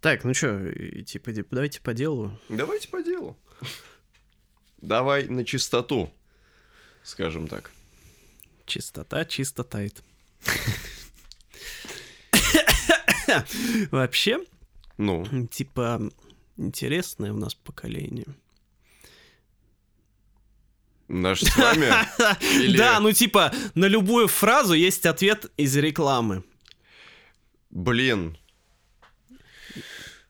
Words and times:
Так, 0.00 0.24
ну 0.24 0.34
что, 0.34 0.70
типа, 1.04 1.32
давайте 1.50 1.80
по 1.80 1.92
делу. 1.94 2.38
Давайте 2.48 2.88
по 2.88 3.02
делу. 3.02 3.36
Давай 4.78 5.26
на 5.26 5.44
чистоту, 5.44 6.12
скажем 7.02 7.48
так. 7.48 7.70
Чистота 8.66 9.24
чисто 9.24 9.64
тает. 9.64 10.02
Вообще, 13.90 14.38
Ну, 14.98 15.46
типа, 15.48 16.00
интересное 16.56 17.32
у 17.32 17.36
нас 17.36 17.54
поколение. 17.54 18.26
наш 21.08 21.40
с 21.42 21.56
вами... 21.56 21.86
Или- 22.62 22.76
Да, 22.78 23.00
ну 23.00 23.12
типа, 23.12 23.52
на 23.74 23.86
любую 23.86 24.28
фразу 24.28 24.74
есть 24.74 25.06
ответ 25.06 25.50
из 25.56 25.76
рекламы. 25.76 26.44
Блин, 27.76 28.38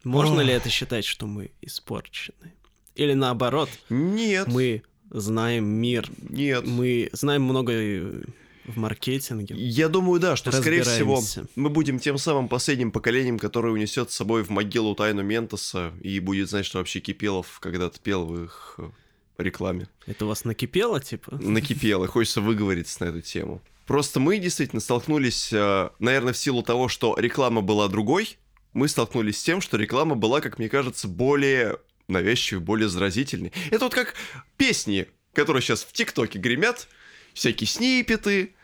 Можно 0.02 0.38
Ох. 0.38 0.44
ли 0.44 0.52
это 0.52 0.68
считать, 0.68 1.04
что 1.04 1.28
мы 1.28 1.52
испорчены? 1.62 2.52
Или 2.96 3.12
наоборот, 3.12 3.68
нет, 3.88 4.48
мы 4.48 4.82
знаем 5.10 5.64
мир, 5.64 6.10
нет. 6.28 6.66
мы 6.66 7.08
знаем 7.12 7.42
много 7.42 7.72
э, 7.72 8.24
в 8.64 8.76
маркетинге. 8.78 9.54
Я 9.56 9.88
думаю, 9.88 10.18
да, 10.18 10.34
что, 10.34 10.50
скорее 10.50 10.82
всего, 10.82 11.22
мы 11.54 11.70
будем 11.70 12.00
тем 12.00 12.18
самым 12.18 12.48
последним 12.48 12.90
поколением, 12.90 13.38
которое 13.38 13.72
унесет 13.72 14.10
с 14.10 14.16
собой 14.16 14.42
в 14.42 14.50
могилу 14.50 14.96
тайну 14.96 15.22
Ментоса 15.22 15.92
и 16.02 16.18
будет 16.18 16.50
знать, 16.50 16.66
что 16.66 16.78
вообще 16.78 16.98
Кипелов 16.98 17.60
когда-то 17.60 18.00
пел 18.00 18.26
в 18.26 18.42
их 18.42 18.74
э, 18.78 18.90
рекламе. 19.38 19.86
Это 20.06 20.24
у 20.24 20.28
вас 20.28 20.44
накипело, 20.44 21.00
типа? 21.00 21.36
Накипел, 21.40 22.02
и 22.02 22.08
хочется 22.08 22.40
выговориться 22.40 23.04
на 23.04 23.10
эту 23.10 23.20
тему. 23.20 23.62
Просто 23.86 24.18
мы 24.18 24.38
действительно 24.38 24.80
столкнулись, 24.80 25.52
э, 25.52 25.90
наверное, 26.00 26.32
в 26.32 26.38
силу 26.38 26.62
того, 26.62 26.88
что 26.88 27.16
реклама 27.18 27.60
была 27.60 27.88
другой, 27.88 28.36
мы 28.72 28.88
столкнулись 28.88 29.38
с 29.38 29.42
тем, 29.42 29.60
что 29.60 29.76
реклама 29.76 30.16
была, 30.16 30.40
как 30.40 30.58
мне 30.58 30.68
кажется, 30.68 31.08
более 31.08 31.78
навязчивой, 32.08 32.60
более 32.60 32.88
заразительной. 32.88 33.52
Это 33.70 33.84
вот 33.84 33.94
как 33.94 34.14
песни, 34.56 35.06
которые 35.32 35.62
сейчас 35.62 35.84
в 35.84 35.92
ТикТоке 35.92 36.38
гремят, 36.38 36.88
всякие 37.32 37.68
снипеты, 37.68 38.54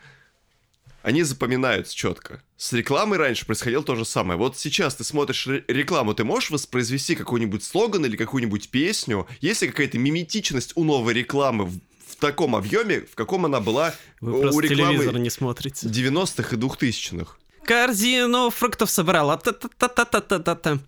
они 1.03 1.23
запоминаются 1.23 1.95
четко. 1.95 2.41
С 2.55 2.71
рекламой 2.71 3.17
раньше 3.17 3.45
происходило 3.45 3.83
то 3.83 3.95
же 3.95 4.05
самое. 4.05 4.37
Вот 4.37 4.57
сейчас 4.57 4.95
ты 4.95 5.03
смотришь 5.03 5.47
ре- 5.47 5.63
рекламу, 5.67 6.13
ты 6.13 6.23
можешь 6.23 6.49
воспроизвести 6.49 7.15
какой-нибудь 7.15 7.63
слоган 7.63 8.05
или 8.05 8.15
какую-нибудь 8.15 8.69
песню? 8.69 9.27
Есть 9.41 9.61
ли 9.61 9.67
какая-то 9.67 9.97
миметичность 9.97 10.71
у 10.75 10.83
новой 10.83 11.13
рекламы 11.13 11.71
в, 12.13 12.19
таком 12.19 12.55
объеме, 12.55 13.01
в 13.01 13.15
каком 13.15 13.45
она 13.45 13.59
была 13.59 13.93
Вы 14.21 14.33
у 14.33 14.59
рекламы 14.59 14.93
телевизор 14.93 15.17
не 15.17 15.29
смотрите. 15.29 15.87
90-х 15.87 16.55
и 16.55 16.59
2000-х? 16.59 17.35
Корзину 17.63 18.49
фруктов 18.49 18.89
собрала. 18.89 19.37
Та-та-та-та-та-та. 19.37 20.79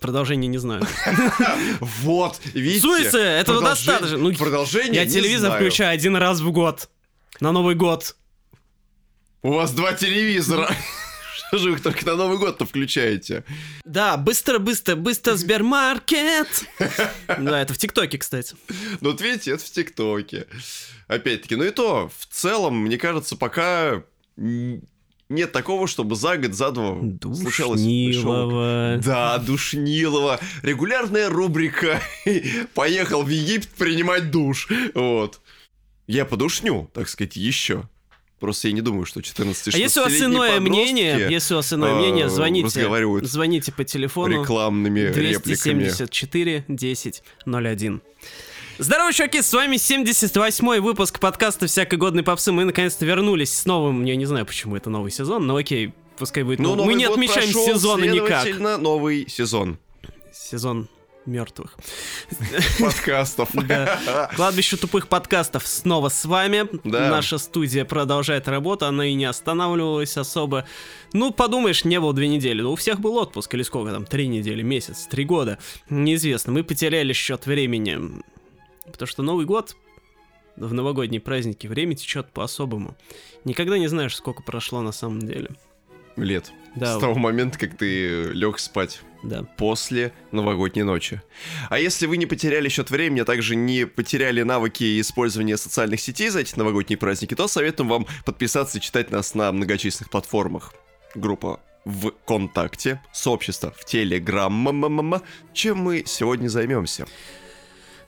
Продолжение 0.00 0.48
не 0.48 0.58
знаю. 0.58 0.82
Вот, 1.80 2.40
видите? 2.54 2.80
Суице, 2.80 3.18
этого 3.18 3.60
достаточно. 3.60 4.16
Ну, 4.16 4.34
продолжение 4.34 5.02
Я 5.02 5.06
телевизор 5.06 5.56
включаю 5.56 5.94
один 5.94 6.16
раз 6.16 6.40
в 6.40 6.50
год. 6.50 6.88
На 7.40 7.52
Новый 7.52 7.74
год. 7.74 8.16
У 9.42 9.52
вас 9.52 9.72
два 9.72 9.92
телевизора. 9.92 10.74
Что 11.34 11.58
же 11.58 11.70
вы 11.70 11.76
их 11.76 11.82
только 11.82 12.06
на 12.06 12.16
Новый 12.16 12.38
год-то 12.38 12.64
включаете? 12.66 13.44
Да, 13.84 14.16
быстро, 14.16 14.58
быстро, 14.58 15.36
Сбермаркет. 15.36 16.48
Да, 17.38 17.60
это 17.60 17.74
в 17.74 17.78
ТикТоке, 17.78 18.18
кстати. 18.18 18.54
Ну, 19.00 19.10
вот 19.10 19.20
видите, 19.20 19.52
это 19.52 19.64
в 19.64 19.70
ТикТоке. 19.70 20.46
Опять-таки, 21.08 21.56
ну 21.56 21.64
и 21.64 21.70
то, 21.70 22.10
в 22.18 22.26
целом, 22.26 22.78
мне 22.78 22.96
кажется, 22.98 23.36
пока 23.36 24.02
нет 24.36 25.52
такого, 25.52 25.86
чтобы 25.86 26.16
за 26.16 26.36
год, 26.36 26.54
за 26.54 26.70
два 26.70 26.96
случалось 27.34 27.80
Душнилово. 27.80 29.00
Да, 29.02 29.38
Душнилова. 29.38 30.40
Регулярная 30.62 31.28
рубрика. 31.28 32.00
Поехал 32.74 33.22
в 33.22 33.28
Египет 33.28 33.70
принимать 33.70 34.30
душ. 34.30 34.68
Вот. 34.94 35.40
Я 36.06 36.24
подушню, 36.24 36.90
так 36.92 37.08
сказать, 37.08 37.36
еще. 37.36 37.88
Просто 38.40 38.68
я 38.68 38.74
не 38.74 38.80
думаю, 38.80 39.06
что 39.06 39.22
14 39.22 39.74
А 39.74 39.78
если 39.78 40.00
у 40.00 40.04
вас 40.04 40.12
иное 40.20 40.60
мнение, 40.60 41.28
если 41.30 41.54
у 41.54 41.58
вас 41.58 41.72
иное 41.72 41.92
э, 41.92 41.96
мнение, 41.96 42.28
звоните, 42.28 42.66
разговаривают 42.66 43.26
звоните 43.26 43.72
по 43.72 43.84
телефону 43.84 44.42
рекламными 44.42 45.00
репликами. 45.00 45.84
274 45.84 46.64
10 46.68 47.22
01. 47.46 48.02
Здорово, 48.78 49.12
чуваки, 49.12 49.40
с 49.40 49.52
вами 49.52 49.76
78-й 49.76 50.80
выпуск 50.80 51.20
подкаста 51.20 51.68
«Всякой 51.68 51.96
годной 51.96 52.24
попсы». 52.24 52.50
Мы 52.50 52.64
наконец-то 52.64 53.06
вернулись 53.06 53.56
с 53.56 53.66
новым, 53.66 54.04
я 54.04 54.16
не 54.16 54.26
знаю, 54.26 54.44
почему 54.46 54.74
это 54.74 54.90
новый 54.90 55.12
сезон, 55.12 55.46
но 55.46 55.54
окей, 55.54 55.94
пускай 56.18 56.42
будет 56.42 56.58
Ну, 56.58 56.74
новый. 56.74 56.86
Мы 56.86 56.94
не 56.94 57.04
отмечаем 57.04 57.50
сезона 57.50 58.04
никак. 58.04 58.80
новый 58.80 59.28
сезон 59.28 59.78
Сезон 60.32 60.88
мертвых. 61.26 61.76
подкастов. 62.80 63.50
Да. 63.52 64.30
Кладбище 64.34 64.76
тупых 64.76 65.08
подкастов 65.08 65.66
снова 65.66 66.08
с 66.08 66.24
вами. 66.24 66.68
Да. 66.84 67.10
Наша 67.10 67.38
студия 67.38 67.84
продолжает 67.84 68.48
работу, 68.48 68.86
она 68.86 69.06
и 69.06 69.14
не 69.14 69.24
останавливалась 69.24 70.16
особо. 70.16 70.66
Ну, 71.12 71.32
подумаешь, 71.32 71.84
не 71.84 72.00
было 72.00 72.12
две 72.12 72.28
недели. 72.28 72.62
Ну, 72.62 72.72
у 72.72 72.76
всех 72.76 73.00
был 73.00 73.16
отпуск, 73.16 73.54
или 73.54 73.62
сколько 73.62 73.92
там, 73.92 74.04
три 74.04 74.28
недели, 74.28 74.62
месяц, 74.62 75.06
три 75.06 75.24
года. 75.24 75.58
Неизвестно. 75.90 76.52
Мы 76.52 76.64
потеряли 76.64 77.12
счет 77.12 77.46
времени. 77.46 78.22
Потому 78.84 79.06
что 79.06 79.22
Новый 79.22 79.46
год, 79.46 79.76
в 80.56 80.72
новогодние 80.72 81.20
праздники, 81.20 81.66
время 81.66 81.94
течет 81.94 82.30
по-особому. 82.30 82.96
Никогда 83.44 83.78
не 83.78 83.88
знаешь, 83.88 84.16
сколько 84.16 84.42
прошло 84.42 84.82
на 84.82 84.92
самом 84.92 85.20
деле. 85.20 85.50
Лет. 86.16 86.52
Да, 86.80 86.96
С 86.96 87.00
того 87.00 87.14
момента, 87.14 87.58
как 87.58 87.76
ты 87.76 88.24
лег 88.32 88.58
спать. 88.58 89.00
да. 89.22 89.44
после 89.56 90.12
новогодней 90.32 90.82
ночи. 90.82 91.22
А 91.70 91.78
если 91.78 92.06
вы 92.06 92.16
не 92.16 92.26
потеряли 92.26 92.68
счет 92.68 92.90
времени, 92.90 93.20
а 93.20 93.24
также 93.24 93.54
не 93.54 93.86
потеряли 93.86 94.42
навыки 94.42 95.00
использования 95.00 95.56
социальных 95.56 96.00
сетей 96.00 96.28
за 96.30 96.40
эти 96.40 96.58
новогодние 96.58 96.98
праздники, 96.98 97.34
то 97.34 97.46
советуем 97.48 97.88
вам 97.88 98.06
подписаться 98.24 98.78
и 98.78 98.80
читать 98.80 99.10
нас 99.10 99.34
на 99.34 99.52
многочисленных 99.52 100.10
платформах. 100.10 100.74
Группа 101.14 101.60
ВКонтакте, 101.86 103.00
сообщество 103.12 103.72
в 103.76 103.84
Телеграм, 103.84 105.22
чем 105.52 105.78
мы 105.78 106.02
сегодня 106.06 106.48
займемся. 106.48 107.06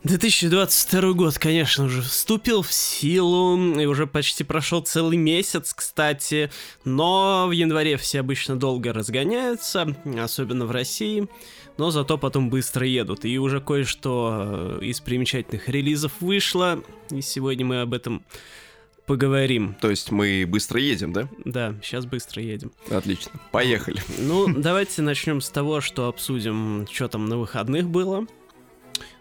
2022 0.04 1.12
год, 1.12 1.38
конечно, 1.38 1.84
уже 1.84 2.02
вступил 2.02 2.62
в 2.62 2.72
силу, 2.72 3.74
и 3.74 3.86
уже 3.86 4.06
почти 4.06 4.44
прошел 4.44 4.80
целый 4.82 5.16
месяц, 5.16 5.74
кстати, 5.74 6.50
но 6.84 7.46
в 7.48 7.52
январе 7.52 7.96
все 7.96 8.20
обычно 8.20 8.56
долго 8.56 8.92
разгоняются, 8.92 9.96
особенно 10.18 10.66
в 10.66 10.70
России, 10.70 11.28
но 11.76 11.90
зато 11.90 12.18
потом 12.18 12.50
быстро 12.50 12.86
едут, 12.86 13.24
и 13.24 13.38
уже 13.38 13.60
кое-что 13.60 14.78
э, 14.80 14.84
из 14.84 15.00
примечательных 15.00 15.68
релизов 15.68 16.12
вышло, 16.20 16.82
и 17.10 17.20
сегодня 17.20 17.66
мы 17.66 17.80
об 17.80 17.92
этом 17.92 18.22
поговорим. 19.06 19.74
То 19.80 19.90
есть 19.90 20.10
мы 20.10 20.44
быстро 20.46 20.80
едем, 20.80 21.12
да? 21.12 21.28
Да, 21.44 21.74
сейчас 21.82 22.06
быстро 22.06 22.42
едем. 22.42 22.72
Отлично. 22.90 23.32
Поехали. 23.52 24.02
Ну, 24.18 24.48
давайте 24.48 25.02
начнем 25.02 25.40
с 25.40 25.48
того, 25.48 25.80
что 25.80 26.08
обсудим, 26.08 26.86
что 26.90 27.08
там 27.08 27.26
на 27.26 27.38
выходных 27.38 27.88
было. 27.88 28.26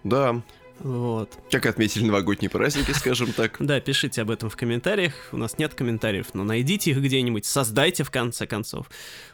Да. 0.03 0.41
Вот. 0.79 1.31
Как 1.51 1.65
отметили 1.65 2.05
новогодние 2.05 2.49
праздники, 2.49 2.91
скажем 2.91 3.31
так. 3.33 3.57
Да, 3.65 3.79
пишите 3.79 4.21
об 4.21 4.29
этом 4.29 4.49
в 4.49 4.57
комментариях. 4.57 5.13
У 5.31 5.37
нас 5.37 5.57
нет 5.57 5.73
комментариев, 5.73 6.27
но 6.33 6.43
найдите 6.43 6.91
их 6.91 6.97
где-нибудь, 6.97 7.45
создайте 7.45 8.03
в 8.03 8.11
конце 8.11 8.45
концов. 8.45 8.87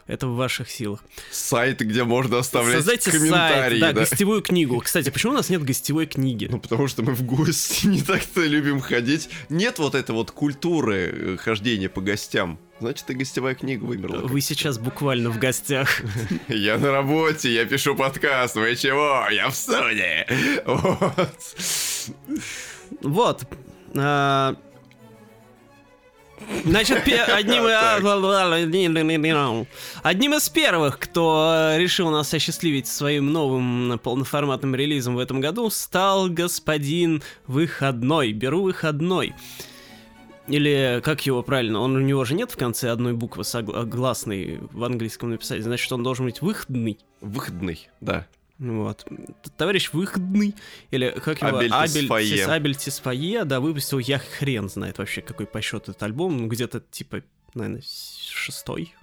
Это 0.06 0.26
в 0.28 0.36
ваших 0.36 0.70
силах. 0.70 1.04
Сайты, 1.30 1.84
где 1.84 2.04
можно 2.04 2.38
оставлять 2.38 2.76
Создайте 2.76 3.10
комментарии. 3.10 3.78
сайт, 3.78 3.80
да, 3.80 3.92
да. 3.92 4.00
гостевую 4.00 4.42
книгу. 4.42 4.80
Кстати, 4.84 5.10
почему 5.10 5.32
у 5.32 5.36
нас 5.36 5.48
нет 5.48 5.62
гостевой 5.62 6.06
книги? 6.06 6.48
Ну, 6.50 6.58
потому 6.58 6.88
что 6.88 7.02
мы 7.02 7.14
в 7.14 7.22
гости 7.22 7.86
не 7.88 8.02
так-то 8.02 8.42
любим 8.44 8.80
ходить. 8.80 9.28
Нет 9.48 9.78
вот 9.78 9.94
этой 9.94 10.12
вот 10.12 10.30
культуры 10.30 11.10
э, 11.12 11.36
хождения 11.38 11.88
по 11.88 12.00
гостям. 12.00 12.58
Значит, 12.82 13.08
и 13.10 13.14
гостевая 13.14 13.54
книга 13.54 13.84
вымерла. 13.84 14.26
Вы 14.26 14.40
сейчас 14.40 14.76
буквально 14.76 15.30
в 15.30 15.38
гостях. 15.38 16.02
Я 16.48 16.78
на 16.78 16.90
работе, 16.90 17.54
я 17.54 17.64
пишу 17.64 17.94
подкаст. 17.94 18.56
Вы 18.56 18.74
чего? 18.74 19.24
Я 19.30 19.50
в 19.50 19.54
студии. 19.54 20.26
Вот. 20.66 21.46
Вот. 23.02 23.44
А, 23.96 24.56
Значит, 26.64 26.98
одним, 27.28 27.66
одним 30.02 30.34
из 30.34 30.48
первых, 30.48 30.98
кто 30.98 31.74
решил 31.76 32.10
нас 32.10 32.34
осчастливить 32.34 32.88
своим 32.88 33.32
новым 33.32 34.00
полноформатным 34.02 34.74
релизом 34.74 35.14
в 35.14 35.20
этом 35.20 35.40
году, 35.40 35.70
стал 35.70 36.28
господин 36.28 37.22
Выходной. 37.46 38.32
Беру 38.32 38.62
Выходной. 38.62 39.34
Или 40.52 41.00
как 41.02 41.24
его 41.24 41.42
правильно? 41.42 41.80
Он 41.80 41.96
у 41.96 42.00
него 42.00 42.24
же 42.26 42.34
нет 42.34 42.50
в 42.50 42.58
конце 42.58 42.90
одной 42.90 43.14
буквы 43.14 43.42
согласной 43.42 44.58
в 44.70 44.84
английском 44.84 45.30
написать. 45.30 45.62
Значит, 45.62 45.90
он 45.92 46.02
должен 46.02 46.26
быть 46.26 46.42
выходный. 46.42 46.98
Выходный, 47.22 47.88
да. 48.02 48.26
Вот. 48.58 49.06
Товарищ 49.56 49.90
Выходный, 49.92 50.54
или 50.90 51.10
как 51.24 51.40
его? 51.42 51.56
Абель 51.56 51.72
Тесфае. 52.02 52.28
Тес- 52.28 52.48
Абель 52.48 52.76
да, 53.44 53.60
выпустил 53.60 53.98
я 53.98 54.18
хрен 54.18 54.68
знает 54.68 54.98
вообще, 54.98 55.22
какой 55.22 55.46
по 55.46 55.60
счету 55.62 55.90
этот 55.92 56.02
альбом, 56.02 56.36
ну 56.36 56.46
где-то 56.48 56.80
типа, 56.90 57.22
наверное, 57.54 57.82
шестой. 57.82 58.94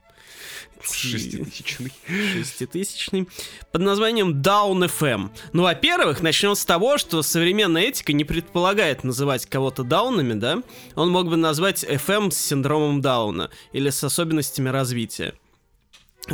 Шеститысячный. 0.84 1.92
Шеститысячный. 2.08 3.28
Под 3.72 3.82
названием 3.82 4.42
Down 4.42 4.90
FM. 4.90 5.30
Ну, 5.54 5.64
во-первых, 5.64 6.22
начнем 6.22 6.56
с 6.56 6.66
того, 6.66 6.98
что 6.98 7.22
современная 7.22 7.84
этика 7.84 8.14
не 8.14 8.24
предполагает 8.24 9.04
называть 9.04 9.46
кого-то 9.46 9.84
даунами, 9.84 10.34
да? 10.34 10.64
Он 10.96 11.10
мог 11.10 11.28
бы 11.28 11.38
назвать 11.38 11.84
FM 11.84 12.32
с 12.32 12.38
синдромом 12.38 13.02
Дауна 13.02 13.50
или 13.74 13.90
с 13.90 14.04
особенностями 14.04 14.70
развития. 14.70 15.34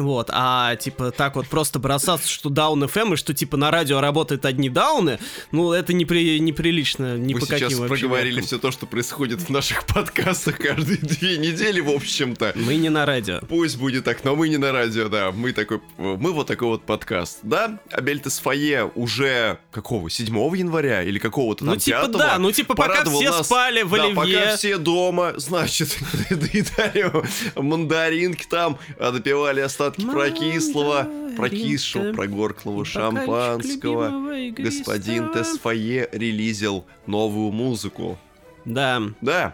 Вот, 0.03 0.29
а 0.31 0.75
типа 0.75 1.11
так 1.11 1.35
вот 1.35 1.47
просто 1.47 1.79
бросаться, 1.79 2.29
что 2.29 2.49
даун 2.49 2.83
FM 2.83 3.13
и 3.13 3.17
что 3.17 3.33
типа 3.33 3.57
на 3.57 3.71
радио 3.71 4.01
работают 4.01 4.45
одни 4.45 4.69
дауны, 4.69 5.19
ну 5.51 5.71
это 5.71 5.93
непри, 5.93 6.39
неприлично 6.39 7.17
ни 7.17 7.33
Мы 7.33 7.39
по 7.39 7.45
сейчас 7.45 7.73
каким 7.73 7.87
проговорили 7.87 8.41
все 8.41 8.57
то, 8.59 8.71
что 8.71 8.85
происходит 8.85 9.41
в 9.41 9.49
наших 9.49 9.85
подкастах 9.93 10.57
каждые 10.57 10.97
две 10.97 11.37
недели, 11.37 11.79
в 11.79 11.89
общем-то. 11.89 12.53
Мы 12.55 12.75
не 12.75 12.89
на 12.89 13.05
радио. 13.05 13.39
Пусть 13.47 13.77
будет 13.77 14.03
так, 14.05 14.23
но 14.23 14.35
мы 14.35 14.49
не 14.49 14.57
на 14.57 14.71
радио, 14.71 15.07
да. 15.09 15.31
Мы 15.31 15.53
такой, 15.53 15.81
мы 15.97 16.31
вот 16.31 16.47
такой 16.47 16.67
вот 16.67 16.83
подкаст. 16.85 17.39
Да, 17.43 17.79
Абель 17.91 18.19
Тесфае 18.19 18.91
уже 18.95 19.59
какого, 19.71 20.09
7 20.09 20.35
января 20.55 21.03
или 21.03 21.19
какого-то 21.19 21.65
там 21.65 21.73
Ну 21.73 21.79
типа 21.79 22.01
5 22.07 22.11
да, 22.11 22.37
ну 22.37 22.51
типа 22.51 22.75
пока 22.75 23.03
все 23.05 23.29
нас. 23.31 23.45
спали 23.45 23.83
в 23.83 23.91
Да, 23.91 24.03
оливье. 24.05 24.15
пока 24.15 24.57
все 24.57 24.77
дома, 24.77 25.33
значит, 25.37 25.97
доедали 26.29 27.11
мандаринки 27.55 28.45
там, 28.49 28.77
а 28.99 29.11
допивали 29.11 29.61
остатки 29.61 29.84
прокислого, 29.91 31.07
прокисшего, 31.37 32.13
прогорклого 32.13 32.85
шампанского. 32.85 34.09
Господин 34.51 35.31
Тесфае 35.33 36.09
релизил 36.11 36.85
новую 37.05 37.51
музыку. 37.51 38.17
Да. 38.65 38.99
Да, 39.21 39.53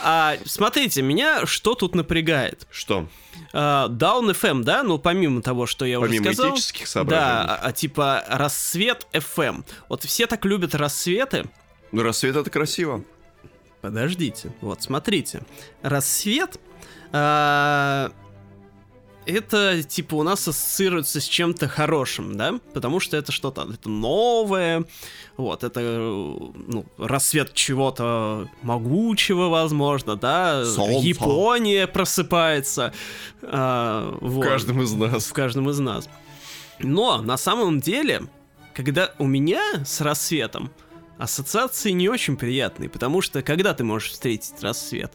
А 0.00 0.36
смотрите, 0.44 1.02
меня 1.02 1.44
что 1.44 1.74
тут 1.74 1.96
напрягает? 1.96 2.68
что? 2.70 3.08
А, 3.52 3.88
Down 3.88 4.30
FM, 4.30 4.62
да, 4.62 4.84
ну 4.84 4.98
помимо 4.98 5.42
того, 5.42 5.66
что 5.66 5.84
я 5.84 5.98
Помимо 5.98 6.22
уже 6.28 6.34
сказал. 6.34 6.54
этических 6.54 6.86
соображений. 6.86 7.24
Да, 7.26 7.42
а, 7.56 7.66
а 7.68 7.72
типа 7.72 8.24
рассвет 8.28 9.08
FM. 9.12 9.64
Вот 9.88 10.04
все 10.04 10.28
так 10.28 10.44
любят 10.44 10.74
рассветы. 10.76 11.46
Ну, 11.90 12.02
рассвет 12.02 12.36
это 12.36 12.48
красиво. 12.48 13.02
Подождите, 13.80 14.52
вот 14.60 14.82
смотрите. 14.82 15.42
Рассвет. 15.82 16.60
а, 17.12 18.12
это 19.26 19.82
типа 19.82 20.14
у 20.16 20.22
нас 20.22 20.46
ассоциируется 20.46 21.20
с 21.20 21.24
чем-то 21.24 21.68
хорошим, 21.68 22.36
да? 22.36 22.60
Потому 22.72 23.00
что 23.00 23.16
это 23.16 23.32
что-то 23.32 23.66
это 23.72 23.88
новое, 23.88 24.84
вот 25.36 25.64
это 25.64 25.80
ну, 25.80 26.84
рассвет 26.98 27.54
чего-то 27.54 28.48
могучего, 28.62 29.48
возможно, 29.48 30.16
да? 30.16 30.64
Солнца. 30.64 31.06
Япония 31.06 31.86
просыпается. 31.86 32.92
а, 33.42 34.16
В 34.20 34.32
вот 34.34 34.44
каждом 34.44 34.82
из 34.82 34.92
нас. 34.92 35.26
в 35.26 35.32
каждом 35.32 35.70
из 35.70 35.78
нас. 35.78 36.08
Но 36.80 37.22
на 37.22 37.36
самом 37.36 37.80
деле, 37.80 38.22
когда 38.74 39.12
у 39.18 39.26
меня 39.26 39.62
с 39.84 40.00
рассветом 40.00 40.70
ассоциации 41.18 41.92
не 41.92 42.08
очень 42.08 42.36
приятные, 42.36 42.88
потому 42.88 43.20
что 43.20 43.42
когда 43.42 43.72
ты 43.74 43.84
можешь 43.84 44.10
встретить 44.10 44.60
рассвет? 44.62 45.12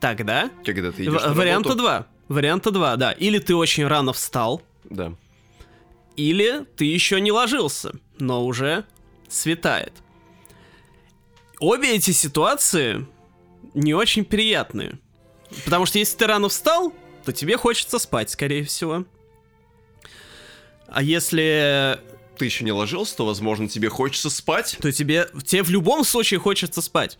Тогда 0.00 0.50
Когда 0.64 0.92
ты 0.92 1.04
идешь 1.04 1.22
в- 1.22 1.26
на 1.26 1.32
варианта 1.34 1.74
два. 1.74 2.06
Варианта 2.28 2.70
два, 2.70 2.96
да. 2.96 3.12
Или 3.12 3.38
ты 3.38 3.54
очень 3.54 3.86
рано 3.86 4.12
встал, 4.12 4.62
Да. 4.84 5.14
или 6.16 6.64
ты 6.76 6.84
еще 6.84 7.20
не 7.20 7.30
ложился, 7.32 7.92
но 8.18 8.44
уже 8.44 8.84
светает. 9.28 9.92
Обе 11.60 11.94
эти 11.94 12.10
ситуации 12.10 13.06
не 13.74 13.94
очень 13.94 14.24
приятные. 14.24 14.98
Потому 15.64 15.86
что 15.86 15.98
если 15.98 16.16
ты 16.16 16.26
рано 16.26 16.48
встал, 16.48 16.92
то 17.24 17.32
тебе 17.32 17.56
хочется 17.56 17.98
спать, 17.98 18.30
скорее 18.30 18.64
всего. 18.64 19.04
А 20.88 21.02
если 21.02 21.98
Ты 22.38 22.44
еще 22.44 22.64
не 22.64 22.72
ложился, 22.72 23.16
то, 23.16 23.26
возможно, 23.26 23.66
тебе 23.68 23.88
хочется 23.88 24.28
спать. 24.28 24.76
то 24.80 24.92
тебе, 24.92 25.26
тебе 25.44 25.62
в 25.62 25.70
любом 25.70 26.04
случае 26.04 26.38
хочется 26.38 26.82
спать. 26.82 27.18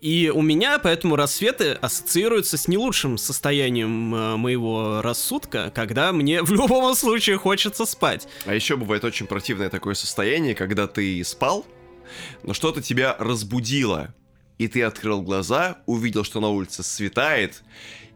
И 0.00 0.30
у 0.34 0.42
меня 0.42 0.78
поэтому 0.78 1.16
рассветы 1.16 1.72
ассоциируются 1.72 2.58
с 2.58 2.68
не 2.68 2.76
лучшим 2.76 3.16
состоянием 3.16 4.14
э, 4.14 4.36
моего 4.36 5.00
рассудка, 5.00 5.72
когда 5.74 6.12
мне 6.12 6.42
в 6.42 6.52
любом 6.52 6.94
случае 6.94 7.38
хочется 7.38 7.86
спать. 7.86 8.28
А 8.44 8.54
еще 8.54 8.76
бывает 8.76 9.04
очень 9.04 9.26
противное 9.26 9.70
такое 9.70 9.94
состояние, 9.94 10.54
когда 10.54 10.86
ты 10.86 11.24
спал, 11.24 11.64
но 12.42 12.52
что-то 12.52 12.82
тебя 12.82 13.16
разбудило. 13.18 14.14
И 14.58 14.68
ты 14.68 14.82
открыл 14.82 15.22
глаза, 15.22 15.78
увидел, 15.86 16.22
что 16.22 16.40
на 16.40 16.48
улице 16.48 16.82
светает, 16.82 17.64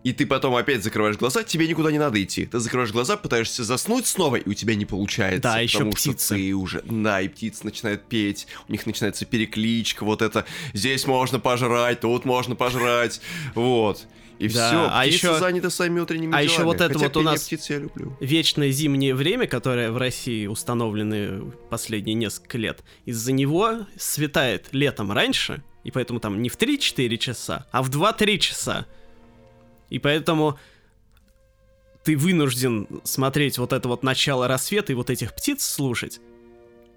и 0.08 0.12
ты 0.12 0.26
потом 0.26 0.54
опять 0.56 0.82
закрываешь 0.82 1.16
глаза, 1.16 1.42
тебе 1.42 1.66
никуда 1.68 1.90
не 1.92 1.98
надо 1.98 2.22
идти. 2.22 2.46
Ты 2.46 2.58
закрываешь 2.60 2.92
глаза, 2.92 3.16
пытаешься 3.16 3.64
заснуть 3.64 4.06
снова, 4.06 4.36
и 4.36 4.48
у 4.48 4.54
тебя 4.54 4.74
не 4.74 4.84
получается. 4.86 5.40
Да, 5.42 5.60
еще 5.60 5.78
потому 5.78 5.96
что 5.96 6.10
птицы. 6.12 6.34
ты 6.36 6.54
уже... 6.54 6.82
Да, 6.84 7.20
и 7.20 7.28
птицы 7.28 7.64
начинают 7.64 8.02
петь, 8.08 8.46
у 8.68 8.72
них 8.72 8.86
начинается 8.86 9.24
перекличка, 9.26 10.04
вот 10.04 10.22
это 10.22 10.44
«здесь 10.72 11.06
можно 11.06 11.38
пожрать, 11.40 12.00
тут 12.00 12.24
можно 12.24 12.54
пожрать», 12.54 13.20
вот. 13.54 14.06
И 14.38 14.48
Да, 14.48 14.68
все, 14.68 14.88
а 14.88 15.02
птицы 15.02 15.16
еще- 15.26 15.38
заняты 15.40 15.68
своими 15.68 15.98
утренними 15.98 16.32
а 16.32 16.40
еще 16.40 16.58
делами. 16.58 16.66
вот 16.66 16.80
это 16.80 16.92
Хотя 16.94 17.04
вот 17.06 17.16
у 17.16 17.22
нас- 17.22 17.42
птиц 17.44 17.70
я 17.70 17.78
люблю. 17.78 18.16
Вечное 18.20 18.70
зимнее 18.70 19.14
время, 19.16 19.48
которое 19.48 19.90
в 19.90 19.96
России 19.98 20.46
установлены 20.46 21.42
последние 21.70 22.14
несколько 22.14 22.56
лет, 22.56 22.84
из-за 23.04 23.32
него 23.32 23.86
светает 23.98 24.68
летом 24.70 25.10
раньше, 25.10 25.62
и 25.82 25.90
поэтому 25.90 26.20
там 26.20 26.40
не 26.40 26.48
в 26.50 26.56
3-4 26.56 27.16
часа, 27.18 27.66
а 27.72 27.82
в 27.82 27.90
2-3 27.90 28.38
часа. 28.38 28.86
И 29.90 29.98
поэтому 29.98 30.58
ты 32.04 32.16
вынужден 32.16 32.86
смотреть 33.04 33.58
вот 33.58 33.72
это 33.72 33.88
вот 33.88 34.02
начало 34.02 34.48
рассвета 34.48 34.92
и 34.92 34.96
вот 34.96 35.10
этих 35.10 35.34
птиц 35.34 35.62
слушать 35.64 36.20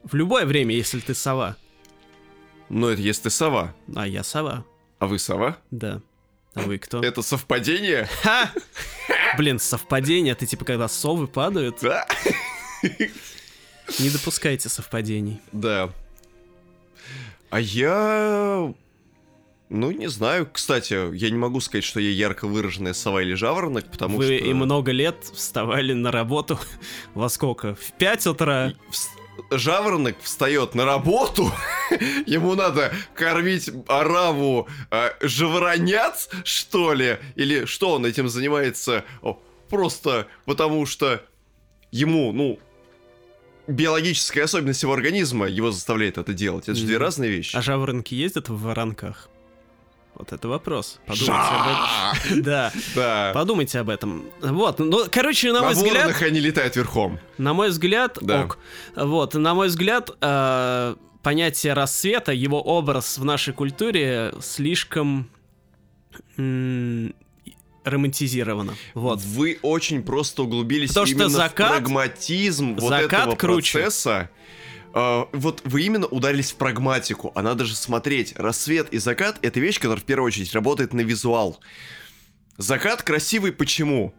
в 0.04 0.16
любое 0.16 0.46
время, 0.46 0.76
если 0.76 1.00
ты 1.00 1.14
сова. 1.14 1.56
Но 2.70 2.90
это 2.90 3.02
если 3.02 3.24
ты 3.24 3.30
сова. 3.30 3.74
А 3.96 4.08
я 4.08 4.24
сова, 4.24 4.66
А 5.00 5.08
вы 5.08 5.20
сова? 5.20 5.58
да. 5.72 6.02
А 6.54 6.62
вы 6.64 6.80
кто? 6.80 7.02
Это 7.02 7.22
совпадение? 7.22 8.10
Ха! 8.24 8.52
Блин, 9.38 9.58
совпадение, 9.58 10.34
это 10.34 10.46
типа 10.46 10.66
когда 10.66 10.90
совы 10.90 11.28
падают. 11.28 11.78
Да. 11.82 12.06
Не 14.00 14.10
допускайте 14.10 14.68
совпадений. 14.68 15.40
Да. 15.54 15.90
А 17.50 17.60
я... 17.62 18.74
Ну, 19.74 19.90
не 19.92 20.08
знаю. 20.08 20.50
Кстати, 20.52 21.16
я 21.16 21.30
не 21.30 21.38
могу 21.38 21.62
сказать, 21.62 21.86
что 21.86 22.02
я 22.02 22.10
ярко 22.10 22.46
выраженная 22.46 22.92
сова 22.92 23.22
или 23.22 23.36
жаворонок, 23.36 23.90
потому 23.90 24.18
Вы 24.18 24.26
что... 24.26 24.34
и 24.34 24.54
много 24.54 24.92
лет 24.92 25.16
вставали 25.34 25.94
на 25.94 26.12
работу 26.12 26.60
во 27.14 27.30
сколько? 27.30 27.76
В 27.76 27.94
5 27.94 28.28
утра? 28.28 28.74
Жаворонок 29.50 30.18
встает 30.22 30.76
на 30.76 30.84
работу, 30.84 31.54
ему 32.26 32.56
надо 32.56 32.94
кормить 33.14 33.70
ораву 33.88 34.68
э, 34.92 35.12
жаворонят, 35.22 36.30
что 36.44 36.94
ли? 36.94 37.18
Или 37.36 37.64
что 37.64 37.92
он 37.92 38.06
этим 38.06 38.28
занимается? 38.28 39.06
О, 39.22 39.42
просто 39.70 40.28
потому 40.44 40.86
что 40.86 41.24
ему, 41.92 42.34
ну, 42.34 42.60
биологическая 43.68 44.44
особенность 44.44 44.84
его 44.84 44.94
организма 44.94 45.48
его 45.48 45.72
заставляет 45.72 46.18
это 46.18 46.34
делать. 46.34 46.66
Это 46.66 46.76
же 46.76 46.86
две 46.86 46.96
Мгм. 46.98 47.04
разные 47.06 47.32
вещи. 47.32 47.56
А 47.56 47.62
жаворонки 47.62 48.14
ездят 48.14 48.50
в 48.50 48.62
воронках? 48.62 49.30
Вот 50.16 50.34
это 50.34 50.48
вопрос. 50.48 51.00
Подумайте 51.08 51.42
об 51.42 51.68
этом. 51.68 52.44
Да, 52.44 52.72
Да. 52.96 53.32
подумайте 53.34 53.80
об 53.80 53.90
этом. 53.90 54.26
Вот, 54.42 54.80
ну, 54.80 55.06
короче, 55.12 55.52
на 55.52 55.62
мой 55.62 55.74
взгляд, 55.74 55.96
воронах 55.96 56.22
они 56.22 56.40
летают 56.40 56.76
верхом. 56.76 57.20
на 57.38 57.54
мой 57.54 57.70
взгляд, 57.70 58.18
Да. 58.22 58.44
ок. 58.46 58.60
Вот, 58.96 59.34
на 59.34 59.54
мой 59.56 59.68
взгляд, 59.70 60.12
э, 60.22 60.96
понятие 61.24 61.74
рассвета, 61.74 62.34
его 62.34 62.62
образ 62.62 63.18
в 63.18 63.26
нашей 63.26 63.54
культуре 63.54 64.34
слишком 64.42 65.30
романтизировано. 67.84 68.76
Вот. 68.94 69.22
Вы 69.22 69.58
очень 69.64 70.04
просто 70.04 70.44
углубились 70.44 70.90
Потому 70.90 71.08
что 71.08 71.16
именно 71.16 71.30
закат- 71.30 71.70
в 71.70 71.78
прагматизм 71.78 72.76
вот 72.76 72.90
закат 72.90 73.22
этого 73.22 73.36
круче. 73.36 73.80
процесса. 73.80 74.30
А, 74.94 75.28
вот 75.32 75.62
вы 75.64 75.84
именно 75.84 76.08
ударились 76.08 76.52
в 76.52 76.56
прагматику, 76.56 77.32
а 77.36 77.42
надо 77.42 77.66
же 77.66 77.76
смотреть. 77.76 78.34
Рассвет 78.38 78.90
и 78.94 78.98
закат— 78.98 79.38
это 79.42 79.60
вещь, 79.60 79.80
которая 79.80 80.02
в 80.02 80.06
первую 80.06 80.28
очередь 80.28 80.54
работает 80.54 80.94
на 80.94 81.02
визуал. 81.02 81.60
Закат 82.58 83.02
красивый 83.04 83.52
почему? 83.52 84.14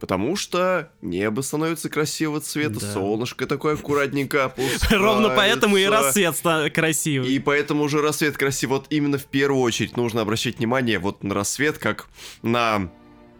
Потому 0.00 0.36
что 0.36 0.92
небо 1.02 1.40
становится 1.40 1.88
красивого 1.88 2.40
цвета, 2.40 2.78
Да. 2.80 2.92
солнышко 2.92 3.46
такое 3.46 3.74
аккуратненько 3.74 4.44
опускается. 4.44 4.90
Ровно 4.98 5.30
поэтому 5.30 5.76
и 5.76 5.84
рассвет 5.86 6.36
красивый. 6.72 7.28
И 7.32 7.38
поэтому 7.40 7.82
уже 7.82 8.00
рассвет 8.00 8.36
красив. 8.36 8.70
Вот 8.70 8.86
именно 8.90 9.18
в 9.18 9.24
первую 9.24 9.60
очередь 9.62 9.96
нужно 9.96 10.20
обращать 10.20 10.58
внимание 10.58 11.00
вот 11.00 11.24
на 11.24 11.34
рассвет, 11.34 11.78
как 11.78 12.06
на 12.42 12.92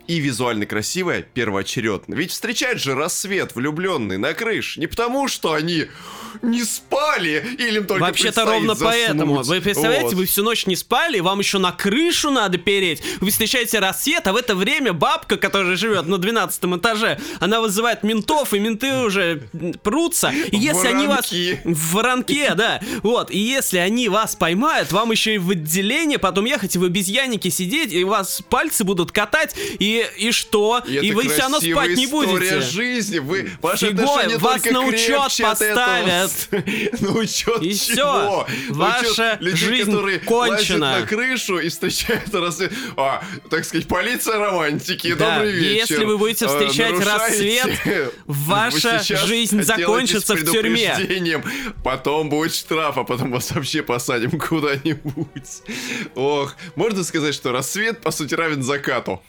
и 0.08 0.18
визуально 0.20 0.66
красивая 0.66 1.22
первоочередно. 1.22 2.14
Ведь 2.14 2.32
встречает 2.32 2.80
же 2.80 2.94
рассвет 2.94 3.54
влюбленный 3.54 4.16
на 4.18 4.32
крыше 4.34 4.80
не 4.80 4.86
потому, 4.86 5.28
что 5.28 5.52
они 5.52 5.86
не 6.42 6.62
спали 6.62 7.44
или 7.58 7.78
им 7.78 7.86
только 7.86 8.02
Вообще-то 8.02 8.44
ровно 8.44 8.74
заснуть. 8.74 8.94
поэтому. 8.94 9.42
Вы 9.42 9.60
представляете, 9.60 10.06
Вот. 10.08 10.14
вы 10.14 10.26
всю 10.26 10.42
ночь 10.42 10.66
не 10.66 10.76
спали, 10.76 11.20
вам 11.20 11.38
еще 11.38 11.58
на 11.58 11.72
крышу 11.72 12.30
надо 12.30 12.58
переть. 12.58 13.02
Вы 13.20 13.30
встречаете 13.30 13.78
рассвет, 13.78 14.26
а 14.26 14.32
в 14.32 14.36
это 14.36 14.54
время 14.54 14.92
бабка, 14.92 15.36
которая 15.36 15.76
живет 15.76 16.06
на 16.06 16.18
12 16.18 16.64
этаже, 16.76 17.18
она 17.40 17.60
вызывает 17.60 18.02
ментов, 18.02 18.52
и 18.54 18.58
менты 18.58 18.92
уже 18.98 19.48
прутся. 19.82 20.30
И 20.30 20.56
если 20.56 20.88
они 20.88 21.06
вас... 21.06 21.30
Воронки. 21.32 21.60
В 21.64 21.92
воронке, 21.94 22.54
да. 22.56 22.80
Вот. 23.02 23.30
И 23.30 23.38
если 23.38 23.78
они 23.78 24.08
вас 24.08 24.36
поймают, 24.36 24.92
вам 24.92 25.10
еще 25.10 25.34
и 25.34 25.38
в 25.38 25.50
отделение 25.50 26.18
потом 26.18 26.44
ехать, 26.44 26.76
и 26.76 26.78
в 26.78 26.84
обезьяннике 26.84 27.50
сидеть, 27.50 27.92
и 27.92 28.04
вас 28.04 28.42
пальцы 28.48 28.84
будут 28.84 29.12
катать, 29.12 29.54
и, 29.78 29.97
и 30.16 30.32
что? 30.32 30.82
И, 30.86 30.96
И, 30.96 31.12
вы 31.12 31.28
все 31.28 31.42
равно 31.42 31.60
спать 31.60 31.90
не 31.96 32.04
история 32.06 32.26
будете. 32.28 32.60
жизни. 32.60 33.18
Вы, 33.18 33.50
ваши 33.60 33.86
отношения 33.88 34.38
вас 34.38 34.64
на 34.64 34.80
учет 34.82 35.60
этого. 35.60 35.78
На 37.00 37.10
учет 37.12 37.62
И 37.62 37.68
учет 37.70 37.98
Ваша 38.70 39.38
жизнь 39.40 39.96
кончена. 40.24 41.00
на 41.00 41.06
крышу 41.06 41.58
и 41.58 41.68
встречают 41.68 42.34
рассвет. 42.34 42.72
А, 42.96 43.22
так 43.50 43.64
сказать, 43.64 43.86
полиция 43.88 44.38
романтики. 44.38 45.14
Добрый 45.14 45.52
вечер. 45.52 45.92
если 45.94 46.04
вы 46.04 46.18
будете 46.18 46.46
А, 46.46 46.48
встречать 46.48 46.98
рассвет, 47.04 48.12
ваша 48.26 49.02
жизнь 49.02 49.62
закончится 49.62 50.34
в 50.34 50.50
тюрьме. 50.50 50.96
Потом 51.84 52.28
будет 52.28 52.54
штраф, 52.54 52.98
а 52.98 53.04
потом 53.04 53.30
вас 53.32 53.50
вообще 53.52 53.82
посадим 53.82 54.38
куда-нибудь. 54.48 55.62
Ох, 56.14 56.54
можно 56.76 57.04
сказать, 57.04 57.34
что 57.34 57.52
рассвет, 57.52 58.00
по 58.00 58.10
сути, 58.10 58.34
равен 58.34 58.62
закату. 58.62 59.22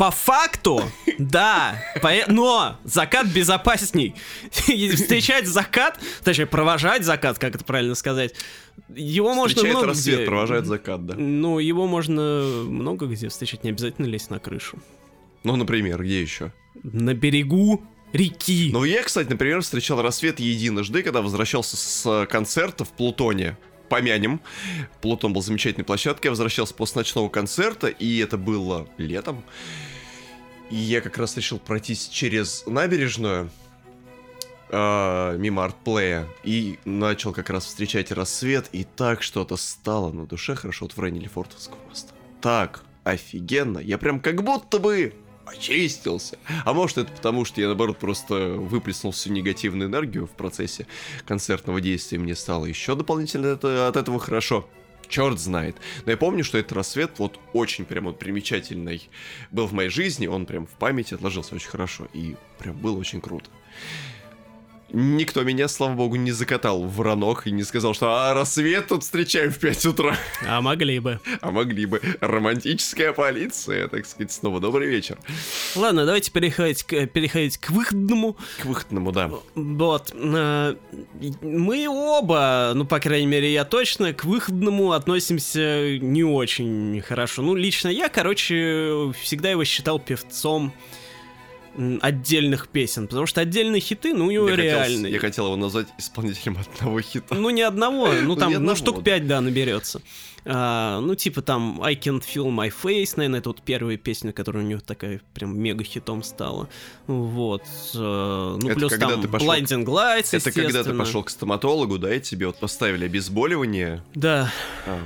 По 0.00 0.10
факту, 0.10 0.82
да, 1.18 1.78
но 2.26 2.78
закат 2.84 3.26
безопасней. 3.26 4.14
Встречать 4.50 5.46
закат, 5.46 6.00
точнее, 6.24 6.46
провожать 6.46 7.04
закат, 7.04 7.38
как 7.38 7.54
это 7.54 7.62
правильно 7.66 7.94
сказать, 7.94 8.34
его 8.88 9.34
можно 9.34 9.62
много 9.62 9.88
рассвет, 9.88 10.16
где- 10.20 10.24
провожает 10.26 10.64
закат, 10.64 11.04
да. 11.04 11.16
Ну, 11.18 11.58
его 11.58 11.86
можно 11.86 12.22
много 12.64 13.08
где 13.08 13.28
встречать, 13.28 13.62
не 13.62 13.68
обязательно 13.72 14.06
лезть 14.06 14.30
на 14.30 14.38
крышу. 14.38 14.78
Ну, 15.44 15.56
например, 15.56 16.02
где 16.02 16.22
еще? 16.22 16.54
На 16.82 17.12
берегу 17.12 17.84
реки. 18.14 18.70
Ну, 18.72 18.84
я, 18.84 19.02
кстати, 19.02 19.28
например, 19.28 19.60
встречал 19.60 20.00
рассвет 20.00 20.40
единожды, 20.40 21.02
когда 21.02 21.20
возвращался 21.20 21.76
с 21.76 22.26
концерта 22.30 22.86
в 22.86 22.88
Плутоне. 22.88 23.58
Помянем. 23.90 24.40
Плутон 25.02 25.34
был 25.34 25.42
замечательной 25.42 25.84
площадкой. 25.84 26.28
Я 26.28 26.30
возвращался 26.30 26.72
после 26.72 27.00
ночного 27.00 27.28
концерта, 27.28 27.88
и 27.88 28.18
это 28.18 28.38
было 28.38 28.88
летом. 28.96 29.42
И 30.70 30.76
я 30.76 31.00
как 31.00 31.18
раз 31.18 31.36
решил 31.36 31.58
пройтись 31.58 32.08
через 32.08 32.64
набережную 32.66 33.50
э, 34.68 35.36
мимо 35.38 35.64
артплея 35.64 36.28
и 36.44 36.78
начал 36.84 37.32
как 37.32 37.50
раз 37.50 37.66
встречать 37.66 38.12
рассвет, 38.12 38.68
и 38.70 38.84
так 38.84 39.24
что-то 39.24 39.56
стало 39.56 40.12
на 40.12 40.24
душе 40.24 40.54
хорошо 40.54 40.88
в 40.88 40.98
районе 40.98 41.20
Лефортовского 41.20 41.80
моста. 41.88 42.14
Так 42.40 42.84
офигенно. 43.02 43.78
Я 43.80 43.98
прям 43.98 44.20
как 44.20 44.44
будто 44.44 44.78
бы 44.78 45.12
очистился. 45.46 46.38
А 46.64 46.72
может 46.72 46.98
это 46.98 47.12
потому, 47.12 47.44
что 47.44 47.60
я 47.60 47.66
наоборот 47.66 47.98
просто 47.98 48.34
выплеснул 48.50 49.12
всю 49.12 49.32
негативную 49.32 49.88
энергию 49.88 50.26
в 50.26 50.30
процессе 50.30 50.86
концертного 51.26 51.80
действия, 51.80 52.18
мне 52.18 52.34
стало 52.34 52.66
еще 52.66 52.94
дополнительно 52.94 53.46
это- 53.46 53.88
от 53.88 53.96
этого 53.96 54.18
хорошо. 54.18 54.68
Черт 55.08 55.40
знает. 55.40 55.76
Но 56.04 56.12
я 56.12 56.16
помню, 56.16 56.44
что 56.44 56.56
этот 56.56 56.72
рассвет 56.72 57.18
вот 57.18 57.40
очень 57.52 57.84
прям 57.84 58.04
вот 58.04 58.20
примечательный 58.20 59.10
был 59.50 59.66
в 59.66 59.72
моей 59.72 59.90
жизни. 59.90 60.28
Он 60.28 60.46
прям 60.46 60.66
в 60.66 60.70
памяти 60.78 61.14
отложился 61.14 61.56
очень 61.56 61.68
хорошо. 61.68 62.06
И 62.12 62.36
прям 62.60 62.76
было 62.76 62.96
очень 62.96 63.20
круто. 63.20 63.50
Никто 64.92 65.42
меня, 65.42 65.68
слава 65.68 65.94
богу, 65.94 66.16
не 66.16 66.32
закатал 66.32 66.82
в 66.84 67.00
ранок 67.00 67.46
и 67.46 67.52
не 67.52 67.62
сказал, 67.62 67.94
что 67.94 68.08
а, 68.12 68.34
рассвет 68.34 68.88
тут 68.88 69.02
встречаем 69.04 69.52
в 69.52 69.58
5 69.58 69.86
утра. 69.86 70.16
А 70.46 70.60
могли 70.60 70.98
бы. 70.98 71.20
А 71.40 71.50
могли 71.50 71.86
бы. 71.86 72.00
Романтическая 72.20 73.12
полиция, 73.12 73.88
так 73.88 74.04
сказать, 74.06 74.32
снова 74.32 74.60
добрый 74.60 74.88
вечер. 74.88 75.18
Ладно, 75.76 76.06
давайте 76.06 76.32
переходить 76.32 76.82
к, 76.82 77.06
переходить 77.06 77.58
к 77.58 77.70
выходному. 77.70 78.36
К 78.60 78.64
выходному, 78.64 79.12
да. 79.12 79.30
Вот. 79.54 80.12
э, 80.14 80.74
Мы 81.40 81.88
оба, 81.88 82.72
ну, 82.74 82.84
по 82.84 82.98
крайней 82.98 83.26
мере, 83.26 83.52
я 83.52 83.64
точно, 83.64 84.12
к 84.12 84.24
выходному 84.24 84.92
относимся 84.92 85.98
не 85.98 86.24
очень 86.24 87.00
хорошо. 87.06 87.42
Ну, 87.42 87.54
лично 87.54 87.88
я, 87.88 88.08
короче, 88.08 89.12
всегда 89.22 89.50
его 89.50 89.64
считал 89.64 89.98
певцом 90.00 90.72
отдельных 92.02 92.68
песен, 92.68 93.06
потому 93.08 93.26
что 93.26 93.40
отдельные 93.40 93.80
хиты, 93.80 94.12
ну, 94.14 94.26
у 94.26 94.30
него 94.30 94.48
Я 94.48 94.56
хотел, 94.56 94.70
реальные. 94.78 95.12
я 95.12 95.18
хотел 95.18 95.46
его 95.46 95.56
назвать 95.56 95.88
исполнителем 95.98 96.58
одного 96.58 97.00
хита. 97.00 97.34
Ну, 97.34 97.50
не 97.50 97.62
одного, 97.62 98.08
ну, 98.08 98.22
Ну, 98.30 98.36
там, 98.36 98.52
ну, 98.52 98.76
штук 98.76 99.02
пять, 99.04 99.26
да, 99.26 99.40
наберется. 99.40 100.02
А, 100.46 101.00
ну, 101.00 101.14
типа 101.14 101.42
там 101.42 101.82
I 101.82 101.94
Can't 101.96 102.22
Feel 102.22 102.46
My 102.48 102.72
Face, 102.72 103.12
наверное, 103.16 103.40
это 103.40 103.50
вот 103.50 103.60
первая 103.62 103.98
песня, 103.98 104.32
которая 104.32 104.64
у 104.64 104.66
него 104.66 104.80
такая 104.80 105.20
прям 105.34 105.58
мега 105.58 105.84
хитом 105.84 106.22
стала. 106.22 106.68
Вот. 107.06 107.62
э, 107.94 107.98
Ну, 108.60 108.66
Это 108.68 108.74
плюс 108.74 108.92
там 108.96 109.22
пошел- 109.28 109.48
Blinding 109.48 109.84
Lights, 109.84 110.28
Это 110.36 110.50
когда 110.50 110.82
ты 110.82 110.94
пошел 110.94 111.22
к 111.22 111.28
стоматологу, 111.30 111.98
да, 111.98 112.14
и 112.14 112.20
тебе 112.20 112.46
вот 112.46 112.56
поставили 112.56 113.04
обезболивание. 113.04 114.02
Да, 114.14 114.50
А, 114.86 114.98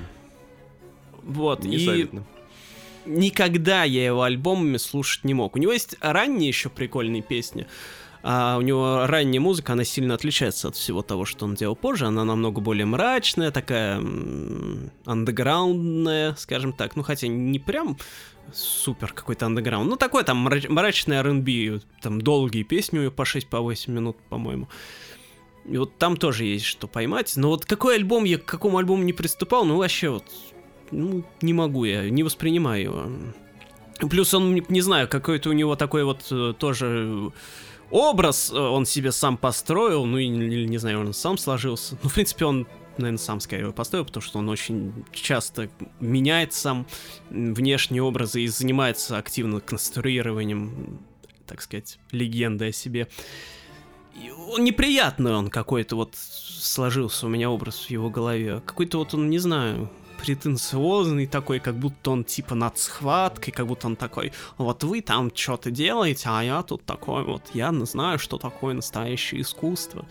вот. 1.24 1.64
и 1.64 1.84
завидно. 1.84 2.24
Никогда 3.06 3.84
я 3.84 4.06
его 4.06 4.22
альбомами 4.22 4.76
слушать 4.76 5.24
не 5.24 5.34
мог. 5.34 5.56
У 5.56 5.58
него 5.58 5.72
есть 5.72 5.96
ранние 6.00 6.48
еще 6.48 6.68
прикольные 6.68 7.22
песни. 7.22 7.66
А 8.26 8.56
у 8.56 8.62
него 8.62 9.06
ранняя 9.06 9.40
музыка, 9.40 9.74
она 9.74 9.84
сильно 9.84 10.14
отличается 10.14 10.68
от 10.68 10.76
всего 10.76 11.02
того, 11.02 11.26
что 11.26 11.44
он 11.44 11.56
делал 11.56 11.76
позже. 11.76 12.06
Она 12.06 12.24
намного 12.24 12.62
более 12.62 12.86
мрачная, 12.86 13.50
такая 13.50 14.02
андеграундная, 15.04 16.34
скажем 16.36 16.72
так. 16.72 16.96
Ну, 16.96 17.02
хотя 17.02 17.28
не 17.28 17.58
прям 17.58 17.98
супер 18.52 19.12
какой-то 19.12 19.44
андеграунд. 19.44 19.90
Ну, 19.90 19.96
такой 19.96 20.24
там 20.24 20.48
мрач- 20.48 20.70
мрачный 20.70 21.16
R&B. 21.16 21.80
Там 22.00 22.20
долгие 22.20 22.62
песни 22.62 22.98
у 22.98 23.02
него 23.02 23.12
по 23.12 23.26
6 23.26 23.46
по 23.48 23.60
8 23.60 23.92
минут, 23.92 24.16
по-моему. 24.30 24.68
И 25.66 25.76
вот 25.76 25.98
там 25.98 26.16
тоже 26.16 26.44
есть 26.44 26.64
что 26.64 26.86
поймать. 26.86 27.34
Но 27.36 27.48
вот 27.48 27.66
какой 27.66 27.96
альбом 27.96 28.24
я 28.24 28.38
к 28.38 28.44
какому 28.46 28.78
альбому 28.78 29.02
не 29.02 29.12
приступал, 29.12 29.64
ну 29.64 29.76
вообще 29.76 30.08
вот 30.10 30.24
ну, 30.94 31.24
не 31.42 31.52
могу 31.52 31.84
я, 31.84 32.08
не 32.08 32.22
воспринимаю 32.22 32.82
его. 32.82 33.06
Плюс 34.08 34.34
он, 34.34 34.54
не- 34.54 34.80
знаю, 34.80 35.08
какой-то 35.08 35.50
у 35.50 35.52
него 35.52 35.76
такой 35.76 36.04
вот 36.04 36.26
э, 36.30 36.54
тоже 36.58 37.30
образ 37.90 38.50
э, 38.52 38.58
он 38.58 38.86
себе 38.86 39.12
сам 39.12 39.36
построил, 39.36 40.04
ну, 40.04 40.18
или, 40.18 40.66
не 40.66 40.78
знаю, 40.78 41.00
он 41.00 41.12
сам 41.14 41.38
сложился. 41.38 41.96
Ну, 42.02 42.08
в 42.08 42.14
принципе, 42.14 42.44
он, 42.44 42.66
наверное, 42.98 43.18
сам 43.18 43.40
скорее 43.40 43.72
построил, 43.72 44.04
потому 44.04 44.22
что 44.22 44.38
он 44.38 44.48
очень 44.48 44.92
часто 45.12 45.68
меняет 46.00 46.52
сам 46.52 46.86
внешние 47.30 48.02
образы 48.02 48.42
и 48.42 48.48
занимается 48.48 49.16
активно 49.16 49.60
конструированием, 49.60 50.98
так 51.46 51.62
сказать, 51.62 51.98
легенды 52.10 52.68
о 52.68 52.72
себе. 52.72 53.08
И 54.14 54.30
он 54.30 54.64
неприятный 54.64 55.34
он 55.34 55.50
какой-то 55.50 55.96
вот 55.96 56.14
сложился 56.16 57.26
у 57.26 57.28
меня 57.28 57.50
образ 57.50 57.86
в 57.86 57.90
его 57.90 58.10
голове. 58.10 58.62
Какой-то 58.64 58.98
вот 58.98 59.14
он, 59.14 59.28
не 59.28 59.38
знаю, 59.38 59.90
претенциозный 60.24 61.26
такой, 61.26 61.60
как 61.60 61.74
будто 61.74 62.10
он 62.12 62.24
типа 62.24 62.54
над 62.54 62.78
схваткой, 62.78 63.52
как 63.52 63.66
будто 63.66 63.86
он 63.86 63.96
такой, 63.96 64.32
вот 64.56 64.82
вы 64.84 65.02
там 65.02 65.30
что-то 65.34 65.70
делаете, 65.70 66.28
а 66.30 66.42
я 66.42 66.62
тут 66.62 66.84
такой 66.84 67.24
вот, 67.24 67.42
я 67.52 67.72
знаю, 67.84 68.18
что 68.18 68.38
такое 68.38 68.74
настоящее 68.74 69.42
искусство. 69.42 70.06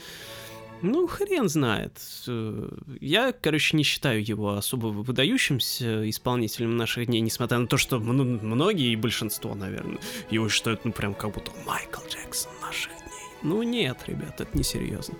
Ну, 0.84 1.08
хрен 1.08 1.48
знает. 1.48 1.94
Э, 2.28 2.70
Я, 3.00 3.32
короче, 3.32 3.78
не 3.78 3.84
считаю 3.84 4.22
его 4.24 4.56
особо 4.58 4.88
выдающимся 4.88 6.10
исполнителем 6.10 6.76
наших 6.76 7.06
дней, 7.08 7.22
несмотря 7.22 7.58
на 7.58 7.68
то, 7.68 7.78
что 7.78 8.00
мно- 8.00 8.24
многие 8.42 8.92
и 8.92 8.98
большинство, 8.98 9.56
наверное, 9.56 10.00
его 10.30 10.50
считают, 10.50 10.84
ну, 10.86 10.92
прям 10.92 11.14
как 11.14 11.32
будто 11.34 11.52
Майкл 11.66 12.02
Джексон 12.10 12.52
наших 12.62 12.92
дней. 12.92 13.30
Ну, 13.44 13.64
нет, 13.64 13.98
ребят, 14.08 14.42
это 14.42 14.58
несерьезно. 14.58 15.16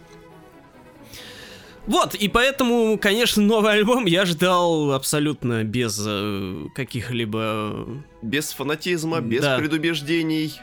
Вот, 1.86 2.16
и 2.16 2.30
поэтому, 2.30 2.98
конечно, 2.98 3.44
новый 3.44 3.74
альбом 3.74 4.06
я 4.06 4.26
ждал 4.26 4.94
абсолютно 4.94 5.64
без 5.64 6.02
э, 6.06 6.66
каких-либо... 6.76 7.88
Без 8.22 8.54
фанатизма, 8.54 9.20
без 9.20 9.42
Да. 9.42 9.58
предубеждений. 9.58 10.54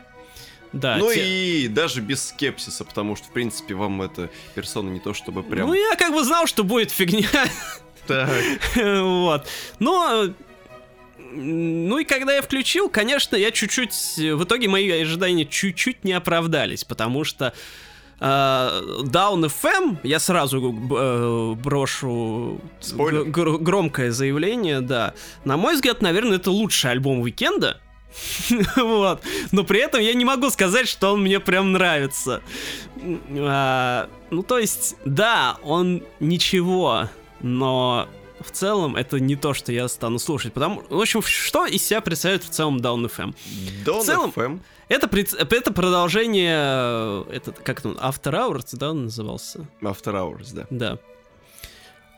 Да, 0.72 0.96
ну 0.98 1.12
те- 1.12 1.64
и 1.64 1.68
даже 1.68 2.00
без 2.00 2.28
скепсиса, 2.28 2.84
потому 2.84 3.16
что, 3.16 3.26
в 3.26 3.32
принципе, 3.32 3.74
вам 3.74 4.00
эта 4.02 4.30
персона 4.54 4.88
не 4.88 5.00
то 5.00 5.12
чтобы 5.12 5.42
прям... 5.42 5.66
Ну, 5.68 5.74
я 5.74 5.96
как 5.96 6.12
бы 6.14 6.24
знал, 6.24 6.46
что 6.46 6.64
будет 6.64 6.90
фигня. 6.90 7.28
Так. 8.06 8.30
Вот. 8.76 9.46
Но... 9.78 10.28
Ну 11.32 11.98
и 11.98 12.04
когда 12.04 12.34
я 12.34 12.42
включил, 12.42 12.88
конечно, 12.88 13.36
я 13.36 13.50
чуть-чуть... 13.50 13.92
В 14.16 14.44
итоге 14.44 14.68
мои 14.68 14.90
ожидания 14.90 15.44
чуть-чуть 15.44 16.02
не 16.02 16.12
оправдались, 16.12 16.82
потому 16.84 17.22
что 17.24 17.46
э, 17.46 17.52
Down 18.20 19.44
FM, 19.44 19.96
я 20.02 20.18
сразу 20.18 20.58
э, 20.72 21.54
брошу 21.54 22.60
гр- 22.92 23.58
громкое 23.58 24.10
заявление, 24.12 24.80
да. 24.80 25.14
На 25.44 25.56
мой 25.56 25.74
взгляд, 25.74 26.02
наверное, 26.02 26.36
это 26.36 26.50
лучший 26.50 26.90
альбом 26.90 27.20
Уикенда. 27.20 27.80
Вот. 28.76 29.22
Но 29.52 29.64
при 29.64 29.80
этом 29.80 30.00
я 30.00 30.12
не 30.14 30.24
могу 30.24 30.50
сказать, 30.50 30.88
что 30.88 31.12
он 31.14 31.22
мне 31.22 31.40
прям 31.40 31.72
нравится. 31.72 32.42
А, 33.38 34.08
ну, 34.30 34.42
то 34.42 34.58
есть, 34.58 34.96
да, 35.04 35.56
он 35.62 36.02
ничего, 36.18 37.08
но 37.40 38.08
в 38.40 38.50
целом 38.50 38.96
это 38.96 39.20
не 39.20 39.36
то, 39.36 39.54
что 39.54 39.72
я 39.72 39.88
стану 39.88 40.18
слушать. 40.18 40.52
Потому, 40.52 40.82
в 40.88 41.00
общем, 41.00 41.22
что 41.22 41.66
из 41.66 41.82
себя 41.82 42.00
представляет 42.00 42.44
в 42.44 42.50
целом 42.50 42.78
Down 42.78 43.10
FM? 43.10 43.34
Down 43.84 44.00
в 44.00 44.04
целом, 44.04 44.32
FM. 44.34 44.60
Это, 44.88 45.06
пред- 45.08 45.34
это 45.34 45.72
продолжение, 45.72 46.56
э, 46.56 47.24
это, 47.32 47.52
как 47.52 47.82
он, 47.84 47.92
After 47.98 48.32
Hours, 48.32 48.68
да, 48.72 48.90
он 48.90 49.04
назывался? 49.04 49.66
After 49.80 50.14
Hours, 50.14 50.48
да. 50.52 50.66
Да. 50.70 50.98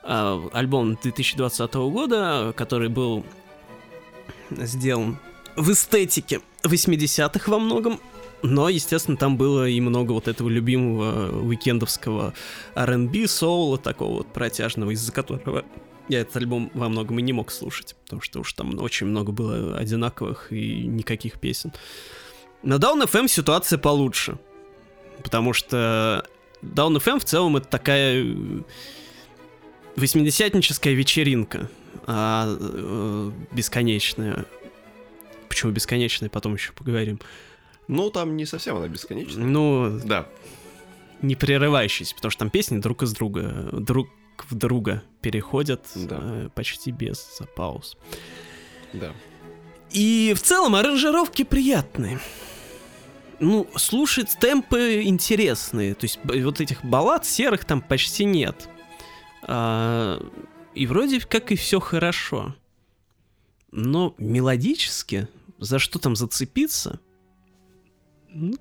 А, 0.05 0.43
альбом 0.53 0.97
2020 1.03 1.75
года, 1.75 2.53
который 2.57 2.89
был 2.89 3.25
сделан 4.51 5.19
в 5.57 5.71
эстетике 5.71 6.41
80-х 6.63 7.51
во 7.51 7.59
многом, 7.59 8.01
но, 8.43 8.69
естественно, 8.69 9.17
там 9.17 9.37
было 9.37 9.69
и 9.69 9.81
много 9.81 10.13
вот 10.13 10.27
этого 10.27 10.49
любимого 10.49 11.43
уикендовского 11.47 12.35
R&B, 12.75 13.29
соула, 13.29 13.79
такого 13.79 14.19
вот 14.19 14.33
протяжного, 14.33 14.91
из-за 14.91 15.13
которого 15.13 15.65
я 16.09 16.21
этот 16.21 16.37
альбом 16.37 16.71
во 16.75 16.89
многом 16.89 17.19
и 17.19 17.23
не 17.23 17.33
мог 17.33 17.51
слушать, 17.51 17.97
потому 18.05 18.21
что 18.23 18.41
уж 18.41 18.53
там 18.53 18.79
очень 18.81 19.07
много 19.07 19.33
было 19.33 19.77
одинаковых 19.79 20.53
и 20.53 20.87
никаких 20.87 21.41
песен. 21.41 21.73
На 22.63 22.75
Down 22.75 23.05
FM 23.09 23.29
ситуация 23.29 23.79
получше, 23.79 24.39
потому 25.23 25.53
что 25.53 26.27
Down 26.63 26.97
FM 26.97 27.19
в 27.21 27.25
целом 27.25 27.57
это 27.57 27.69
такая 27.69 28.25
80-ническая 29.97 30.95
вечеринка, 30.95 31.69
а, 32.07 32.47
э, 32.59 33.31
бесконечная. 33.53 34.47
Почему 35.49 35.73
бесконечная, 35.73 36.31
потом 36.31 36.55
еще 36.55 36.73
поговорим. 36.73 37.21
Ну, 37.89 38.11
там 38.11 38.37
не 38.37 38.47
совсем 38.47 38.77
она 38.77 38.89
бесконечная. 38.89 39.45
Ну, 39.45 40.01
Да. 40.05 40.27
не 41.21 41.37
прерывающаяся, 41.37 42.15
потому 42.15 42.31
что 42.31 42.41
там 42.41 42.51
песни 42.51 42.79
друг 42.79 43.03
из 43.03 43.13
друга, 43.13 43.69
друг 43.73 44.09
в 44.51 44.55
друга 44.55 45.03
переходят 45.21 45.87
Да. 45.95 46.19
э, 46.21 46.49
почти 46.55 46.91
без 46.91 47.41
пауз. 47.57 47.97
Да. 48.93 49.13
И 49.91 50.33
в 50.37 50.41
целом 50.43 50.75
аранжировки 50.75 51.45
приятные. 51.45 52.19
Ну, 53.41 53.69
слушать 53.77 54.37
темпы 54.41 55.03
интересные. 55.03 55.95
То 55.95 56.05
есть 56.05 56.21
вот 56.25 56.61
этих 56.61 56.85
баллад 56.85 57.27
серых 57.27 57.65
там 57.65 57.81
почти 57.81 58.25
нет. 58.25 58.69
А, 59.43 60.25
и 60.75 60.87
вроде 60.87 61.21
как 61.21 61.51
и 61.53 61.57
все 61.57 61.81
хорошо. 61.81 62.55
Но 63.71 64.15
мелодически, 64.19 65.29
за 65.59 65.79
что 65.79 65.99
там 65.99 66.15
зацепиться, 66.15 67.01
ну, 68.29 68.55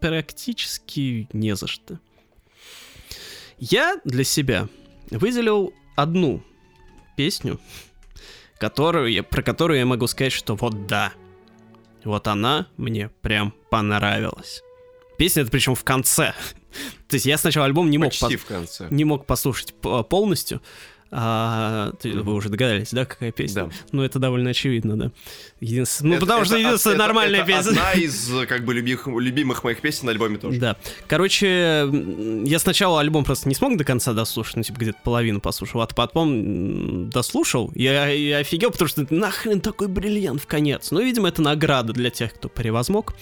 практически 0.00 1.28
не 1.32 1.54
за 1.54 1.66
что. 1.66 2.00
Я 3.58 4.00
для 4.04 4.24
себя 4.24 4.68
выделил 5.18 5.72
одну 5.96 6.42
песню, 7.16 7.60
которую 8.58 9.10
я, 9.12 9.22
про 9.22 9.42
которую 9.42 9.78
я 9.78 9.86
могу 9.86 10.06
сказать, 10.06 10.32
что 10.32 10.54
вот 10.56 10.86
да, 10.86 11.12
вот 12.04 12.26
она 12.28 12.66
мне 12.76 13.08
прям 13.22 13.54
понравилась. 13.70 14.62
Песня 15.18 15.42
это 15.42 15.50
причем 15.50 15.74
в 15.74 15.84
конце. 15.84 16.34
То 17.08 17.14
есть 17.14 17.26
я 17.26 17.38
сначала 17.38 17.66
альбом 17.66 17.88
не 17.90 17.98
мог, 17.98 18.10
Почти 18.10 18.34
пос- 18.34 18.36
в 18.38 18.44
конце. 18.46 18.88
не 18.90 19.04
мог 19.04 19.26
послушать 19.26 19.74
полностью. 19.74 20.60
А, 21.16 21.92
вы 22.02 22.34
уже 22.34 22.48
догадались, 22.48 22.90
да, 22.90 23.04
какая 23.04 23.30
песня? 23.30 23.66
Да. 23.66 23.70
Ну, 23.92 24.02
это 24.02 24.18
довольно 24.18 24.50
очевидно, 24.50 24.96
да. 24.98 25.10
Единственное, 25.60 26.10
ну, 26.10 26.16
Это- 26.16 26.26
потому 26.26 26.44
что 26.44 26.56
это- 26.56 26.66
единственная 26.66 26.96
это- 26.96 27.04
нормальная 27.06 27.38
это 27.42 27.46
песня. 27.46 27.70
одна 27.70 27.92
из, 27.92 28.30
как 28.48 28.64
бы, 28.64 28.74
любимых, 28.74 29.06
любимых 29.06 29.62
моих 29.62 29.80
песен 29.80 30.06
на 30.06 30.10
альбоме 30.12 30.38
тоже. 30.38 30.58
Да. 30.58 30.76
Короче, 31.06 31.88
я 32.44 32.58
сначала 32.58 33.00
альбом 33.00 33.24
просто 33.24 33.48
не 33.48 33.54
смог 33.54 33.76
до 33.76 33.84
конца 33.84 34.12
дослушать, 34.12 34.56
ну, 34.56 34.62
типа, 34.64 34.78
где-то 34.80 34.98
половину 35.04 35.40
послушал, 35.40 35.82
а 35.82 35.86
потом 35.86 37.10
дослушал, 37.10 37.70
я, 37.76 38.08
я 38.08 38.38
офигел, 38.38 38.72
потому 38.72 38.88
что 38.88 39.06
нахрен 39.10 39.60
такой 39.60 39.86
бриллиант 39.86 40.42
в 40.42 40.46
конец. 40.46 40.90
Ну, 40.90 41.00
видимо, 41.00 41.28
это 41.28 41.42
награда 41.42 41.92
для 41.92 42.10
тех, 42.10 42.34
кто 42.34 42.48
превозмог. 42.48 43.14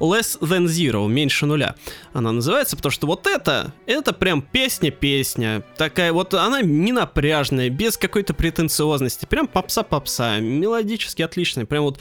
Less 0.00 0.40
Than 0.40 0.64
Zero, 0.66 1.08
меньше 1.08 1.46
нуля. 1.46 1.76
Она 2.12 2.32
называется, 2.32 2.74
потому 2.76 2.90
что 2.92 3.06
вот 3.06 3.26
это, 3.28 3.72
это 3.86 4.12
прям 4.12 4.42
песня-песня. 4.42 5.62
Такая 5.76 6.12
вот, 6.12 6.34
она 6.34 6.62
не 6.62 6.92
напряжная, 7.28 7.68
без 7.68 7.96
какой-то 7.96 8.32
претенциозности. 8.34 9.26
Прям 9.26 9.46
попса-попса, 9.46 10.40
мелодически 10.40 11.22
отличная. 11.22 11.66
Прям 11.66 11.84
вот 11.84 12.00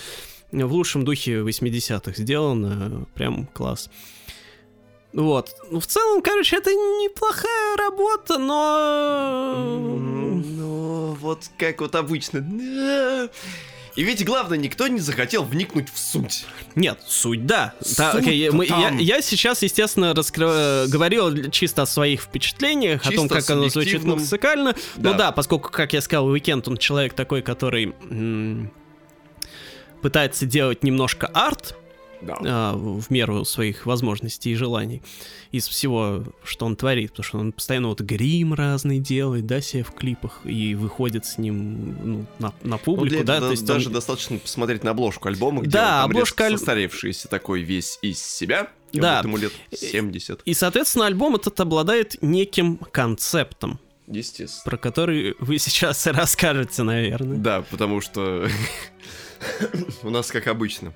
в 0.51 0.71
лучшем 0.71 1.03
духе 1.03 1.39
80-х 1.39 2.13
сделано. 2.15 3.05
Прям 3.13 3.47
класс. 3.47 3.89
Вот. 5.13 5.55
Ну, 5.69 5.79
в 5.79 5.85
целом, 5.85 6.21
короче, 6.21 6.57
это 6.57 6.71
неплохая 6.71 7.77
работа, 7.77 8.37
но... 8.37 9.55
Ну, 10.45 11.17
вот 11.19 11.49
как 11.57 11.81
вот 11.81 11.95
обычно. 11.95 13.29
И 13.97 14.03
ведь 14.03 14.23
главное, 14.23 14.57
никто 14.59 14.87
не 14.87 14.99
захотел 14.99 15.43
вникнуть 15.43 15.89
в 15.91 15.97
суть. 15.97 16.45
Нет, 16.75 16.99
суть, 17.07 17.45
да. 17.47 17.73
Да, 17.97 18.11
Суть-то 18.11 18.17
окей, 18.19 18.49
мы- 18.51 18.65
я, 18.67 18.89
я 18.91 19.21
сейчас, 19.23 19.63
естественно, 19.63 20.13
раскры- 20.13 20.87
говорил 20.87 21.49
чисто 21.49 21.81
о 21.81 21.85
своих 21.87 22.21
впечатлениях, 22.21 23.01
о 23.01 23.11
том, 23.11 23.27
Чисто 23.27 23.41
как 23.41 23.49
оно 23.49 23.69
звучит 23.69 24.03
музыкально. 24.03 24.75
Да. 24.97 25.11
Ну 25.11 25.17
да, 25.17 25.31
поскольку, 25.31 25.69
как 25.71 25.93
я 25.93 26.01
сказал, 26.01 26.27
Уикенд, 26.27 26.67
он 26.67 26.77
человек 26.77 27.13
такой, 27.13 27.41
который 27.41 27.95
пытается 30.01 30.45
делать 30.45 30.83
немножко 30.83 31.27
арт, 31.27 31.75
Да. 32.19 32.35
а, 32.41 32.73
в 32.75 33.09
меру 33.11 33.45
своих 33.45 33.85
возможностей 33.85 34.51
и 34.51 34.55
желаний 34.55 35.03
из 35.51 35.67
всего, 35.67 36.23
что 36.43 36.65
он 36.65 36.75
творит, 36.75 37.11
потому 37.11 37.23
что 37.23 37.37
он 37.37 37.51
постоянно 37.51 37.89
вот 37.89 38.01
грим 38.01 38.53
разный 38.55 38.99
делает, 38.99 39.45
да, 39.45 39.61
себе 39.61 39.83
в 39.83 39.91
клипах 39.91 40.41
и 40.43 40.73
выходит 40.75 41.25
с 41.27 41.37
ним 41.37 41.95
ну, 42.03 42.25
на, 42.39 42.47
на 42.47 42.53
Ну, 42.63 42.77
публику, 42.79 43.15
для 43.17 43.23
да, 43.23 43.33
этого 43.35 43.49
то 43.49 43.51
есть 43.51 43.65
даже 43.65 43.87
он- 43.89 43.93
достаточно 43.93 44.37
посмотреть 44.39 44.83
на 44.83 44.91
обложку 44.91 45.27
альбома, 45.27 45.61
где 45.61 45.69
Да, 45.71 45.81
он 45.81 46.01
там 46.01 46.09
обложка 46.11 46.45
аль- 46.45 46.57
состаревшийся 46.57 47.27
такой 47.27 47.61
весь 47.61 47.99
из 48.01 48.19
себя. 48.19 48.69
Да. 48.93 49.19
ему 49.19 49.37
лет 49.37 49.51
70. 49.75 50.41
И, 50.45 50.53
соответственно, 50.53 51.05
альбом 51.07 51.35
этот 51.35 51.59
обладает 51.59 52.15
неким 52.23 52.77
концептом, 52.77 53.79
Естественно. 54.07 54.61
про 54.63 54.77
который 54.77 55.35
вы 55.39 55.59
сейчас 55.59 56.07
и 56.07 56.11
расскажете, 56.11 56.83
наверное. 56.83 57.37
Да, 57.37 57.61
потому 57.69 57.99
что 58.01 58.47
у 60.03 60.09
нас, 60.09 60.31
как 60.31 60.47
обычно, 60.47 60.93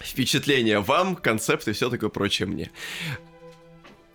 впечатление 0.00 0.80
вам, 0.80 1.16
концепт 1.16 1.68
и 1.68 1.72
все 1.72 1.90
такое 1.90 2.10
прочее 2.10 2.48
мне. 2.48 2.70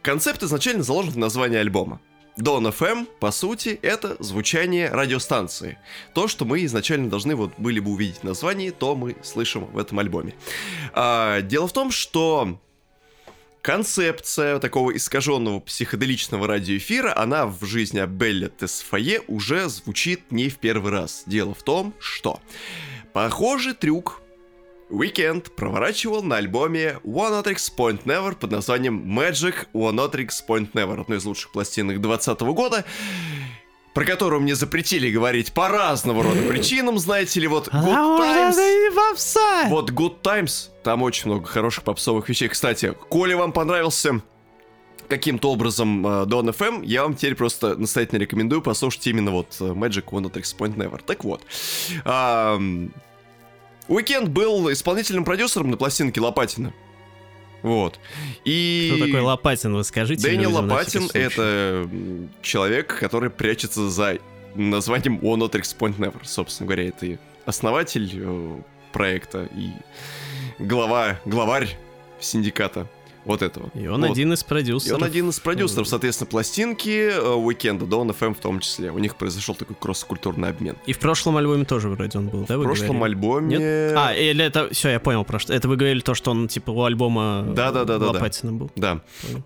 Концепт 0.02 0.43
изначально 0.43 0.84
заложен 0.84 1.13
в 1.13 1.17
названии 1.17 1.58
альбома. 1.58 2.00
Don 2.38 2.69
FM, 2.69 3.08
по 3.19 3.32
сути, 3.32 3.80
это 3.82 4.17
звучание 4.19 4.89
радиостанции. 4.89 5.78
То, 6.13 6.28
что 6.28 6.43
мы 6.43 6.65
изначально 6.65 7.10
должны 7.10 7.34
вот 7.36 7.54
были 7.58 7.80
бы 7.80 7.91
увидеть 7.91 8.17
в 8.17 8.24
названии, 8.24 8.71
то 8.71 8.93
мы 8.95 9.15
слышим 9.24 9.65
в 9.65 9.78
этом 9.78 10.00
альбоме. 10.00 10.34
А, 10.93 11.41
дело 11.41 11.67
в 11.67 11.74
том, 11.74 11.91
что 11.91 12.60
концепция 13.62 14.60
такого 14.60 14.95
искаженного 14.95 15.62
психоделичного 15.62 16.45
радиоэфира, 16.45 17.17
она 17.17 17.48
в 17.48 17.63
жизни 17.65 18.00
Абелля 18.00 18.50
Тесфае 18.50 19.21
уже 19.28 19.69
звучит 19.69 20.30
не 20.32 20.50
в 20.50 20.58
первый 20.58 20.91
раз. 20.91 21.24
Дело 21.26 21.54
в 21.54 21.63
том, 21.63 21.93
что 22.00 22.41
похожий 23.13 23.74
трюк 23.74 24.21
Weekend 24.89 25.52
проворачивал 25.52 26.21
на 26.21 26.38
альбоме 26.38 27.00
One 27.04 27.41
Otrix 27.43 27.71
Point 27.76 28.04
Never 28.04 28.36
под 28.36 28.52
названием 28.52 29.19
Magic 29.19 29.67
One 29.74 29.98
Otrix 29.98 30.30
Point 30.48 30.71
Never, 30.74 31.02
одной 31.02 31.17
из 31.17 31.26
лучших 31.26 31.52
пластинок 31.52 32.00
2020 32.02 32.41
года, 32.54 32.86
про 33.95 34.06
которую 34.06 34.41
мне 34.41 34.54
запретили 34.56 35.10
говорить 35.10 35.54
по 35.54 35.69
разного 35.69 36.24
рода 36.24 36.41
причинам, 36.50 37.00
знаете 37.00 37.39
ли, 37.39 37.48
вот 37.48 37.69
А 37.71 37.82
Good 37.82 38.17
Times... 38.19 38.56
Вот 39.69 39.91
Good 39.91 40.21
Times, 40.21 40.69
там 40.84 41.02
очень 41.02 41.32
много 41.32 41.48
хороших 41.48 41.84
попсовых 41.84 42.30
вещей. 42.30 42.48
Кстати, 42.48 42.93
коли 43.10 43.34
вам 43.34 43.54
понравился 43.54 44.21
каким-то 45.08 45.52
образом 45.52 46.06
э, 46.06 46.10
Dawn 46.26 46.56
FM, 46.56 46.84
я 46.86 47.04
вам 47.04 47.15
теперь 47.15 47.36
просто 47.36 47.76
настоятельно 47.76 48.19
рекомендую 48.19 48.62
послушать 48.62 49.06
именно 49.08 49.32
вот 49.32 49.56
э, 49.60 49.65
Magic 49.65 50.06
Oneohtrix 50.06 50.56
Point 50.58 50.76
Never. 50.76 51.02
Так 51.06 51.24
вот, 51.24 51.41
ам, 52.04 52.91
Weeknd 53.88 54.30
был 54.30 54.71
исполнительным 54.71 55.24
продюсером 55.24 55.71
на 55.71 55.78
пластинке 55.78 56.21
Лопатина. 56.21 56.74
Вот. 57.62 58.00
И... 58.43 58.91
Кто 58.93 59.06
такой 59.06 59.21
Лопатин, 59.21 59.74
вы 59.74 59.84
скажите? 59.84 60.21
Дэниел 60.21 60.50
людям 60.50 60.69
Лопатин 60.69 61.10
это 61.13 61.89
человек, 62.41 63.00
который 63.00 63.30
прячется 63.30 63.89
за 63.89 64.19
названием 64.54 65.19
One 65.19 65.50
Otrix 65.50 65.76
Point 65.78 65.98
Never. 65.98 66.19
Собственно 66.24 66.67
говоря, 66.67 66.88
это 66.88 67.06
и 67.06 67.17
основатель 67.45 68.12
э, 68.13 68.60
проекта 68.91 69.50
и 69.56 69.71
глава, 70.60 71.19
главарь 71.26 71.78
синдиката 72.19 72.88
Вот 73.26 73.42
этого. 73.42 73.70
И 73.74 73.88
он 73.88 74.02
Вот. 74.02 74.12
один 74.12 74.34
из 74.34 74.44
И 74.44 74.46
продюсеров. 74.46 75.00
он 75.00 75.04
один 75.04 75.30
из 75.30 75.40
продюсеров, 75.40 75.88
соответственно, 75.88 76.30
пластинки 76.30 77.10
э, 77.10 77.34
Уикенда, 77.34 77.86
Dawn 77.86 78.16
FM 78.18 78.36
в 78.36 78.40
том 78.40 78.60
числе. 78.60 78.92
У 78.92 79.00
них 79.00 79.16
произошел 79.16 79.56
такой 79.56 79.76
кросс-культурный 79.80 80.50
обмен. 80.50 80.78
И 80.86 80.94
в 80.94 81.00
прошлом 81.00 81.38
альбоме 81.38 81.66
тоже 81.66 81.90
вроде 81.90 82.18
он 82.20 82.28
был, 82.30 82.46
да, 82.48 82.58
В 82.58 82.64
прошлом 82.64 82.98
говорили? 82.98 83.16
альбоме... 83.16 83.58
Нет? 83.58 83.94
А, 83.98 84.14
или 84.14 84.46
это... 84.46 84.70
Все, 84.72 84.90
я 84.90 85.00
понял 85.00 85.26
про 85.26 85.40
что. 85.40 85.54
Это 85.54 85.68
вы 85.68 85.76
говорили 85.76 86.00
то, 86.02 86.14
что 86.14 86.32
он, 86.32 86.48
типа, 86.48 86.70
у 86.72 86.84
альбома 86.84 87.44
Да-да-да-да-да. 87.50 88.12
Лопатина 88.12 88.54
был. 88.54 88.72
Да. 88.76 89.02
Понял. 89.24 89.44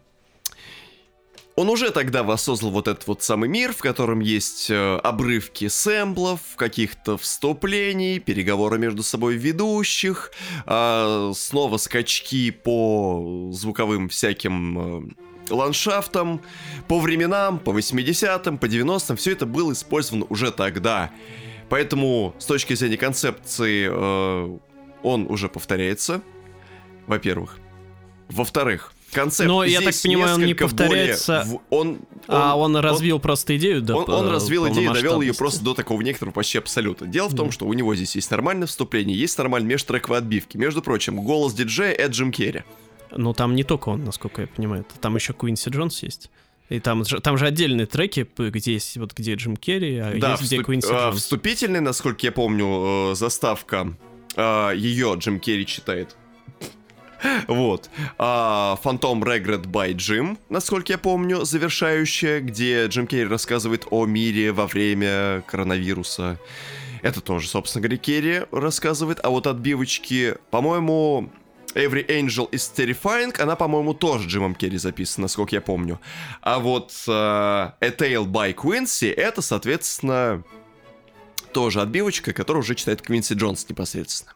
Он 1.59 1.67
уже 1.67 1.91
тогда 1.91 2.23
воссоздал 2.23 2.69
вот 2.69 2.87
этот 2.87 3.05
вот 3.05 3.21
самый 3.21 3.49
мир, 3.49 3.73
в 3.73 3.79
котором 3.79 4.21
есть 4.21 4.69
э, 4.69 4.95
обрывки 5.03 5.67
сэмплов, 5.67 6.39
каких-то 6.55 7.17
вступлений, 7.17 8.19
переговоры 8.19 8.77
между 8.79 9.03
собой 9.03 9.35
ведущих, 9.35 10.31
а, 10.65 11.33
снова 11.35 11.75
скачки 11.75 12.51
по 12.51 13.49
звуковым 13.51 14.07
всяким 14.07 15.09
э, 15.49 15.53
ландшафтам, 15.53 16.39
по 16.87 16.97
временам, 17.01 17.59
по 17.59 17.71
80-м, 17.71 18.57
по 18.57 18.65
90-м, 18.65 19.17
все 19.17 19.33
это 19.33 19.45
было 19.45 19.73
использовано 19.73 20.27
уже 20.29 20.53
тогда. 20.53 21.11
Поэтому 21.67 22.35
с 22.39 22.45
точки 22.45 22.73
зрения 22.73 22.95
концепции 22.95 23.89
э, 23.91 24.57
он 25.03 25.25
уже 25.29 25.49
повторяется, 25.49 26.21
во-первых. 27.05 27.59
Во-вторых, 28.29 28.93
концепт 29.11 29.47
Но, 29.47 29.63
я 29.63 29.81
здесь 29.81 30.01
так 30.01 30.09
понимаю, 30.09 30.35
он 30.35 30.45
не 30.45 30.53
повторяется, 30.53 31.43
более 31.45 31.57
в- 31.57 31.61
он, 31.69 31.99
а 32.27 32.55
он- 32.57 32.75
он 32.75 32.81
развил 32.83 33.19
просто 33.19 33.55
идею 33.57 33.81
до 33.81 33.95
он, 33.95 34.09
он 34.09 34.29
развил 34.29 34.67
идею, 34.69 34.93
довел 34.93 35.21
ее 35.21 35.33
просто 35.33 35.63
до 35.63 35.73
такого 35.73 36.01
некоторого 36.01 36.33
почти 36.33 36.57
абсолюта. 36.57 37.05
Дело 37.05 37.27
в 37.27 37.35
том, 37.35 37.47
Да. 37.47 37.53
что 37.53 37.65
у 37.65 37.73
него 37.73 37.95
здесь 37.95 38.15
есть 38.15 38.29
нормальное 38.31 38.67
вступление, 38.67 39.17
есть 39.17 39.37
нормальные 39.37 39.69
межтрековые 39.73 40.19
отбивки. 40.19 40.57
Между 40.57 40.81
прочим, 40.81 41.21
голос 41.21 41.53
диджея 41.53 41.93
Эд 41.93 42.11
Джим 42.11 42.31
Керри. 42.31 42.63
Ну, 43.15 43.33
там 43.33 43.55
не 43.55 43.63
только 43.63 43.89
он, 43.89 44.03
насколько 44.03 44.41
я 44.41 44.47
понимаю. 44.47 44.85
Там 45.01 45.15
еще 45.15 45.33
Куинси 45.33 45.69
Джонс 45.69 46.03
есть. 46.03 46.29
И 46.69 46.79
там 46.79 47.03
же, 47.03 47.19
там 47.19 47.35
же 47.39 47.47
отдельные 47.47 47.87
треки, 47.87 48.27
где 48.37 48.73
есть 48.73 48.95
вот 48.97 49.13
где 49.15 49.33
Джим 49.33 49.57
Керри, 49.57 49.97
а 49.97 50.13
да, 50.19 50.31
есть 50.33 50.43
где 50.43 50.57
вступ- 50.57 50.63
Куинси 50.65 50.87
а, 50.91 51.09
Джонс. 51.09 51.21
вступительный, 51.23 51.79
насколько 51.79 52.23
я 52.27 52.31
помню, 52.31 53.11
э, 53.11 53.15
заставка 53.15 53.93
ее 54.37 55.15
Джим 55.17 55.39
Керри 55.39 55.65
читает. 55.65 56.15
Вот. 57.47 57.89
А, 58.17 58.77
Phantom 58.83 59.21
Regret 59.21 59.65
by 59.65 59.93
Jim, 59.93 60.37
насколько 60.49 60.93
я 60.93 60.97
помню, 60.97 61.43
завершающая, 61.43 62.39
где 62.39 62.85
Джим 62.87 63.07
Керри 63.07 63.25
рассказывает 63.25 63.85
о 63.89 64.05
мире 64.05 64.51
во 64.51 64.67
время 64.67 65.43
коронавируса. 65.47 66.39
Это 67.01 67.21
тоже, 67.21 67.47
собственно 67.47 67.83
говоря, 67.83 67.97
Керри 67.97 68.41
рассказывает. 68.51 69.19
А 69.23 69.29
вот 69.29 69.47
отбивочки, 69.47 70.35
по-моему, 70.51 71.31
Every 71.75 72.05
Angel 72.07 72.49
is 72.51 72.71
Terrifying, 72.75 73.39
она, 73.39 73.55
по-моему, 73.55 73.93
тоже 73.93 74.27
Джимом 74.27 74.55
Керри 74.55 74.77
записана, 74.77 75.25
насколько 75.25 75.55
я 75.55 75.61
помню. 75.61 75.99
А 76.41 76.59
вот 76.59 76.91
э, 77.07 77.11
A 77.11 77.75
Tale 77.79 78.25
by 78.25 78.53
Quincy, 78.55 79.13
это, 79.13 79.41
соответственно, 79.41 80.43
тоже 81.53 81.81
отбивочка, 81.81 82.33
которую 82.33 82.61
уже 82.61 82.75
читает 82.75 83.01
Квинси 83.01 83.33
Джонс 83.33 83.67
непосредственно. 83.69 84.33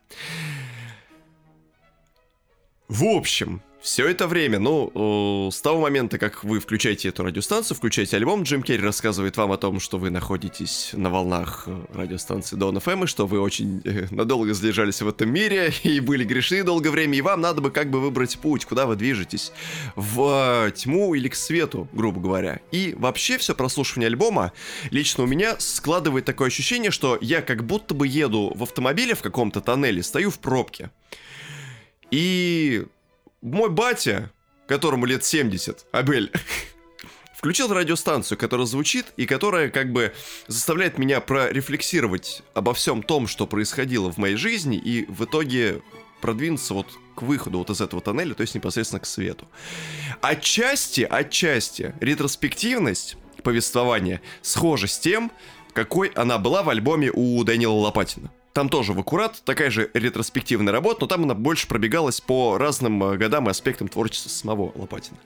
В 2.87 3.05
общем, 3.05 3.61
все 3.83 4.07
это 4.07 4.27
время, 4.27 4.59
ну, 4.59 5.49
с 5.51 5.59
того 5.61 5.81
момента, 5.81 6.17
как 6.17 6.45
вы 6.45 6.61
включаете 6.61 7.09
эту 7.09 7.23
радиостанцию, 7.23 7.75
включаете 7.75 8.15
альбом, 8.15 8.43
Джим 8.43 8.63
Керри 8.63 8.81
рассказывает 8.81 9.35
вам 9.35 9.51
о 9.51 9.57
том, 9.57 9.81
что 9.81 9.97
вы 9.97 10.09
находитесь 10.09 10.91
на 10.93 11.09
волнах 11.09 11.63
э, 11.67 11.85
радиостанции 11.93 12.57
Dawn 12.57 12.81
FM, 12.81 13.03
и 13.03 13.07
что 13.07 13.27
вы 13.27 13.41
очень 13.41 13.81
э, 13.83 14.07
надолго 14.09 14.53
задержались 14.53 15.01
в 15.01 15.07
этом 15.09 15.33
мире 15.33 15.73
и 15.83 15.99
были 15.99 16.23
грешны 16.23 16.63
долгое 16.63 16.91
время, 16.91 17.17
и 17.17 17.21
вам 17.21 17.41
надо 17.41 17.59
бы 17.59 17.71
как 17.71 17.89
бы 17.89 17.99
выбрать 17.99 18.37
путь, 18.39 18.63
куда 18.63 18.85
вы 18.85 18.95
движетесь, 18.95 19.51
в 19.97 20.67
э, 20.67 20.71
тьму 20.71 21.13
или 21.13 21.27
к 21.27 21.35
свету, 21.35 21.89
грубо 21.91 22.21
говоря. 22.21 22.61
И 22.71 22.95
вообще 22.97 23.37
все 23.37 23.53
прослушивание 23.53 24.07
альбома 24.07 24.53
лично 24.91 25.25
у 25.25 25.27
меня 25.27 25.57
складывает 25.59 26.23
такое 26.23 26.47
ощущение, 26.47 26.91
что 26.91 27.17
я 27.19 27.41
как 27.41 27.65
будто 27.65 27.93
бы 27.93 28.07
еду 28.07 28.53
в 28.55 28.63
автомобиле 28.63 29.13
в 29.13 29.21
каком-то 29.21 29.59
тоннеле, 29.59 30.03
стою 30.03 30.31
в 30.31 30.39
пробке. 30.39 30.89
И 32.13 32.85
мой 33.41 33.71
батя, 33.71 34.29
которому 34.67 35.07
лет 35.07 35.25
70, 35.25 35.87
Абель, 35.91 36.31
включил 37.35 37.73
радиостанцию, 37.73 38.37
которая 38.37 38.67
звучит 38.67 39.07
и 39.17 39.25
которая 39.25 39.71
как 39.71 39.91
бы 39.91 40.13
заставляет 40.45 40.99
меня 40.99 41.21
прорефлексировать 41.21 42.43
обо 42.53 42.75
всем 42.75 43.01
том, 43.01 43.25
что 43.25 43.47
происходило 43.47 44.11
в 44.11 44.17
моей 44.17 44.35
жизни, 44.35 44.77
и 44.77 45.11
в 45.11 45.25
итоге 45.25 45.81
продвинуться 46.21 46.75
вот 46.75 46.85
к 47.15 47.23
выходу 47.23 47.57
вот 47.57 47.71
из 47.71 47.81
этого 47.81 47.99
тоннеля, 47.99 48.35
то 48.35 48.41
есть 48.41 48.53
непосредственно 48.53 48.99
к 48.99 49.07
свету. 49.07 49.47
Отчасти, 50.21 51.01
отчасти, 51.01 51.95
ретроспективность 51.99 53.17
повествования 53.41 54.21
схожа 54.43 54.85
с 54.85 54.99
тем, 54.99 55.31
какой 55.73 56.09
она 56.09 56.37
была 56.37 56.61
в 56.61 56.69
альбоме 56.69 57.09
у 57.11 57.43
Данила 57.43 57.73
Лопатина. 57.73 58.29
Там 58.53 58.69
тоже 58.69 58.93
в 58.93 58.99
аккурат, 58.99 59.41
такая 59.45 59.71
же 59.71 59.89
ретроспективная 59.95 60.71
работа, 60.71 61.01
но 61.01 61.07
там 61.07 61.23
она 61.23 61.33
больше 61.33 61.67
пробегалась 61.67 62.21
по 62.21 62.59
разным 62.59 63.03
э, 63.03 63.17
годам 63.17 63.47
и 63.47 63.51
аспектам 63.51 63.87
творчества 63.87 64.29
самого 64.29 64.71
Лопатина. 64.75 65.17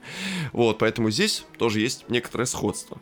Вот, 0.52 0.78
поэтому 0.78 1.10
здесь 1.10 1.44
тоже 1.58 1.80
есть 1.80 2.08
некоторое 2.08 2.46
сходство. 2.46 2.98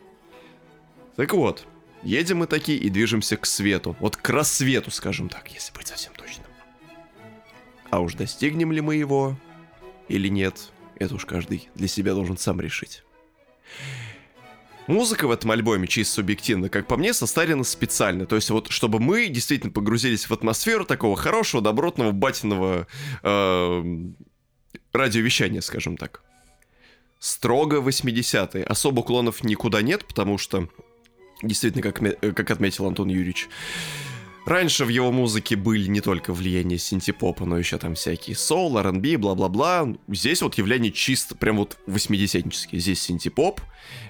Так 1.15 1.33
вот, 1.33 1.65
едем 2.03 2.39
мы 2.39 2.47
такие 2.47 2.77
и 2.77 2.89
движемся 2.89 3.37
к 3.37 3.45
свету. 3.45 3.95
Вот 4.01 4.17
к 4.17 4.29
рассвету, 4.29 4.91
скажем 4.91 5.29
так, 5.29 5.47
если 5.53 5.73
быть 5.73 5.87
совсем 5.87 6.13
точным. 6.13 6.45
А 7.89 8.01
уж 8.01 8.15
достигнем 8.15 8.73
ли 8.73 8.81
мы 8.81 8.95
его 8.95 9.37
или 10.09 10.27
нет, 10.27 10.71
это 10.97 11.15
уж 11.15 11.25
каждый 11.25 11.69
для 11.73 11.87
себя 11.87 12.13
должен 12.13 12.37
сам 12.37 12.59
решить. 12.59 13.03
Музыка 14.87 15.27
в 15.27 15.31
этом 15.31 15.51
альбоме 15.51 15.87
чисто 15.87 16.15
субъективно, 16.15 16.69
как 16.69 16.87
по 16.87 16.95
мне, 16.95 17.13
состарена 17.13 17.63
специально. 17.65 18.25
То 18.25 18.35
есть 18.35 18.49
вот, 18.49 18.71
чтобы 18.71 18.99
мы 18.99 19.27
действительно 19.27 19.71
погрузились 19.71 20.29
в 20.29 20.33
атмосферу 20.33 20.85
такого 20.85 21.17
хорошего, 21.17 21.61
добротного, 21.61 22.11
батиного 22.11 22.87
э, 23.21 23.83
радиовещания, 24.93 25.61
скажем 25.61 25.97
так. 25.97 26.21
Строго 27.19 27.77
80-е. 27.77 28.63
Особо 28.63 29.01
уклонов 29.01 29.43
никуда 29.43 29.81
нет, 29.81 30.05
потому 30.05 30.37
что, 30.37 30.69
действительно, 31.41 31.81
как, 31.81 32.19
как 32.35 32.51
отметил 32.51 32.85
Антон 32.85 33.09
Юрьевич, 33.09 33.49
Раньше 34.47 34.85
в 34.85 34.87
его 34.87 35.11
музыке 35.11 35.57
были 35.57 35.89
не 35.89 35.99
только 35.99 36.31
влияния 36.31 36.77
синтепопа, 36.77 37.43
но 37.43 37.57
еще 37.57 37.77
там 37.77 37.95
всякие 37.95 38.37
соул, 38.37 38.77
R&B, 38.77 39.17
бла-бла-бла. 39.17 39.93
Здесь 40.07 40.41
вот 40.41 40.57
явление 40.57 40.93
чисто 40.93 41.35
прям 41.35 41.57
вот 41.57 41.77
80-нические. 41.85 42.79
Здесь 42.79 43.01
синтепоп, 43.01 43.59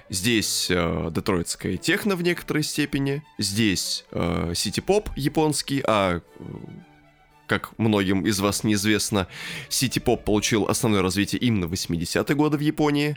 здесь 0.08 0.68
э, 0.70 1.10
детройтская 1.10 1.76
техно 1.76 2.14
в 2.14 2.22
некоторой 2.22 2.62
степени, 2.62 3.24
здесь 3.38 4.04
э, 4.12 4.52
сити-поп 4.54 5.10
японский, 5.16 5.82
а 5.84 6.20
э, 6.20 6.42
как 7.48 7.76
многим 7.76 8.24
из 8.24 8.38
вас 8.38 8.62
неизвестно, 8.62 9.26
сити-поп 9.68 10.24
получил 10.24 10.66
основное 10.68 11.02
развитие 11.02 11.40
именно 11.40 11.66
в 11.66 11.72
80-е 11.72 12.36
годы 12.36 12.58
в 12.58 12.60
Японии. 12.60 13.16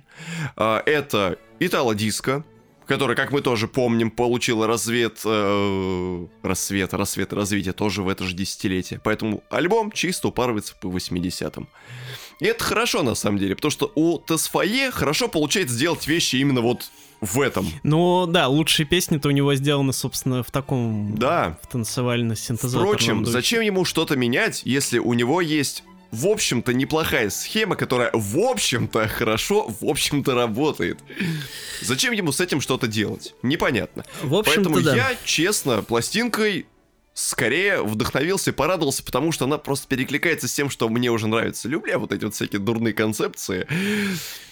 А, 0.56 0.82
это 0.88 1.38
итало-диско, 1.60 2.44
который, 2.86 3.16
как 3.16 3.32
мы 3.32 3.42
тоже 3.42 3.68
помним, 3.68 4.12
получил 4.12 4.66
рассвет, 4.66 5.22
э, 5.26 6.28
рассвет, 6.44 6.94
рассвет 6.94 7.34
развитие 7.34 7.74
тоже 7.74 8.04
в 8.04 8.10
это 8.10 8.24
же 8.24 8.34
десятилетие. 8.34 9.00
Поэтому 9.04 9.44
альбом 9.50 9.92
чисто 9.92 10.28
упарывается 10.28 10.76
по 10.80 10.88
80-м. 10.88 11.68
И 12.40 12.46
это 12.46 12.64
хорошо, 12.64 13.04
на 13.04 13.14
самом 13.14 13.38
деле, 13.38 13.56
потому 13.56 13.72
что 13.72 13.92
у 13.94 14.18
Тесфае 14.20 14.90
хорошо 14.90 15.28
получается 15.28 15.78
делать 15.78 16.08
вещи 16.08 16.38
именно 16.38 16.62
вот 16.62 16.90
в 17.22 17.40
этом. 17.40 17.68
Ну, 17.84 18.26
да, 18.26 18.48
лучшие 18.48 18.88
песни-то 18.88 19.28
у 19.28 19.32
него 19.32 19.54
сделаны, 19.54 19.94
собственно, 19.94 20.42
в 20.42 20.50
таком... 20.50 21.16
Да. 21.16 21.60
В 21.62 21.68
танцевально-синтезаторном 21.68 22.88
Впрочем, 22.88 23.20
духе. 23.20 23.32
зачем 23.32 23.62
ему 23.62 23.86
что-то 23.86 24.16
менять, 24.16 24.64
если 24.66 24.98
у 24.98 25.14
него 25.14 25.40
есть 25.40 25.84
в 26.12 26.28
общем-то, 26.28 26.74
неплохая 26.74 27.30
схема, 27.30 27.76
которая, 27.76 28.12
в 28.14 28.38
общем-то, 28.38 29.08
хорошо, 29.08 29.68
в 29.80 29.86
общем-то, 29.86 30.36
работает. 30.36 31.00
Зачем 31.82 32.14
ему 32.14 32.32
с 32.32 32.42
этим 32.42 32.62
что-то 32.62 32.88
делать? 32.88 33.34
Непонятно. 33.42 34.06
В 34.22 34.36
общем-то, 34.36 34.70
Поэтому 34.70 34.82
да. 34.82 34.96
я, 34.96 35.18
честно, 35.24 35.82
пластинкой 35.82 36.66
скорее 37.14 37.84
вдохновился 37.84 38.52
и 38.52 38.54
порадовался, 38.54 39.04
потому 39.04 39.32
что 39.32 39.46
она 39.46 39.58
просто 39.58 39.88
перекликается 39.88 40.48
с 40.48 40.54
тем, 40.54 40.70
что 40.70 40.88
мне 40.90 41.10
уже 41.12 41.28
нравится. 41.28 41.68
Люблю 41.68 42.00
вот 42.00 42.12
эти 42.12 42.26
вот 42.26 42.34
всякие 42.34 42.60
дурные 42.60 42.94
концепции. 42.94 43.68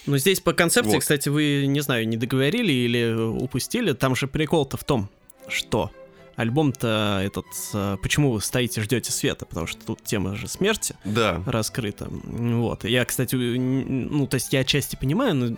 Но 0.06 0.18
здесь 0.18 0.40
по 0.40 0.52
концепции, 0.52 0.92
Вот. 0.94 1.00
кстати, 1.00 1.28
вы, 1.28 1.66
не 1.66 1.80
знаю, 1.80 2.06
не 2.08 2.16
договорили 2.16 2.72
или 2.72 3.12
упустили. 3.12 3.92
Там 3.92 4.14
же 4.14 4.26
прикол-то 4.26 4.76
в 4.76 4.84
том, 4.84 5.08
что 5.48 5.90
альбом-то 6.36 7.20
этот... 7.24 7.46
э, 7.74 7.96
Почему 8.02 8.32
вы 8.32 8.40
стоите, 8.40 8.80
ждете 8.80 9.12
света? 9.12 9.46
Потому 9.46 9.66
что 9.66 9.84
тут 9.84 10.02
тема 10.04 10.34
же 10.36 10.48
смерти 10.48 10.94
Да. 11.04 11.42
раскрыта. 11.46 12.08
Вот. 12.10 12.84
Я, 12.84 13.04
кстати, 13.04 13.34
ну, 13.34 14.26
то 14.26 14.36
есть 14.36 14.52
я 14.52 14.60
отчасти 14.60 14.96
понимаю, 14.96 15.34
но 15.34 15.56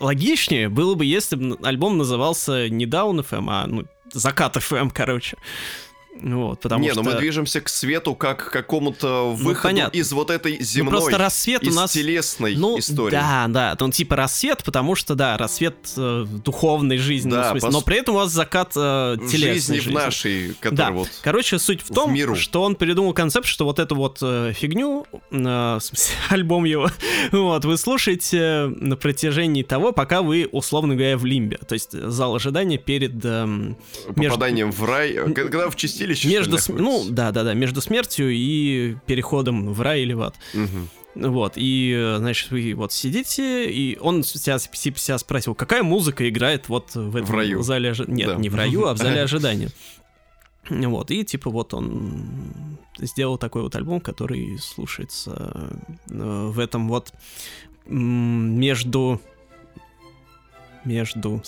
логичнее 0.00 0.68
было 0.68 0.94
бы, 0.94 1.04
если 1.04 1.36
бы 1.36 1.58
альбом 1.66 1.98
назывался 1.98 2.68
не 2.68 2.86
Down 2.86 3.26
FM, 3.28 3.46
а 3.48 3.66
ну, 3.66 3.84
Закат 4.12 4.56
FM, 4.56 4.90
короче. 4.94 5.36
Вот, 6.20 6.60
потому 6.60 6.82
Не, 6.84 6.90
что... 6.92 7.02
но 7.02 7.10
мы 7.10 7.16
движемся 7.18 7.60
к 7.60 7.68
свету 7.68 8.14
как 8.14 8.46
к 8.48 8.50
какому-то 8.50 9.30
выходу 9.32 9.62
понятно. 9.62 9.96
из 9.96 10.12
вот 10.12 10.30
этой 10.30 10.62
земной, 10.62 10.92
Ну, 10.92 10.98
просто 11.00 11.18
рассвет 11.18 11.62
из 11.62 11.72
у 11.76 11.80
нас... 11.80 11.92
телесной 11.92 12.56
Ну, 12.56 12.78
истории. 12.78 13.12
да, 13.12 13.46
да, 13.48 13.76
он 13.80 13.90
типа 13.92 14.16
рассвет, 14.16 14.62
потому 14.64 14.94
что, 14.94 15.14
да, 15.14 15.36
рассвет 15.36 15.76
э, 15.96 16.24
духовной 16.44 16.98
жизни, 16.98 17.30
Да, 17.30 17.52
ну, 17.54 17.60
в 17.60 17.64
пос- 17.64 17.70
но 17.70 17.80
при 17.82 17.98
этом 17.98 18.14
у 18.14 18.18
вас 18.18 18.30
закат 18.32 18.72
э, 18.76 19.16
в 19.18 19.28
телесной 19.28 19.54
жизни, 19.54 19.76
жизни. 19.76 19.90
в 19.90 19.94
нашей, 19.94 20.48
Да, 20.48 20.54
которая 20.60 20.92
вот... 20.92 21.08
короче, 21.22 21.58
суть 21.58 21.82
в 21.82 21.90
в 21.90 21.94
том, 21.94 22.12
миру. 22.14 22.34
что 22.36 22.62
он 22.62 22.74
придумал 22.74 23.12
концепт, 23.14 23.46
что 23.46 23.64
вот 23.64 23.78
эту 23.78 23.94
вот 23.94 24.18
э, 24.22 24.52
фигню, 24.54 25.06
э, 25.30 25.36
в 25.36 25.80
смысле, 25.80 26.14
альбом 26.30 26.64
его, 26.64 26.88
вот, 27.32 27.64
вы 27.64 27.76
слушаете 27.76 28.66
на 28.76 28.96
протяжении 28.96 29.62
того, 29.62 29.92
пока 29.92 30.22
вы, 30.22 30.48
условно 30.50 30.94
говоря, 30.94 31.16
в 31.16 31.24
лимбе, 31.24 31.58
то 31.58 31.74
есть 31.74 31.92
зал 31.92 32.34
ожидания 32.34 32.78
перед... 32.78 33.14
между- 33.24 33.76
попаданием 34.16 34.72
в 34.72 34.84
рай, 34.84 35.12
э, 35.12 35.24
к- 35.32 35.34
когда 35.34 35.68
что 36.14 36.28
ли, 36.28 36.34
между, 36.34 36.58
см- 36.58 36.82
ну, 36.82 36.90
находитесь? 36.92 37.14
да, 37.14 37.32
да, 37.32 37.44
да, 37.44 37.54
между 37.54 37.80
смертью 37.80 38.30
и 38.30 38.96
переходом 39.06 39.72
в 39.72 39.80
рай 39.80 40.02
или 40.02 40.12
в 40.14 40.22
ад. 40.22 40.36
Мгм. 40.54 40.88
Вот, 41.14 41.54
и, 41.56 42.14
значит, 42.18 42.50
вы 42.52 42.74
вот 42.74 42.92
сидите, 42.92 43.68
и 43.70 43.98
он 43.98 44.22
себя, 44.22 44.58
себя 44.58 45.18
спросил, 45.18 45.54
какая 45.54 45.82
музыка 45.82 46.28
играет 46.28 46.68
вот 46.68 46.94
в 46.94 47.16
этом 47.16 47.26
В 47.28 47.30
раю. 47.34 47.62
зале 47.62 47.90
ожидания. 47.90 48.16
Нет, 48.16 48.28
Да. 48.28 48.34
не 48.36 48.48
в 48.48 48.54
раю, 48.54 48.86
а 48.86 48.94
в 48.94 48.98
зале 48.98 49.22
ожидания. 49.22 49.70
Вот, 50.70 51.10
и 51.10 51.24
типа 51.24 51.50
вот 51.50 51.72
он 51.74 52.22
сделал 52.98 53.38
такой 53.38 53.62
вот 53.62 53.74
альбом, 53.74 54.00
который 54.00 54.58
слушается 54.58 55.80
э, 56.10 56.48
в 56.52 56.58
этом 56.60 56.88
вот 56.88 57.12
между... 57.86 59.20
Между... 60.88 61.42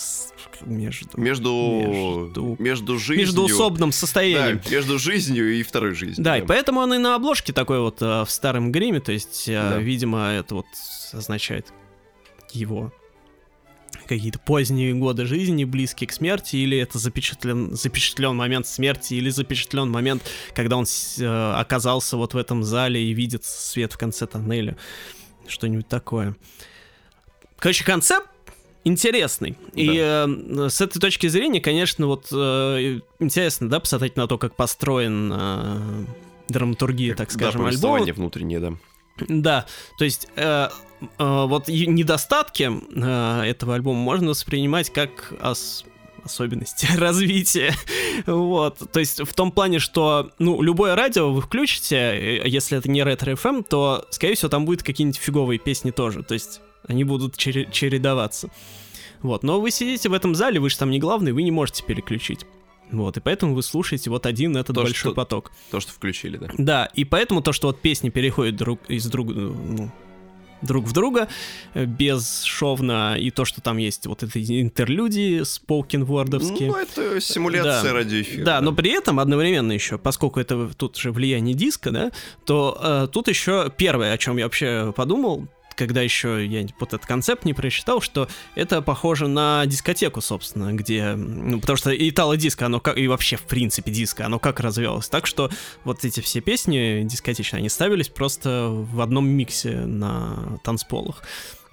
Между... 0.66 1.08
Между... 1.16 2.56
Между- 2.58 2.98
жизнью... 2.98 3.26
Междуусобным 3.26 3.88
Да, 3.90 3.96
состоянием. 3.96 4.60
между 4.70 4.98
жизнью 4.98 5.54
и 5.58 5.62
второй 5.62 5.94
жизнью. 5.94 6.22
Да, 6.22 6.36
и 6.36 6.42
поэтому 6.42 6.80
он 6.80 6.92
и 6.92 6.98
на 6.98 7.14
обложке 7.14 7.54
такой 7.54 7.80
вот 7.80 8.02
э, 8.02 8.24
в 8.24 8.30
старом 8.30 8.70
гриме, 8.70 9.00
то 9.00 9.12
есть, 9.12 9.48
э, 9.48 9.52
Да. 9.54 9.78
видимо, 9.78 10.28
это 10.28 10.56
вот 10.56 10.66
означает 11.12 11.72
его 12.52 12.92
какие-то 14.06 14.38
поздние 14.40 14.92
годы 14.92 15.24
жизни, 15.24 15.64
близкие 15.64 16.08
к 16.08 16.12
смерти, 16.12 16.56
или 16.56 16.76
это 16.76 16.98
запечатлен, 16.98 17.74
запечатлен 17.74 18.36
момент 18.36 18.66
смерти, 18.66 19.14
или 19.14 19.30
запечатлен 19.30 19.88
момент, 19.88 20.22
когда 20.54 20.76
он 20.76 20.84
э, 21.18 21.52
оказался 21.56 22.16
вот 22.18 22.34
в 22.34 22.36
этом 22.36 22.62
зале 22.62 23.02
и 23.02 23.14
видит 23.14 23.44
свет 23.44 23.92
в 23.94 23.98
конце 23.98 24.26
тоннеля. 24.26 24.76
Что-нибудь 25.46 25.88
такое. 25.88 26.36
Короче, 27.58 27.84
концепт 27.84 28.26
интересный. 28.84 29.56
И 29.74 29.96
э, 29.98 30.68
с 30.68 30.80
этой 30.80 31.00
точки 31.00 31.26
зрения, 31.28 31.60
конечно, 31.60 32.06
вот 32.06 32.28
э, 32.32 33.00
интересно, 33.18 33.68
да, 33.68 33.80
посмотреть 33.80 34.16
на 34.16 34.26
то, 34.26 34.38
как 34.38 34.54
построен 34.56 35.32
э, 35.32 36.04
драматургия, 36.48 37.14
так 37.14 37.30
скажем, 37.30 37.62
да, 37.62 37.68
альбома. 37.68 38.04
внутреннее, 38.12 38.60
да. 38.60 38.72
Да, 39.28 39.66
то 39.98 40.04
есть 40.04 40.28
э, 40.36 40.68
э, 41.00 41.44
вот 41.46 41.68
недостатки 41.68 42.70
э, 42.94 43.42
этого 43.50 43.74
альбома 43.74 43.98
можно 44.00 44.30
воспринимать 44.30 44.90
как 44.90 45.32
ос- 45.42 45.84
особенности 46.24 46.86
развития. 46.96 47.74
вот, 48.26 48.78
то 48.92 49.00
есть 49.00 49.20
в 49.20 49.34
том 49.34 49.52
плане, 49.52 49.78
что, 49.78 50.30
ну, 50.38 50.62
любое 50.62 50.94
радио 50.94 51.32
вы 51.32 51.42
включите, 51.42 51.96
э, 51.96 52.48
если 52.48 52.78
это 52.78 52.90
не 52.90 53.02
ретро 53.04 53.32
FM, 53.32 53.64
то, 53.68 54.06
скорее 54.10 54.34
всего, 54.36 54.48
там 54.48 54.64
будут 54.64 54.82
какие-нибудь 54.82 55.18
фиговые 55.20 55.58
песни 55.58 55.90
тоже, 55.90 56.22
то 56.22 56.34
есть 56.34 56.62
они 56.90 57.04
будут 57.04 57.36
чере- 57.36 57.68
чередоваться. 57.70 58.50
Вот, 59.22 59.42
но 59.42 59.60
вы 59.60 59.70
сидите 59.70 60.08
в 60.08 60.12
этом 60.12 60.34
зале, 60.34 60.58
вы 60.60 60.70
же 60.70 60.76
там 60.78 60.90
не 60.90 60.98
главный, 60.98 61.32
вы 61.32 61.42
не 61.42 61.50
можете 61.50 61.84
переключить. 61.84 62.46
Вот, 62.90 63.16
и 63.16 63.20
поэтому 63.20 63.54
вы 63.54 63.62
слушаете 63.62 64.10
вот 64.10 64.26
один 64.26 64.56
этот 64.56 64.74
То, 64.74 64.82
большой 64.82 65.10
что- 65.10 65.14
поток. 65.14 65.52
То, 65.70 65.78
что 65.80 65.92
включили, 65.92 66.36
да. 66.38 66.48
Да, 66.58 66.86
и 66.86 67.04
поэтому 67.04 67.40
то, 67.42 67.52
что 67.52 67.68
вот 67.68 67.80
песни 67.80 68.08
переходят 68.10 68.56
друг 68.56 68.80
из 68.88 69.06
друга, 69.06 69.32
ну, 69.34 69.90
друг 70.62 70.84
в 70.86 70.92
друга 70.92 71.28
э, 71.74 71.84
бесшовно, 71.84 73.16
и 73.18 73.30
то, 73.30 73.44
что 73.44 73.60
там 73.60 73.76
есть 73.78 74.06
вот 74.06 74.22
эти 74.22 74.60
интерлюдии 74.60 75.42
споукин-вордовские. 75.42 76.68
Ну, 76.68 76.76
это 76.76 77.20
симуляция 77.20 77.82
Да. 77.82 77.92
радиоэфира. 77.92 78.44
Да, 78.44 78.60
но 78.60 78.72
при 78.72 78.90
этом 78.90 79.20
одновременно 79.20 79.72
еще, 79.72 79.96
поскольку 79.98 80.40
это 80.40 80.68
тут 80.76 80.96
же 80.96 81.12
влияние 81.12 81.54
диска, 81.54 81.90
да, 81.90 82.10
то 82.44 82.78
э, 82.82 83.08
тут 83.12 83.28
еще 83.28 83.70
первое, 83.76 84.12
о 84.12 84.18
чем 84.18 84.36
я 84.36 84.44
вообще 84.44 84.92
подумал, 84.96 85.46
когда 85.80 86.02
еще 86.02 86.44
я 86.44 86.66
вот 86.78 86.92
этот 86.92 87.06
концепт 87.06 87.46
не 87.46 87.54
прочитал, 87.54 88.02
что 88.02 88.28
это 88.54 88.82
похоже 88.82 89.28
на 89.28 89.64
дискотеку, 89.64 90.20
собственно, 90.20 90.74
где, 90.74 91.14
ну, 91.14 91.58
потому 91.58 91.78
что 91.78 91.90
итало-диско, 91.90 92.66
оно 92.66 92.80
как, 92.80 92.98
и 92.98 93.08
вообще, 93.08 93.36
в 93.36 93.44
принципе, 93.44 93.90
диско, 93.90 94.26
оно 94.26 94.38
как 94.38 94.60
развивалось, 94.60 95.08
так 95.08 95.26
что 95.26 95.50
вот 95.84 96.04
эти 96.04 96.20
все 96.20 96.42
песни 96.42 97.00
дискотечные, 97.04 97.60
они 97.60 97.70
ставились 97.70 98.10
просто 98.10 98.68
в 98.70 99.00
одном 99.00 99.26
миксе 99.26 99.70
на 99.86 100.58
танцполах, 100.62 101.22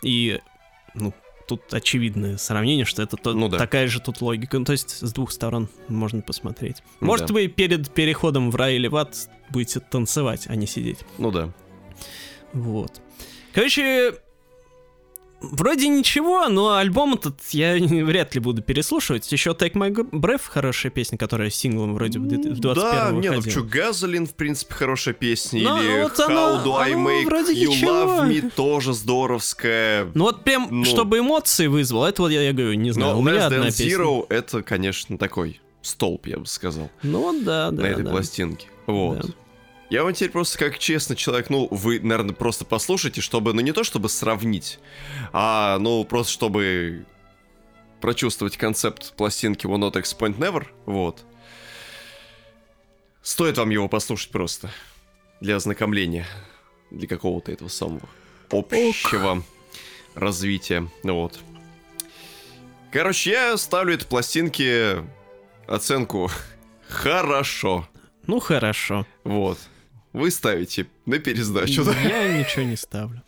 и, 0.02 0.40
ну, 0.94 1.14
тут 1.50 1.74
очевидное 1.74 2.38
сравнение, 2.38 2.86
что 2.86 3.04
это 3.04 3.18
то- 3.18 3.34
Ну 3.34 3.50
да. 3.50 3.58
такая 3.58 3.88
же 3.88 4.00
тут 4.00 4.22
логика, 4.22 4.58
ну, 4.58 4.64
то 4.64 4.72
есть 4.72 4.90
с 5.06 5.12
двух 5.12 5.34
сторон 5.34 5.68
можно 5.90 6.22
посмотреть. 6.22 6.78
Ну 7.02 7.08
Может, 7.08 7.28
да. 7.28 7.34
вы 7.34 7.48
перед 7.48 7.94
переходом 7.94 8.52
в 8.52 8.56
рай 8.56 8.76
или 8.76 8.88
в 8.88 8.96
ад 8.96 9.16
будете 9.50 9.82
танцевать, 9.82 10.46
а 10.48 10.56
не 10.56 10.66
сидеть. 10.66 11.00
Ну 11.18 11.32
да. 11.32 11.52
Вот. 12.54 13.02
Короче, 13.58 14.14
вроде 15.42 15.88
ничего, 15.88 16.48
но 16.48 16.76
альбом 16.76 17.16
этот 17.16 17.42
я 17.50 17.74
вряд 17.80 18.36
ли 18.36 18.40
буду 18.40 18.62
переслушивать. 18.62 19.32
Еще 19.32 19.50
Take 19.52 19.74
My 19.74 19.90
Breath 19.92 20.42
хорошая 20.46 20.92
песня, 20.92 21.18
которая 21.18 21.50
синглом 21.50 21.96
вроде 21.96 22.20
в 22.20 22.28
две- 22.28 22.38
в 22.54 22.60
21 22.60 22.92
Да, 22.94 23.12
не, 23.14 23.32
ну 23.32 23.42
что, 23.42 23.64
Газолин, 23.64 24.28
в 24.28 24.36
принципе, 24.36 24.76
хорошая 24.76 25.16
песня. 25.16 25.64
Ну, 25.64 25.82
Или 25.82 26.04
вот 26.04 26.20
How 26.20 26.26
она- 26.26 26.64
Do 26.64 26.76
I 26.78 26.94
Make 26.94 27.26
вроде 27.26 27.54
You 27.54 27.70
ничего. 27.70 27.92
Love 27.92 28.30
Me 28.30 28.52
тоже 28.56 28.94
здоровская. 28.94 30.08
Ну 30.14 30.26
вот 30.26 30.44
прям, 30.44 30.68
Ну. 30.70 30.86
чтобы 30.86 31.18
эмоции 31.18 31.66
вызвало, 31.66 32.06
это 32.06 32.22
вот 32.22 32.30
я, 32.30 32.44
я 32.44 32.54
говорю, 32.54 32.74
не 32.74 32.92
знаю, 32.92 33.14
Но 33.14 33.20
у 33.20 33.24
меня 33.24 33.48
одна 33.48 33.58
Than 33.58 33.66
песня. 33.66 33.88
Zero 33.90 34.26
это, 34.30 34.62
конечно, 34.62 35.18
такой 35.18 35.60
столб, 35.82 36.28
я 36.28 36.38
бы 36.38 36.46
сказал, 36.46 36.92
Ну 37.02 37.42
да, 37.42 37.72
да, 37.72 37.82
на 37.82 37.88
этой 37.88 38.04
да. 38.04 38.12
пластинке. 38.12 38.68
Вот. 38.86 39.20
Да. 39.22 39.28
Я 39.90 40.04
вам 40.04 40.14
теперь 40.14 40.32
просто 40.32 40.58
как 40.58 40.80
честный 40.80 41.16
человек, 41.16 41.50
ну, 41.50 41.68
вы, 41.72 42.00
наверное, 42.00 42.36
просто 42.36 42.66
послушайте, 42.66 43.22
чтобы, 43.22 43.54
ну, 43.54 43.62
не 43.62 43.72
то 43.72 43.86
чтобы 43.86 44.10
сравнить, 44.10 44.80
а, 45.32 45.78
ну, 45.80 46.04
просто 46.04 46.34
чтобы 46.34 47.06
прочувствовать 48.02 48.58
концепт 48.58 49.14
пластинки 49.16 49.66
One 49.66 49.90
Not 49.90 49.98
X 50.00 50.16
Point 50.20 50.38
Never, 50.38 50.68
вот. 50.86 51.24
Стоит 53.22 53.58
вам 53.58 53.70
его 53.70 53.88
послушать 53.88 54.32
просто 54.32 54.72
для 55.40 55.56
ознакомления, 55.56 56.28
для 56.92 57.08
какого-то 57.08 57.52
этого 57.52 57.70
самого 57.70 58.10
общего 58.52 59.42
развития, 60.16 60.90
ну 61.04 61.22
вот. 61.22 61.40
Короче, 62.92 63.32
я 63.32 63.58
ставлю 63.58 63.94
этой 63.94 64.08
пластинке 64.08 65.04
оценку 65.66 66.30
«хорошо». 66.90 67.88
Ну 68.26 68.42
хорошо. 68.42 69.06
Вот. 69.24 69.58
Вы 70.14 70.32
ставите 70.32 70.88
на 71.06 71.20
пересдачу, 71.20 71.84
да? 71.84 71.94
Я 72.00 72.40
ничего 72.40 72.64
не 72.64 72.76
ставлю. 72.76 73.22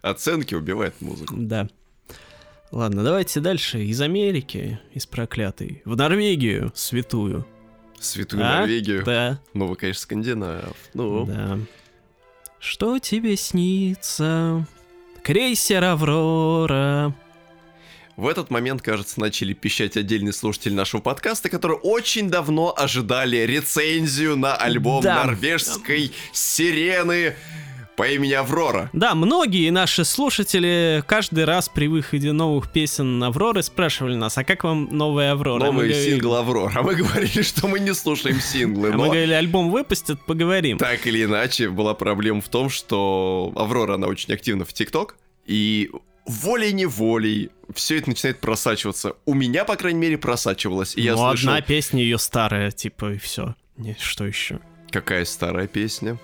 Оценки 0.00 0.54
убивают 0.54 1.00
музыку. 1.00 1.34
Да. 1.36 1.68
Ладно, 2.70 3.02
давайте 3.02 3.40
дальше. 3.40 3.82
Из 3.84 4.00
Америки, 4.00 4.80
из 4.94 5.04
проклятой, 5.06 5.82
в 5.84 5.94
Норвегию, 5.96 6.72
святую. 6.74 7.46
Святую 8.00 8.42
А? 8.44 8.60
Норвегию. 8.60 9.04
Да, 9.04 9.40
Ну, 9.52 9.66
вы, 9.66 9.76
конечно, 9.76 10.02
скандинав. 10.02 10.74
Ну, 10.94 11.26
да. 11.26 11.58
Что 12.58 12.98
тебе 12.98 13.36
снится? 13.36 14.66
Крейсер 15.22 15.84
Аврора. 15.84 17.14
В 18.16 18.26
этот 18.28 18.50
момент, 18.50 18.82
кажется, 18.82 19.18
начали 19.20 19.52
пищать 19.54 19.96
отдельные 19.96 20.32
слушатели 20.32 20.74
нашего 20.74 21.00
подкаста, 21.00 21.48
которые 21.48 21.78
очень 21.78 22.28
давно 22.30 22.74
ожидали 22.76 23.38
рецензию 23.38 24.36
на 24.36 24.54
альбом 24.54 25.02
Да. 25.02 25.24
норвежской 25.24 26.12
сирены 26.32 27.34
по 27.96 28.08
имени 28.08 28.32
Аврора. 28.32 28.88
Да, 28.94 29.14
многие 29.14 29.68
наши 29.70 30.04
слушатели 30.04 31.04
каждый 31.06 31.44
раз 31.44 31.68
при 31.68 31.88
выходе 31.88 32.32
новых 32.32 32.72
песен 32.72 33.22
Авроры 33.22 33.62
спрашивали 33.62 34.14
нас, 34.16 34.36
а 34.38 34.44
как 34.44 34.64
вам 34.64 34.88
новая 34.90 35.32
Аврора? 35.32 35.60
Мы 35.66 35.72
Новый 35.72 35.88
говорили- 35.88 36.10
сингл 36.10 36.34
Аврора. 36.34 36.72
А 36.74 36.82
мы 36.82 36.94
говорили, 36.94 37.42
что 37.42 37.68
мы 37.68 37.80
не 37.80 37.94
слушаем 37.94 38.40
синглы. 38.40 38.90
А 38.92 38.96
мы 38.96 39.06
говорили, 39.06 39.32
альбом 39.34 39.70
выпустят, 39.70 40.24
поговорим. 40.24 40.78
Так 40.78 41.06
или 41.06 41.24
иначе, 41.24 41.68
была 41.68 41.92
проблема 41.94 42.40
в 42.40 42.48
том, 42.48 42.70
что 42.70 43.52
Аврора, 43.56 43.94
она 43.94 44.06
очень 44.06 44.32
активна 44.32 44.64
в 44.64 44.72
ТикТок, 44.72 45.16
и 45.46 45.90
волей-неволей 46.26 47.50
все 47.74 47.98
это 47.98 48.10
начинает 48.10 48.40
просачиваться. 48.40 49.14
У 49.24 49.34
меня, 49.34 49.64
по 49.64 49.76
крайней 49.76 50.00
мере, 50.00 50.18
просачивалось. 50.18 50.96
И 50.96 51.02
я 51.02 51.12
ну, 51.12 51.28
слышал, 51.28 51.50
одна 51.50 51.60
песня 51.62 52.02
ее 52.02 52.18
старая, 52.18 52.70
типа, 52.70 53.14
и 53.14 53.18
все. 53.18 53.54
Что 53.98 54.26
еще? 54.26 54.60
какая 54.92 55.24
старая 55.24 55.66
песня. 55.66 56.18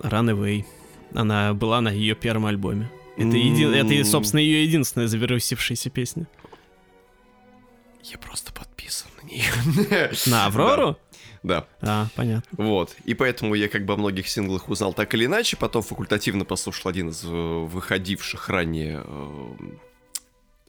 Runaway. 0.00 0.64
Она 1.14 1.54
была 1.54 1.80
на 1.80 1.88
ее 1.88 2.14
первом 2.14 2.46
альбоме. 2.46 2.90
Это, 3.16 3.36
еди- 3.36 3.64
это, 3.64 4.04
собственно, 4.04 4.40
ее 4.40 4.64
единственная 4.64 5.08
завирусившаяся 5.08 5.88
песня. 5.88 6.28
Я 8.04 8.18
просто 8.18 8.52
подписан 8.52 9.08
на 9.22 9.26
нее. 9.26 10.10
На 10.26 10.46
Аврору? 10.46 10.98
Да. 11.46 11.68
А, 11.80 12.08
понятно. 12.16 12.64
Вот. 12.64 12.96
И 13.04 13.14
поэтому 13.14 13.54
я 13.54 13.68
как 13.68 13.84
бы 13.84 13.94
о 13.94 13.96
многих 13.96 14.26
синглах 14.28 14.68
узнал 14.68 14.92
так 14.92 15.14
или 15.14 15.26
иначе. 15.26 15.56
Потом 15.56 15.82
факультативно 15.82 16.44
послушал 16.44 16.90
один 16.90 17.10
из 17.10 17.22
э, 17.24 17.28
выходивших 17.28 18.48
ранее 18.48 19.04
э, 19.04 19.54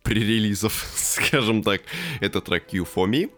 пререлизов, 0.04 0.88
скажем 0.96 1.64
так. 1.64 1.82
Это 2.20 2.42
трек 2.42 2.72
You 2.74 2.88
For 2.88 3.10
Me 3.10 3.32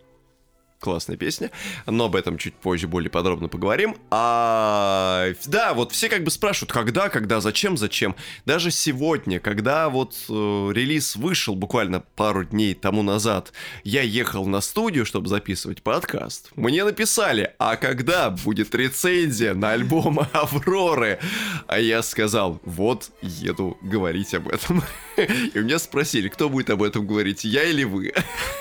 классная 0.80 1.18
песня, 1.18 1.52
но 1.86 2.06
об 2.06 2.16
этом 2.16 2.38
чуть 2.38 2.56
позже 2.56 2.88
более 2.88 3.10
подробно 3.10 3.50
поговорим. 3.50 3.98
А, 4.10 5.28
да, 5.46 5.74
вот 5.74 5.92
все 5.92 6.10
как 6.10 6.24
бы 6.24 6.32
спрашивают, 6.32 6.72
когда, 6.72 7.10
когда, 7.10 7.42
зачем, 7.42 7.78
зачем. 7.78 8.16
Даже 8.46 8.72
сегодня, 8.72 9.40
когда 9.40 9.90
вот 9.90 10.16
э, 10.30 10.32
релиз 10.74 11.16
вышел 11.16 11.56
буквально 11.56 12.02
пару 12.16 12.46
дней 12.46 12.74
тому 12.74 13.04
назад, 13.04 13.52
я 13.84 14.02
ехал 14.02 14.46
на 14.46 14.62
студию, 14.62 15.06
чтобы 15.06 15.28
записывать 15.28 15.84
подкаст. 15.84 16.52
Мне 16.56 16.84
написали, 16.84 17.54
а 17.60 17.76
когда 17.76 18.30
будет 18.30 18.74
рецензия 18.74 19.54
на 19.54 19.72
альбом 19.72 20.20
Авроры? 20.32 21.20
А 21.68 21.80
я 21.80 22.02
сказал, 22.02 22.62
вот 22.64 23.12
еду 23.22 23.78
говорить 23.82 24.34
об 24.34 24.48
этом. 24.48 24.84
И 25.18 25.60
у 25.60 25.64
меня 25.64 25.80
спросили, 25.80 26.30
кто 26.30 26.50
будет 26.50 26.70
об 26.70 26.84
этом 26.84 27.06
говорить, 27.06 27.44
я 27.44 27.64
или 27.64 27.84
вы? 27.84 28.14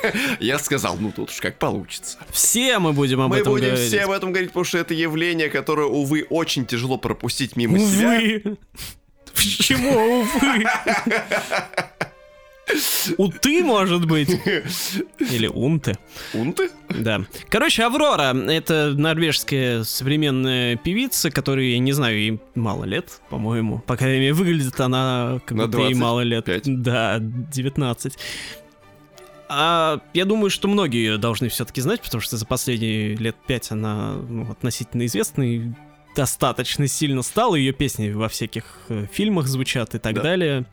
Я 0.40 0.58
сказал, 0.58 0.96
ну 0.98 1.12
тут 1.12 1.30
уж 1.30 1.40
как 1.40 1.58
получится 1.58 2.07
нравится. 2.16 2.34
Все 2.36 2.78
мы 2.78 2.92
будем 2.92 3.20
об 3.20 3.30
мы 3.30 3.38
этом 3.38 3.52
будем 3.52 3.66
говорить. 3.68 3.88
все 3.88 4.00
об 4.00 4.10
этом 4.10 4.32
говорить, 4.32 4.50
потому 4.50 4.64
что 4.64 4.78
это 4.78 4.94
явление, 4.94 5.48
которое, 5.48 5.86
увы, 5.86 6.26
очень 6.30 6.66
тяжело 6.66 6.98
пропустить 6.98 7.56
мимо 7.56 7.78
увы. 7.78 7.86
себя. 7.86 8.56
Почему, 9.34 10.20
увы? 10.20 10.64
Уты, 13.16 13.64
может 13.64 14.06
быть. 14.06 14.28
Или 15.18 15.46
унты. 15.46 15.96
Унты? 16.34 16.70
Да. 16.88 17.24
Короче, 17.48 17.84
Аврора— 17.84 18.36
это 18.48 18.92
норвежская 18.94 19.84
современная 19.84 20.76
певица, 20.76 21.30
которой, 21.30 21.72
я 21.72 21.78
не 21.78 21.92
знаю, 21.92 22.18
ей 22.18 22.40
мало 22.54 22.84
лет, 22.84 23.20
по-моему. 23.30 23.78
По 23.86 23.96
крайней 23.96 24.20
мере, 24.20 24.32
выглядит 24.34 24.78
она 24.80 25.40
как 25.46 25.56
На 25.56 25.66
будто 25.66 25.78
ей 25.82 25.94
мало 25.94 26.20
лет. 26.20 26.44
25. 26.44 26.82
Да, 26.82 27.18
19. 27.20 28.18
А 29.48 30.00
я 30.12 30.24
думаю, 30.24 30.50
что 30.50 30.68
многие 30.68 30.98
ее 30.98 31.18
должны 31.18 31.48
все-таки 31.48 31.80
знать, 31.80 32.02
потому 32.02 32.20
что 32.20 32.36
за 32.36 32.44
последние 32.46 33.14
лет 33.16 33.36
пять 33.46 33.70
она 33.70 34.12
ну, 34.28 34.50
относительно 34.50 35.06
известна 35.06 35.42
и 35.42 35.62
достаточно 36.14 36.86
сильно 36.86 37.22
стала. 37.22 37.54
Ее 37.54 37.72
песни 37.72 38.10
во 38.10 38.28
всяких 38.28 38.64
э, 38.88 39.06
фильмах 39.10 39.46
звучат 39.46 39.94
и 39.94 39.98
так 39.98 40.14
Да. 40.14 40.22
далее. 40.22 40.66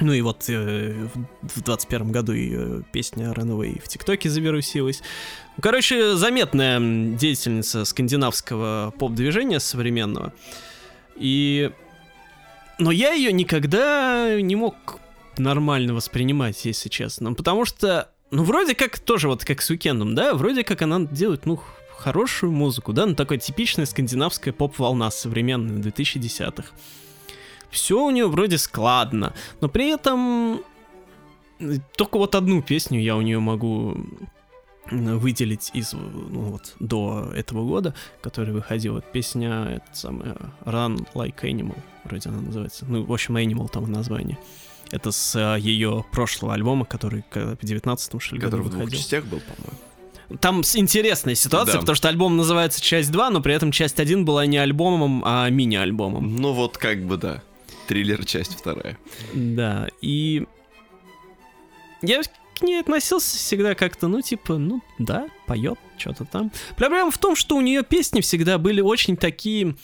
Ну 0.00 0.12
и 0.12 0.20
вот 0.22 0.48
э, 0.48 1.08
в 1.42 1.60
в 1.60 1.62
21 1.62 2.12
году 2.12 2.32
ее 2.32 2.84
песня 2.92 3.32
Runaway 3.32 3.82
в 3.82 3.88
ТикТоке 3.88 4.30
завирусилась. 4.30 5.02
Ну, 5.56 5.62
Короче, 5.62 6.14
заметная 6.14 6.78
деятельница 7.16 7.84
скандинавского 7.84 8.94
поп-движения 8.98 9.60
современного. 9.60 10.32
И... 11.16 11.70
Но 12.78 12.90
я 12.92 13.12
ее 13.12 13.32
никогда 13.32 14.40
не 14.40 14.56
мог 14.56 15.00
нормально 15.40 15.94
воспринимать, 15.94 16.64
если 16.64 16.88
честно. 16.88 17.34
Потому 17.34 17.64
что, 17.64 18.10
ну, 18.30 18.44
вроде 18.44 18.74
как 18.74 18.98
тоже 18.98 19.28
вот 19.28 19.44
как 19.44 19.62
с 19.62 19.70
Уикендом, 19.70 20.14
да, 20.14 20.34
вроде 20.34 20.64
как 20.64 20.82
она 20.82 21.00
делает, 21.00 21.46
ну, 21.46 21.60
хорошую 21.96 22.52
музыку, 22.52 22.92
да, 22.92 23.06
ну, 23.06 23.14
такая 23.14 23.38
типичная 23.38 23.86
скандинавская 23.86 24.52
поп-волна 24.54 25.10
современная 25.10 25.82
2010-х. 25.82 26.68
Все 27.70 28.02
у 28.02 28.10
нее 28.10 28.26
вроде 28.26 28.58
складно, 28.58 29.34
но 29.60 29.68
при 29.68 29.90
этом 29.90 30.62
э, 31.60 31.76
только 31.96 32.18
вот 32.18 32.34
одну 32.34 32.62
песню 32.62 33.00
я 33.00 33.16
у 33.16 33.20
нее 33.20 33.38
могу 33.38 33.96
выделить 34.90 35.70
из 35.74 35.92
ну, 35.92 36.40
вот 36.52 36.74
до 36.80 37.30
этого 37.34 37.64
года, 37.66 37.94
который 38.22 38.52
выходил. 38.52 38.96
Это 38.98 39.06
песня, 39.12 39.64
это 39.76 39.86
самая 39.92 40.36
Run 40.64 41.06
Like 41.14 41.40
Animal, 41.42 41.76
вроде 42.04 42.28
она 42.28 42.40
называется. 42.40 42.84
Ну, 42.88 43.04
в 43.04 43.12
общем, 43.12 43.36
Animal 43.36 43.68
там 43.68 43.90
название. 43.90 44.38
Это 44.90 45.12
с 45.12 45.38
ее 45.58 46.04
прошлого 46.10 46.54
альбома, 46.54 46.84
который 46.84 47.22
в 47.32 47.62
19-м, 47.62 48.18
что 48.20 48.34
ли, 48.34 48.40
году 48.40 48.50
Который 48.56 48.60
в 48.66 48.70
двух 48.70 48.80
выходил. 48.82 48.98
частях 48.98 49.24
был, 49.26 49.40
по-моему. 49.40 50.38
Там 50.40 50.60
интересная 50.74 51.34
ситуация, 51.34 51.74
Да. 51.74 51.80
потому 51.80 51.96
что 51.96 52.08
альбом 52.08 52.36
называется 52.36 52.80
часть 52.80 53.10
2, 53.12 53.30
но 53.30 53.40
при 53.40 53.54
этом 53.54 53.72
часть 53.72 53.98
1 54.00 54.24
была 54.24 54.46
не 54.46 54.58
альбомом, 54.58 55.22
а 55.24 55.48
мини-альбомом. 55.50 56.36
Ну 56.36 56.52
вот 56.52 56.76
как 56.78 57.04
бы 57.04 57.16
да. 57.16 57.42
Триллер 57.88 58.24
часть 58.24 58.56
вторая. 58.56 58.96
Да, 59.34 59.88
и 60.00 60.46
я 62.02 62.22
к 62.60 62.62
ней 62.62 62.80
относился 62.80 63.36
всегда 63.36 63.74
как-то, 63.74 64.08
ну, 64.08 64.20
типа, 64.20 64.58
ну, 64.58 64.82
да, 64.98 65.28
поет, 65.46 65.78
что-то 65.98 66.24
там. 66.24 66.52
Проблема 66.76 67.10
в 67.10 67.18
том, 67.18 67.34
что 67.34 67.56
у 67.56 67.60
нее 67.60 67.82
песни 67.82 68.20
всегда 68.20 68.58
были 68.58 68.80
очень 68.80 69.16
такие 69.16 69.74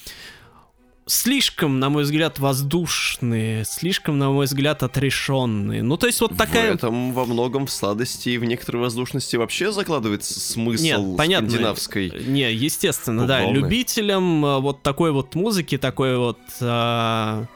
слишком, 1.06 1.78
на 1.78 1.88
мой 1.88 2.02
взгляд, 2.02 2.38
воздушные, 2.38 3.64
слишком, 3.64 4.18
на 4.18 4.30
мой 4.30 4.46
взгляд, 4.46 4.82
отрешенные. 4.82 5.82
Ну, 5.82 5.96
то 5.96 6.06
есть 6.06 6.20
вот 6.20 6.36
такая... 6.36 6.72
В 6.72 6.74
этом 6.74 7.12
во 7.12 7.24
многом 7.24 7.66
в 7.66 7.70
сладости 7.70 8.30
и 8.30 8.38
в 8.38 8.44
некоторой 8.44 8.82
воздушности 8.82 9.36
вообще 9.36 9.72
закладывается 9.72 10.38
смысл 10.38 10.82
Нет, 10.82 11.16
понятно. 11.16 11.48
скандинавской. 11.48 12.12
Не, 12.26 12.52
естественно, 12.52 13.26
да. 13.26 13.38
Поп-волны. 13.38 13.58
Любителям 13.58 14.44
э, 14.44 14.58
вот 14.58 14.82
такой 14.82 15.12
вот 15.12 15.34
музыки, 15.36 15.78
такой 15.78 16.18
вот 16.18 16.38
а, 16.60 17.46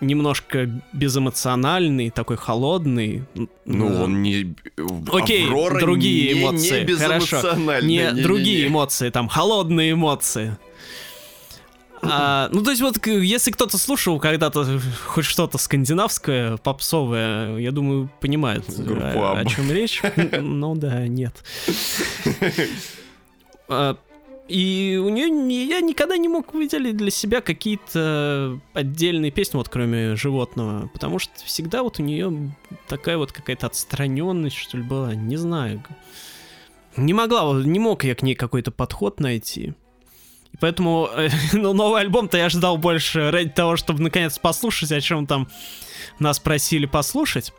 немножко 0.00 0.70
безэмоциональный, 0.92 2.10
такой 2.10 2.36
холодный. 2.36 3.24
Ну, 3.64 3.90
э, 3.90 4.02
он 4.02 4.22
не... 4.22 4.54
Окей, 5.12 5.46
Аврора 5.46 5.80
другие 5.80 6.34
не, 6.34 6.40
эмоции, 6.40 6.84
Не 6.84 6.94
хорошо. 6.96 7.54
не, 7.56 7.86
не-не-не. 7.86 8.22
другие 8.22 8.66
эмоции, 8.66 9.10
там 9.10 9.28
холодные 9.28 9.92
эмоции. 9.92 10.56
А, 12.02 12.48
ну, 12.50 12.62
то 12.62 12.70
есть 12.70 12.80
вот, 12.80 13.06
если 13.06 13.50
кто-то 13.50 13.76
слушал 13.76 14.18
когда-то 14.18 14.80
хоть 15.06 15.26
что-то 15.26 15.58
скандинавское, 15.58 16.56
попсовое, 16.56 17.58
я 17.58 17.72
думаю, 17.72 18.10
понимает, 18.20 18.64
о, 18.68 19.36
о 19.38 19.44
чем 19.44 19.70
речь. 19.70 20.02
Ну 20.40 20.74
да, 20.74 21.06
нет. 21.06 21.34
И 24.50 25.00
у 25.00 25.08
нее 25.10 25.64
я 25.64 25.80
никогда 25.80 26.16
не 26.16 26.26
мог 26.26 26.54
выделить 26.54 26.96
для 26.96 27.12
себя 27.12 27.40
какие-то 27.40 28.58
отдельные 28.72 29.30
песни, 29.30 29.56
вот 29.56 29.68
кроме 29.68 30.16
животного, 30.16 30.88
потому 30.88 31.20
что 31.20 31.32
всегда 31.44 31.84
вот 31.84 32.00
у 32.00 32.02
нее 32.02 32.52
такая 32.88 33.16
вот 33.16 33.30
какая-то 33.30 33.68
отстраненность, 33.68 34.56
что 34.56 34.76
ли, 34.76 34.82
была, 34.82 35.14
не 35.14 35.36
знаю. 35.36 35.84
Не 36.96 37.12
могла, 37.12 37.62
не 37.62 37.78
мог 37.78 38.02
я 38.02 38.16
к 38.16 38.22
ней 38.22 38.34
какой-то 38.34 38.72
подход 38.72 39.20
найти. 39.20 39.74
И 40.52 40.56
поэтому 40.58 41.08
э, 41.16 41.28
ну, 41.52 41.72
новый 41.72 42.00
альбом-то 42.00 42.36
я 42.36 42.48
ждал 42.48 42.76
больше 42.76 43.30
ради 43.30 43.50
того, 43.50 43.76
чтобы 43.76 44.02
наконец 44.02 44.36
послушать, 44.36 44.90
о 44.90 45.00
чем 45.00 45.28
там 45.28 45.46
нас 46.18 46.40
просили 46.40 46.86
послушать. 46.86 47.52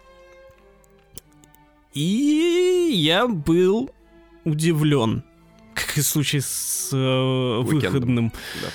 И 1.93 2.91
я 2.93 3.27
был 3.27 3.91
удивлен, 4.43 5.23
как 5.73 5.97
и 5.97 6.01
в 6.01 6.05
случае 6.05 6.41
с 6.41 6.89
э, 6.91 7.61
выходным. 7.61 8.31
Да. 8.61 8.69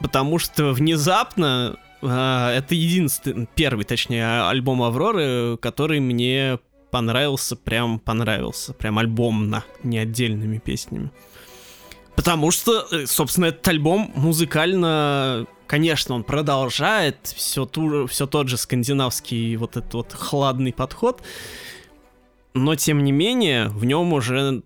Потому 0.00 0.38
что 0.38 0.72
внезапно 0.72 1.78
а, 2.02 2.52
это 2.52 2.74
единственный, 2.74 3.48
первый, 3.54 3.84
точнее, 3.84 4.48
альбом 4.48 4.82
Авроры, 4.82 5.56
который 5.58 6.00
мне 6.00 6.58
понравился, 6.90 7.56
прям 7.56 7.98
понравился, 7.98 8.72
прям 8.72 8.98
альбомно, 8.98 9.64
не 9.82 9.98
отдельными 9.98 10.58
песнями. 10.58 11.10
Потому 12.14 12.50
что, 12.50 12.86
э, 12.90 13.06
собственно, 13.06 13.46
этот 13.46 13.66
альбом 13.68 14.12
музыкально, 14.14 15.46
конечно, 15.66 16.14
он 16.14 16.24
продолжает 16.24 17.18
все, 17.36 17.66
ту, 17.66 18.06
все 18.06 18.26
тот 18.26 18.48
же 18.48 18.56
скандинавский 18.56 19.56
вот 19.56 19.76
этот 19.76 19.94
вот 19.94 20.12
хладный 20.12 20.72
подход, 20.72 21.22
но 22.54 22.74
тем 22.74 23.04
не 23.04 23.12
менее 23.12 23.68
в 23.68 23.84
нем 23.84 24.12
уже 24.14 24.62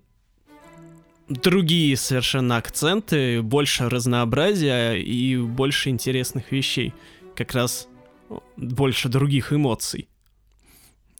другие 1.31 1.97
совершенно 1.97 2.57
акценты, 2.57 3.41
больше 3.41 3.89
разнообразия 3.89 4.95
и 4.95 5.37
больше 5.37 5.89
интересных 5.89 6.53
вещей. 6.53 6.93
Как 7.37 7.53
раз 7.53 7.89
больше 8.57 9.09
других 9.09 9.53
эмоций. 9.53 10.09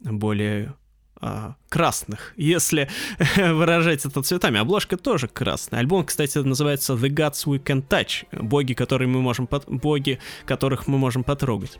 Более 0.01 0.75
а, 1.15 1.55
красных, 1.69 2.33
если 2.35 2.89
выражать 3.37 4.05
это 4.05 4.21
цветами. 4.21 4.59
Обложка 4.59 4.97
тоже 4.97 5.27
красная. 5.27 5.79
Альбом, 5.79 6.05
кстати, 6.05 6.37
называется 6.39 6.93
The 6.93 7.09
Gods 7.09 7.45
We 7.45 7.63
Can 7.63 7.87
Touch. 7.87 8.25
Боги, 8.31 8.73
которые 8.73 9.07
мы 9.07 9.21
можем 9.21 9.47
пот- 9.47 9.69
боги, 9.69 10.19
которых 10.45 10.87
мы 10.87 10.97
можем 10.97 11.23
потрогать. 11.23 11.79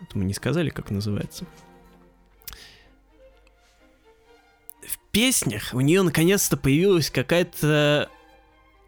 Вот 0.00 0.14
мы 0.14 0.24
не 0.24 0.34
сказали, 0.34 0.70
как 0.70 0.90
называется. 0.90 1.46
Песнях 5.16 5.70
у 5.72 5.80
нее 5.80 6.02
наконец-то 6.02 6.58
появилась 6.58 7.08
какая-то 7.08 8.10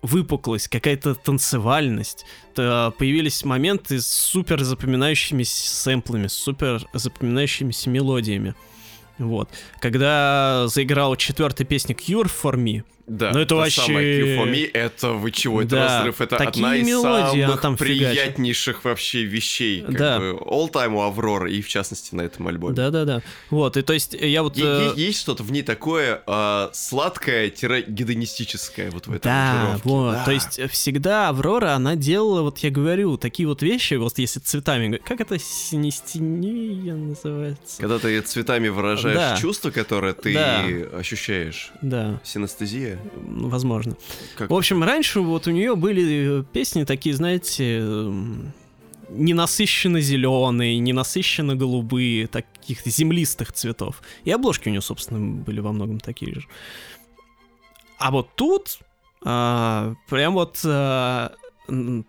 выпуклость, 0.03 0.69
какая-то 0.69 1.15
танцевальность. 1.15 2.27
Т- 2.55 2.93
Появились 2.99 3.47
моменты 3.47 3.99
с 3.99 4.07
супер 4.07 4.63
запоминающимися 4.63 5.71
сэмплами, 5.71 6.27
с 6.27 6.35
супер 6.35 6.87
запоминающимися 6.93 7.89
мелодиями. 7.89 8.55
Вот. 9.17 9.49
Когда 9.81 10.67
заиграла 10.69 11.17
четвертая 11.17 11.67
песня 11.67 11.95
Cure 11.95 12.31
for 12.43 12.57
Me, 12.57 12.83
Да, 13.09 13.31
Ну, 13.33 13.39
это 13.41 13.55
вообще- 13.55 13.81
самая 13.81 14.21
Q 14.21 14.27
for 14.37 14.45
me, 14.53 14.69
это 14.73 15.13
вы 15.13 15.31
чего, 15.31 15.63
это 15.63 15.77
Да, 15.77 15.99
разрыв, 15.99 16.21
это 16.21 16.37
такие 16.37 16.65
одна 16.65 16.77
из 16.77 16.87
мелодии 16.87 17.43
самых 17.43 17.61
там 17.63 17.77
фигачит. 17.77 18.11
приятнейших 18.13 18.85
вообще 18.85 19.23
вещей, 19.25 19.81
как 19.81 19.97
Да. 19.97 20.19
бы, 20.19 20.25
all 20.45 20.71
time 20.71 20.95
у 20.95 21.01
Авроры, 21.01 21.51
и 21.53 21.63
в 21.63 21.69
частности 21.69 22.15
на 22.15 22.21
этом 22.23 22.47
альбоме. 22.49 22.75
Да-да-да. 22.75 23.23
Вот, 23.51 23.77
и 23.79 23.83
то 23.83 23.93
есть 23.95 24.13
я 24.15 24.43
вот... 24.43 24.57
Е- 24.59 24.65
э, 24.65 24.93
Есть 24.97 25.21
что-то 25.21 25.43
в 25.43 25.51
ней 25.53 25.63
такое 25.63 26.23
а, 26.27 26.71
сладкое-гедонистическое 26.75 28.91
вот 28.91 29.07
в 29.07 29.13
этой 29.13 29.25
Да, 29.25 29.79
вот, 29.85 30.13
Да. 30.13 30.25
то 30.25 30.31
есть 30.33 30.59
э, 30.59 30.69
всегда 30.69 31.29
Аврора, 31.31 31.73
она 31.73 31.97
делала, 31.97 32.43
вот 32.43 32.59
я 32.59 32.71
говорю, 32.71 33.17
такие 33.17 33.49
вот 33.49 33.63
вещи, 33.63 33.95
вот 33.95 34.19
если 34.19 34.41
цветами, 34.41 34.99
как 35.05 35.21
это 35.21 35.39
синестения 35.39 36.95
называется? 36.95 37.81
Когда 37.81 37.99
ты 37.99 38.21
цветами 38.21 38.69
выражаешь 38.69 39.17
Да. 39.17 39.37
чувство, 39.37 39.71
которое 39.71 40.13
ты 40.13 40.35
Да. 40.35 40.65
ощущаешь. 40.99 41.71
Да, 41.83 42.21
Синестезия? 42.25 42.98
Возможно. 43.15 43.97
Как... 44.37 44.51
В 44.51 44.55
общем, 44.55 44.83
раньше 44.83 45.21
вот 45.21 45.47
у 45.47 45.51
нее 45.51 45.77
были 45.77 46.41
э, 46.41 46.45
песни 46.53 46.85
такие, 46.85 47.15
знаете, 47.15 47.79
эм, 47.79 48.53
ненасыщенно 49.09 50.01
зеленые, 50.01 50.79
ненасыщенно 50.79 51.55
голубые, 51.55 52.27
таких 52.27 52.85
землистых 52.85 53.53
цветов. 53.53 54.03
И 54.25 54.31
обложки 54.31 54.69
у 54.69 54.71
нее, 54.71 54.83
собственно, 54.83 55.43
были 55.43 55.61
во 55.61 55.73
многом 55.73 56.01
такие 56.01 56.35
же. 56.35 56.47
А 57.99 58.11
вот 58.11 58.29
тут 58.35 58.79
а, 59.25 59.95
прям 60.09 60.35
вот 60.35 60.61
а, 60.65 61.33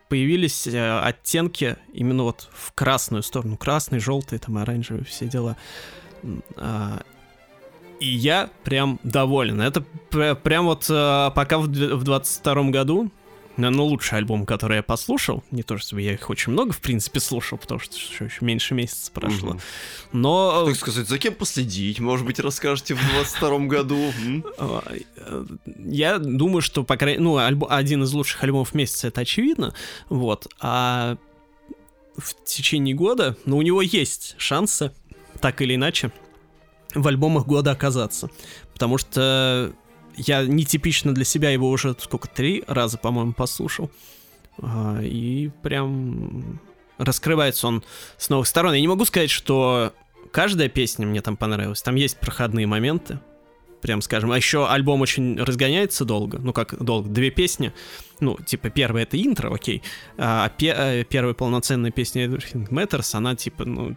появились 0.09 0.67
а, 0.67 1.03
оттенки 1.03 1.77
именно 1.93 2.23
вот 2.23 2.49
в 2.51 2.71
красную 2.73 3.23
сторону. 3.23 3.57
Красный, 3.57 3.99
желтый, 3.99 4.39
там 4.39 4.57
оранжевый, 4.57 5.05
все 5.05 5.25
дела. 5.27 5.57
А, 6.57 7.01
и 7.99 8.07
я 8.07 8.49
прям 8.63 8.99
доволен. 9.03 9.61
Это 9.61 9.81
пр- 10.09 10.35
прям 10.35 10.65
вот 10.65 10.85
а, 10.89 11.29
пока 11.31 11.57
в 11.59 11.67
дв- 11.69 11.95
в 11.95 12.03
22 12.03 12.63
году, 12.71 13.11
наверное, 13.57 13.83
лучший 13.83 14.17
альбом, 14.19 14.45
который 14.45 14.77
я 14.77 14.83
послушал. 14.83 15.43
Не 15.51 15.63
то, 15.63 15.77
чтобы 15.77 16.01
я 16.01 16.13
их 16.13 16.29
очень 16.29 16.53
много, 16.53 16.71
в 16.71 16.79
принципе, 16.79 17.19
слушал, 17.19 17.57
потому 17.57 17.79
что 17.81 17.95
еще, 17.97 18.29
меньше 18.39 18.73
месяца 18.73 19.11
прошло. 19.11 19.49
Мгм. 19.51 19.59
Но 20.13 20.65
Так 20.67 20.75
сказать, 20.77 21.07
за 21.09 21.17
кем 21.19 21.33
последить? 21.33 21.99
Может 21.99 22.25
быть, 22.25 22.39
расскажете 22.39 22.95
в 22.95 22.99
22 23.11 23.59
году? 23.67 23.97
э, 24.57 25.45
Я 25.77 26.17
думаю, 26.19 26.61
что, 26.61 26.83
по 26.83 26.95
крайней 26.95 27.19
ну, 27.21 27.37
альбо- 27.37 27.67
один 27.69 28.03
из 28.03 28.13
лучших 28.13 28.41
альбомов 28.43 28.73
месяца, 28.73 29.09
это 29.09 29.21
очевидно, 29.21 29.73
вот, 30.07 30.47
а 30.61 31.17
в 32.17 32.33
течение 32.45 32.95
года, 32.95 33.35
ну, 33.45 33.57
у 33.57 33.61
него 33.61 33.81
есть 33.81 34.35
шансы, 34.37 34.91
так 35.41 35.61
или 35.61 35.75
иначе, 35.75 36.11
в 36.95 37.07
альбомах 37.07 37.45
года 37.45 37.71
оказаться, 37.71 38.29
потому 38.73 38.97
что 38.97 39.73
я 40.15 40.43
нетипично 40.45 41.13
для 41.13 41.25
себя 41.25 41.49
его 41.51 41.69
уже, 41.69 41.95
сколько, 41.99 42.27
три 42.27 42.63
раза, 42.67 42.97
по-моему, 42.97 43.33
послушал, 43.33 43.89
А, 44.61 44.99
и 45.01 45.49
прям 45.61 46.59
раскрывается 46.97 47.67
он 47.67 47.83
с 48.17 48.29
новых 48.29 48.47
сторон. 48.47 48.73
Я 48.73 48.81
не 48.81 48.87
могу 48.87 49.05
сказать, 49.05 49.29
что 49.29 49.93
каждая 50.31 50.67
песня 50.67 51.07
мне 51.07 51.21
там 51.21 51.37
понравилась, 51.37 51.81
там 51.81 51.95
есть 51.95 52.17
проходные 52.19 52.67
моменты, 52.67 53.19
прям 53.81 54.01
скажем. 54.01 54.31
А 54.31 54.37
еще 54.37 54.67
альбом 54.67 54.99
очень 55.01 55.41
разгоняется 55.41 56.03
долго. 56.03 56.39
Ну, 56.39 56.51
как 56.51 56.81
долго? 56.83 57.09
Две 57.09 57.31
песни. 57.31 57.71
Ну, 58.19 58.37
типа, 58.45 58.69
первая 58.69 59.03
это 59.03 59.21
интро, 59.21 59.53
окей. 59.53 59.81
А 60.17 60.49
пе- 60.49 60.75
э, 60.75 61.03
первая 61.05 61.33
полноценная 61.33 61.91
песня 61.91 62.25
Everything 62.25 62.67
Matters, 62.69 63.15
она 63.15 63.35
типа, 63.35 63.63
ну... 63.63 63.95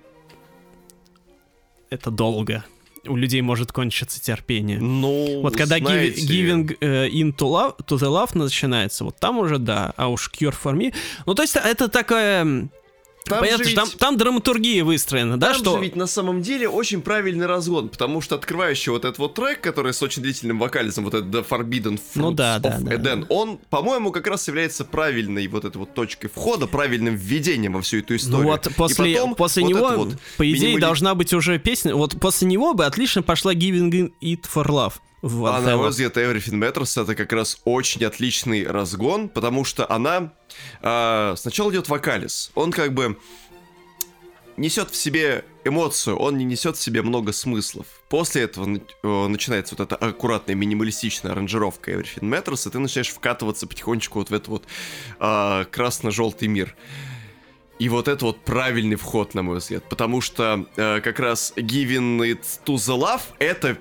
Это 1.91 2.11
долго. 2.11 2.65
У 3.07 3.17
людей 3.17 3.41
может 3.43 3.73
кончиться 3.73 4.23
терпение. 4.23 4.79
Ну, 4.79 5.41
Вот 5.43 5.57
когда 5.57 5.79
знаете, 5.79 6.21
Giving 6.21 6.77
э, 6.81 7.09
Into 7.09 7.39
Love, 7.39 7.77
to 7.87 7.99
the 7.99 8.09
Love 8.09 8.39
начинается, 8.39 9.05
вот 9.05 9.17
там 9.19 9.39
уже, 9.39 9.59
да, 9.59 9.93
а 9.97 10.09
уж 10.09 10.31
Cure 10.31 10.55
for 10.63 10.75
Me. 10.75 10.95
Ну, 11.27 11.35
то 11.35 11.43
есть 11.43 11.57
это 11.57 11.89
такая... 11.89 12.69
Там 13.25 13.41
понятно, 13.41 13.65
же 13.65 13.71
что 13.71 13.81
там, 13.81 13.89
ведь- 13.89 13.99
там 13.99 14.17
драматургия 14.19 14.85
выстроена, 14.85 15.39
да, 15.39 15.49
Там 15.53 15.57
что... 15.57 15.75
же 15.77 15.83
ведь 15.83 15.97
на 15.97 16.07
самом 16.07 16.43
деле 16.43 16.69
очень 16.69 17.03
правильный 17.03 17.47
разгон, 17.47 17.89
потому 17.89 18.21
что 18.21 18.35
открывающий 18.35 18.91
вот 18.91 19.05
этот 19.05 19.19
вот 19.19 19.35
трек, 19.35 19.61
который 19.61 19.95
с 19.95 20.03
очень 20.03 20.23
длительным 20.23 20.59
вокализом, 20.59 21.05
вот 21.05 21.15
этот 21.15 21.29
The 21.29 21.47
Forbidden 21.49 21.95
Fruits 21.95 22.01
Ну 22.17 22.31
да, 22.33 22.59
да, 22.59 22.79
of 22.79 22.81
да, 22.83 22.95
Eden, 22.95 23.21
да. 23.21 23.27
он, 23.29 23.59
по-моему, 23.71 24.11
как 24.11 24.27
раз 24.27 24.49
является 24.49 24.85
правильной 24.85 25.47
вот 25.47 25.65
этой 25.65 25.77
вот 25.79 25.95
точкой 25.95 26.29
входа, 26.29 26.67
правильным 26.67 27.15
введением 27.15 27.75
во 27.75 27.83
всю 27.83 27.99
эту 27.99 28.17
историю. 28.17 28.43
Ну 28.43 28.51
вот 28.51 28.67
И 28.67 28.73
после, 28.75 29.15
потом 29.15 29.35
после 29.37 29.63
вот 29.63 29.69
него, 29.69 29.89
вот 29.91 30.15
по 30.37 30.51
идее, 30.51 30.75
минимали- 30.75 30.81
должна 30.81 31.15
быть 31.15 31.33
уже 31.33 31.59
песня. 31.59 31.95
Вот 31.95 32.19
после 32.21 32.49
него 32.49 32.75
бы 32.75 32.85
отлично 32.87 33.23
пошла 33.23 33.55
Giving 33.55 34.13
It 34.21 34.43
for 34.53 34.67
Love. 34.67 34.95
в 35.23 35.47
А 35.47 35.61
на 35.61 35.77
мой 35.77 35.91
взгляд, 35.91 36.17
Everything 36.17 36.59
Matters 36.59 37.01
это 37.01 37.15
как 37.15 37.33
раз 37.33 37.59
очень 37.65 38.05
отличный 38.05 38.67
разгон, 38.67 39.29
потому 39.29 39.65
что 39.65 39.89
она 39.89 40.33
а, 40.81 41.35
сначала 41.37 41.71
идет 41.71 41.89
вокалис. 41.89 42.51
Он 42.55 42.73
как 42.73 42.93
бы 42.93 43.17
несет 44.57 44.91
в 44.91 44.97
себе 44.97 45.45
эмоцию, 45.65 46.17
он 46.17 46.37
не 46.39 46.45
несет 46.45 46.77
в 46.77 46.83
себе 46.83 47.03
много 47.03 47.33
смыслов. 47.33 47.87
После 48.09 48.43
этого 48.43 48.81
э, 49.03 49.27
начинается 49.29 49.75
вот 49.77 49.93
эта 49.93 49.97
аккуратная 49.97 50.55
минималистичная 50.55 51.33
аранжировка 51.33 51.93
Everything 51.93 52.21
Matters, 52.21 52.69
и 52.69 52.71
ты 52.73 52.79
начинаешь 52.79 53.09
вкатываться 53.09 53.67
потихонечку 53.67 54.19
вот 54.19 54.31
в 54.31 54.35
этот 54.35 54.49
вот 54.49 54.65
а, 55.19 55.65
красно-желтый 55.65 56.49
мир. 56.49 56.75
И 57.79 57.89
вот 57.89 58.07
это 58.09 58.27
вот 58.27 58.45
правильный 58.45 58.97
вход, 58.97 59.35
на 59.35 59.43
мой 59.43 59.59
взгляд, 59.59 59.89
потому 59.89 60.21
что 60.21 60.67
э, 60.77 61.01
как 61.01 61.19
раз 61.19 61.53
Giving 61.57 62.19
It 62.21 62.45
to 62.65 62.75
the 62.75 62.99
Love 62.99 63.23
это 63.39 63.79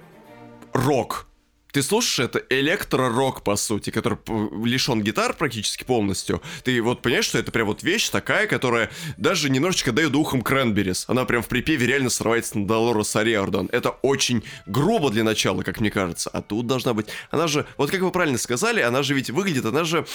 рок. 0.74 1.28
Ты 1.72 1.82
слушаешь, 1.84 2.20
это 2.20 2.44
электро-рок, 2.50 3.44
по 3.44 3.56
сути, 3.56 3.92
который 3.92 4.18
лишен 4.66 5.02
гитар 5.02 5.34
практически 5.34 5.86
полностью. 5.86 6.42
Ты 6.64 6.82
вот 6.82 7.02
понимаешь, 7.02 7.26
что 7.26 7.38
это 7.38 7.52
прям 7.52 7.68
вот 7.68 7.82
вещь 7.82 8.10
такая, 8.10 8.46
которая 8.48 8.90
даже 9.18 9.50
немножечко 9.50 9.94
дает 9.94 10.14
ухом 10.16 10.42
Кренберис. 10.42 11.06
Она 11.08 11.24
прям 11.24 11.42
в 11.42 11.48
припеве 11.48 11.88
реально 11.88 12.10
срывается 12.10 12.60
на 12.60 12.68
Долорес 12.68 13.16
Ариордан. 13.16 13.70
Это 13.72 13.92
очень 14.02 14.44
грубо 14.66 15.10
для 15.10 15.24
начала, 15.24 15.64
как 15.64 15.80
мне 15.80 15.92
кажется. 15.92 16.30
А 16.34 16.42
тут 16.42 16.68
должна 16.68 16.94
быть... 16.94 17.08
Она 17.30 17.48
же, 17.48 17.66
вот 17.78 17.90
как 17.90 18.02
вы 18.02 18.12
правильно 18.12 18.38
сказали, 18.38 18.82
она 18.82 19.02
же 19.02 19.14
ведь 19.14 19.30
выглядит, 19.30 19.66
она 19.66 19.86
же 19.86 20.06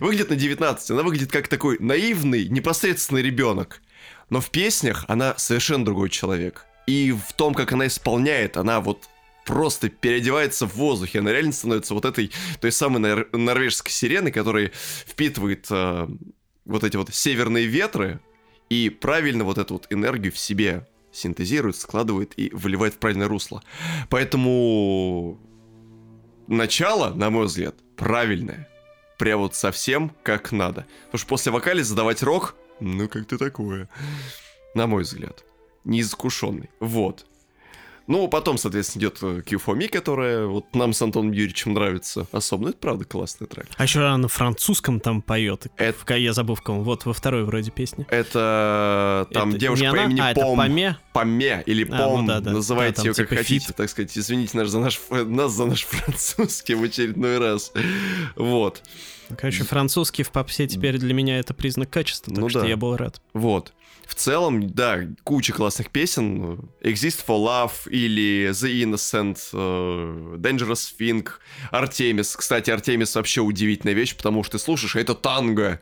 выглядит 0.00 0.30
на 0.30 0.36
19. 0.36 0.90
Она 0.92 1.02
выглядит 1.02 1.30
как 1.30 1.48
такой 1.48 1.76
наивный, 1.78 2.48
непосредственный 2.48 3.22
ребенок. 3.22 3.82
Но 4.30 4.40
в 4.40 4.50
песнях 4.50 5.04
она 5.08 5.34
совершенно 5.36 5.84
другой 5.84 6.08
человек. 6.08 6.64
И 6.86 7.12
в 7.12 7.34
том, 7.34 7.54
как 7.54 7.72
она 7.72 7.86
исполняет, 7.86 8.56
она 8.56 8.80
вот 8.80 9.08
просто 9.44 9.88
переодевается 9.88 10.66
в 10.66 10.74
воздухе. 10.76 11.20
Она 11.20 11.32
реально 11.32 11.52
становится 11.52 11.94
вот 11.94 12.04
этой, 12.04 12.32
той 12.60 12.72
самой 12.72 13.00
нор- 13.00 13.36
норвежской 13.36 13.92
сиреной, 13.92 14.32
которая 14.32 14.72
впитывает 15.06 15.66
э, 15.70 16.08
вот 16.64 16.84
эти 16.84 16.96
вот 16.96 17.14
северные 17.14 17.66
ветры 17.66 18.20
и 18.68 18.88
правильно 18.88 19.44
вот 19.44 19.58
эту 19.58 19.74
вот 19.74 19.86
энергию 19.90 20.32
в 20.32 20.38
себе 20.38 20.86
синтезирует, 21.12 21.76
складывает 21.76 22.32
и 22.36 22.50
выливает 22.54 22.94
в 22.94 22.98
правильное 22.98 23.28
русло. 23.28 23.62
Поэтому 24.08 25.38
начало, 26.46 27.12
на 27.14 27.30
мой 27.30 27.46
взгляд, 27.46 27.74
правильное. 27.96 28.68
Прям 29.18 29.40
вот 29.40 29.54
совсем 29.54 30.12
как 30.22 30.52
надо. 30.52 30.86
Потому 31.06 31.18
что 31.18 31.28
после 31.28 31.52
вокали 31.52 31.82
задавать 31.82 32.22
рок, 32.22 32.56
ну 32.80 33.08
как-то 33.08 33.38
такое. 33.38 33.88
На 34.74 34.86
мой 34.86 35.02
взгляд. 35.02 35.44
Неискушенный. 35.84 36.70
Вот. 36.80 37.26
Ну, 38.06 38.26
потом, 38.28 38.58
соответственно, 38.58 39.02
идет 39.02 39.18
э, 39.22 39.42
for 39.46 39.76
Me, 39.78 39.88
которая 39.88 40.46
вот 40.46 40.74
нам 40.74 40.92
с 40.92 41.00
Антоном 41.02 41.32
Юрьевичем 41.32 41.74
нравится 41.74 42.26
особо. 42.32 42.64
Ну, 42.64 42.68
это 42.70 42.78
правда 42.78 43.04
классный 43.04 43.46
трек. 43.46 43.66
А 43.76 43.82
еще 43.84 44.00
она 44.00 44.16
на 44.18 44.28
французском 44.28 45.00
там 45.00 45.22
поет. 45.22 45.66
Это- 45.76 46.14
я 46.14 46.32
забыл 46.32 46.54
в 46.56 46.62
ком. 46.62 46.82
Вот 46.82 47.04
во 47.06 47.12
второй 47.12 47.44
вроде 47.44 47.70
песни. 47.70 48.06
Это 48.10 49.26
там 49.32 49.50
Это 49.50 49.58
девушка 49.58 49.84
по 49.86 49.92
она? 49.92 50.04
имени 50.04 50.20
а, 50.20 50.30
это 50.32 50.40
Пом. 50.40 50.56
Паме? 50.58 50.96
Поме 51.12 51.62
или 51.66 51.84
А, 51.90 51.96
Пом, 52.08 52.20
ну 52.22 52.26
да, 52.28 52.40
да. 52.40 52.52
называйте 52.52 52.96
Да, 52.96 53.02
там 53.02 53.06
ее 53.06 53.14
как 53.14 53.28
типа 53.28 53.36
хотите, 53.42 53.66
фит. 53.66 53.76
так 53.76 53.88
сказать. 53.90 54.16
Извините 54.18 54.56
нас 54.58 54.68
за 54.68 54.80
наш, 54.80 55.00
э, 55.10 55.24
нас 55.24 55.52
за 55.52 55.66
наш 55.66 55.82
французский 55.84 56.74
в 56.74 56.82
очередной 56.82 57.38
раз. 57.38 57.72
Вот, 58.36 58.82
Короче, 59.38 59.64
французский 59.64 60.24
в 60.24 60.30
попсе 60.30 60.66
теперь 60.66 60.98
для 60.98 61.14
меня 61.14 61.38
это 61.38 61.54
признак 61.54 61.88
качества, 61.88 62.34
так 62.34 62.42
Ну 62.42 62.48
что 62.50 62.60
да. 62.62 62.66
я 62.66 62.76
был 62.76 62.96
рад. 62.96 63.20
вот. 63.32 63.72
В 64.06 64.14
целом, 64.14 64.68
да, 64.68 65.00
куча 65.24 65.52
классных 65.52 65.90
песен. 65.90 66.70
Exist 66.82 67.24
for 67.26 67.38
Love 67.38 67.88
или 67.88 68.50
The 68.50 68.82
Innocent, 68.82 69.38
э, 69.52 70.36
Dangerous 70.36 70.92
Thing, 70.98 71.28
Артемис. 71.70 72.36
Кстати, 72.36 72.70
Артемис 72.70 73.14
вообще 73.14 73.40
удивительная 73.40 73.94
вещь, 73.94 74.16
потому 74.16 74.42
что 74.42 74.58
ты 74.58 74.64
слушаешь, 74.64 74.96
это 74.96 75.14
танго. 75.14 75.80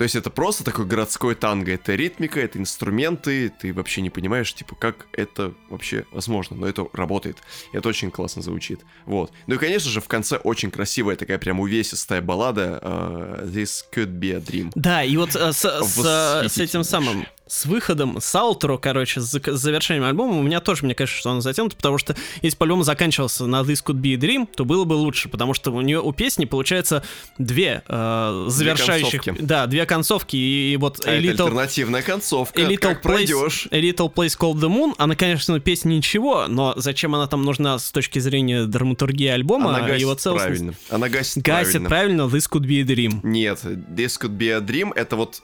То 0.00 0.04
есть 0.04 0.16
это 0.16 0.30
просто 0.30 0.64
такой 0.64 0.86
городской 0.86 1.34
танго. 1.34 1.74
Это 1.74 1.94
ритмика, 1.94 2.40
это 2.40 2.58
инструменты. 2.58 3.52
Ты 3.60 3.74
вообще 3.74 4.00
не 4.00 4.08
понимаешь, 4.08 4.54
типа, 4.54 4.74
как 4.74 5.06
это 5.12 5.52
вообще 5.68 6.06
возможно. 6.10 6.56
Но 6.56 6.66
это 6.66 6.88
работает. 6.94 7.36
И 7.74 7.76
это 7.76 7.90
очень 7.90 8.10
классно 8.10 8.40
звучит. 8.40 8.80
Вот. 9.04 9.30
Ну 9.46 9.56
и, 9.56 9.58
конечно 9.58 9.90
же, 9.90 10.00
в 10.00 10.08
конце 10.08 10.38
очень 10.38 10.70
красивая 10.70 11.16
такая 11.16 11.36
прям 11.36 11.60
увесистая 11.60 12.22
баллада 12.22 12.78
э, 12.80 13.48
This 13.52 13.84
Could 13.92 14.18
Be 14.18 14.36
a 14.36 14.38
Dream. 14.38 14.72
Да, 14.74 15.04
и 15.04 15.18
вот 15.18 15.36
э, 15.36 15.52
с, 15.52 15.58
с, 15.58 15.66
с 15.66 15.96
Восхитительно 15.98 16.64
этим 16.64 16.84
самым, 16.84 17.26
с 17.50 17.66
выходом, 17.66 18.20
с 18.20 18.32
аутро, 18.36 18.78
короче, 18.78 19.20
с, 19.20 19.40
завершением 19.44 20.04
альбома, 20.04 20.38
у 20.38 20.42
меня 20.42 20.60
тоже, 20.60 20.84
мне 20.84 20.94
кажется, 20.94 21.18
что 21.20 21.30
он 21.30 21.42
затянут, 21.42 21.74
потому 21.74 21.98
что 21.98 22.14
если 22.42 22.56
бы 22.56 22.64
альбом 22.64 22.84
заканчивался 22.84 23.46
на 23.46 23.62
This 23.62 23.84
Could 23.84 24.00
Be 24.00 24.14
a 24.14 24.16
Dream, 24.16 24.48
то 24.54 24.64
было 24.64 24.84
бы 24.84 24.94
лучше, 24.94 25.28
потому 25.28 25.52
что 25.52 25.72
у 25.72 25.80
нее 25.80 26.00
у 26.00 26.12
песни 26.12 26.44
получается 26.44 27.02
две 27.38 27.82
э, 27.88 28.44
завершающих... 28.48 29.24
концовки. 29.24 29.42
да, 29.42 29.66
две 29.66 29.84
концовки, 29.84 30.36
и, 30.36 30.74
и 30.74 30.76
вот 30.76 31.00
А 31.04 31.10
A 31.10 31.14
это 31.14 31.24
Little, 31.26 31.30
альтернативная 31.46 32.02
концовка. 32.02 32.62
A 32.62 32.64
Little 32.66 32.76
как 32.78 32.98
Place, 32.98 33.02
пройдешь? 33.02 33.66
A 33.72 33.80
Little 33.80 34.14
Place 34.14 34.38
Called 34.38 34.60
the 34.60 34.68
Moon, 34.68 34.94
она, 34.96 35.16
конечно, 35.16 35.58
песня 35.58 35.90
ничего, 35.94 36.46
но 36.46 36.74
зачем 36.76 37.16
она 37.16 37.26
там 37.26 37.42
нужна 37.42 37.80
с 37.80 37.90
точки 37.90 38.20
зрения 38.20 38.66
драматургии 38.66 39.26
альбома 39.26 39.70
Она 39.76 39.96
и 39.96 40.00
его 40.00 40.12
гасит 40.12 40.22
целостности? 40.22 40.58
правильно. 40.58 40.74
Она 40.88 41.08
гасит, 41.08 41.42
Гасит 41.42 41.72
правильно. 41.84 41.88
правильно 41.88 42.22
This 42.22 42.48
Could 42.48 42.66
Be 42.66 42.80
a 42.80 42.84
Dream. 42.84 43.18
Нет, 43.24 43.64
This 43.64 44.20
Could 44.20 44.36
Be 44.38 44.50
a 44.56 44.60
Dream 44.60 44.92
это 44.94 45.16
вот 45.16 45.42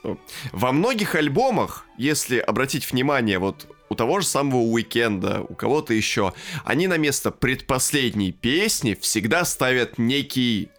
во 0.53 0.71
многих 0.71 1.15
альбомах, 1.15 1.83
если 1.97 2.37
обратить 2.39 2.91
внимание, 2.91 3.39
вот 3.39 3.67
у 3.89 3.95
того 3.95 4.19
же 4.19 4.27
самого 4.27 4.61
Weeknd 4.61 5.21
а, 5.21 5.41
у 5.47 5.55
кого-то 5.55 5.93
еще, 5.93 6.33
они 6.63 6.87
на 6.87 6.97
место 6.97 7.31
предпоследней 7.31 8.31
песни 8.31 8.97
всегда 8.99 9.45
ставят 9.45 9.97
некий 9.97 10.69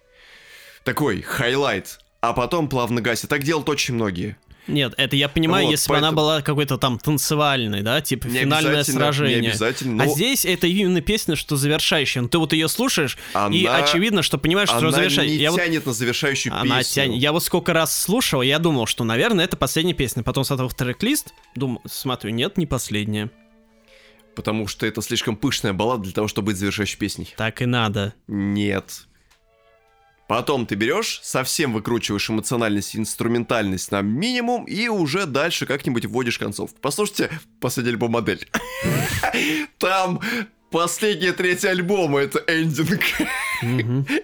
такой 0.84 1.22
highlight, 1.22 2.00
а 2.20 2.32
потом 2.32 2.68
плавно 2.68 3.00
гасят. 3.00 3.30
Так 3.30 3.42
делают 3.42 3.68
очень 3.68 3.94
многие. 3.94 4.36
Нет, 4.68 4.92
это 4.98 5.16
я 5.16 5.28
понимаю, 5.28 5.64
Вот, 5.66 5.70
если 5.72 5.88
бы 5.88 5.96
она 5.96 6.08
поэтому- 6.08 6.20
была 6.20 6.42
какой-то 6.42 6.76
там 6.76 6.98
танцевальной, 6.98 7.80
да, 7.82 8.00
типа 8.02 8.26
Не 8.26 8.40
финальное 8.40 8.84
сражение. 8.84 9.40
не 9.40 9.48
обязательно, 9.48 10.02
А 10.04 10.06
но- 10.06 10.12
здесь 10.14 10.44
это 10.44 10.66
именно 10.66 11.00
песня, 11.00 11.36
что 11.36 11.56
завершающая. 11.56 12.20
Ну, 12.22 12.28
ты 12.28 12.38
вот 12.38 12.52
ее 12.52 12.68
слушаешь, 12.68 13.16
и 13.50 13.64
Она- 13.66 13.76
очевидно, 13.78 14.22
что 14.22 14.36
понимаешь, 14.38 14.68
что 14.68 14.78
Она 14.78 14.90
завершающая. 14.92 15.34
не 15.36 15.42
Я 15.42 15.50
вот- 15.52 15.60
тянет 15.60 15.86
на 15.86 15.92
завершающую 15.94 16.52
Она 16.54 16.78
песню. 16.78 16.94
тянет. 16.94 17.16
Я 17.22 17.32
вот 17.32 17.42
сколько 17.42 17.72
раз 17.72 17.98
слушал, 17.98 18.42
я 18.42 18.58
думал, 18.58 18.86
что, 18.86 19.04
наверное, 19.04 19.46
это 19.46 19.56
последняя 19.56 19.94
песня. 19.94 20.22
Потом 20.22 20.44
смотрел 20.44 20.68
в 20.68 20.74
трек-лист, 20.74 21.32
думал, 21.54 21.80
смотрю, 21.90 22.30
нет, 22.30 22.58
не 22.58 22.66
последняя. 22.66 23.30
Потому 24.36 24.68
что 24.68 24.86
это 24.86 25.02
слишком 25.02 25.34
пышная 25.34 25.72
баллада 25.72 26.02
для 26.04 26.12
того, 26.12 26.28
чтобы 26.28 26.46
быть 26.48 26.58
завершающей 26.58 26.96
песней. 26.98 27.34
Так 27.36 27.60
и 27.60 27.66
надо. 27.66 28.14
Нет. 28.28 29.06
Потом 30.28 30.66
ты 30.66 30.74
берешь, 30.74 31.20
совсем 31.22 31.72
выкручиваешь 31.72 32.28
эмоциональность 32.28 32.94
и 32.94 32.98
инструментальность 32.98 33.90
на 33.90 34.02
минимум, 34.02 34.66
и 34.66 34.86
уже 34.88 35.24
дальше 35.24 35.64
как-нибудь 35.64 36.04
вводишь 36.04 36.38
концовку. 36.38 36.76
Послушайте 36.82 37.30
последний 37.60 37.92
альбом 37.92 38.10
«Модель». 38.12 38.46
Там 39.78 40.20
последняя 40.70 41.32
треть 41.32 41.64
альбома— 41.64 42.18
это 42.20 42.44
эндинг. 42.46 43.00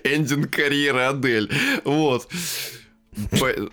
Эндинг 0.05 0.50
карьеры 0.50 1.00
Адель. 1.00 1.50
Вот. 1.84 2.28
По- 3.40 3.70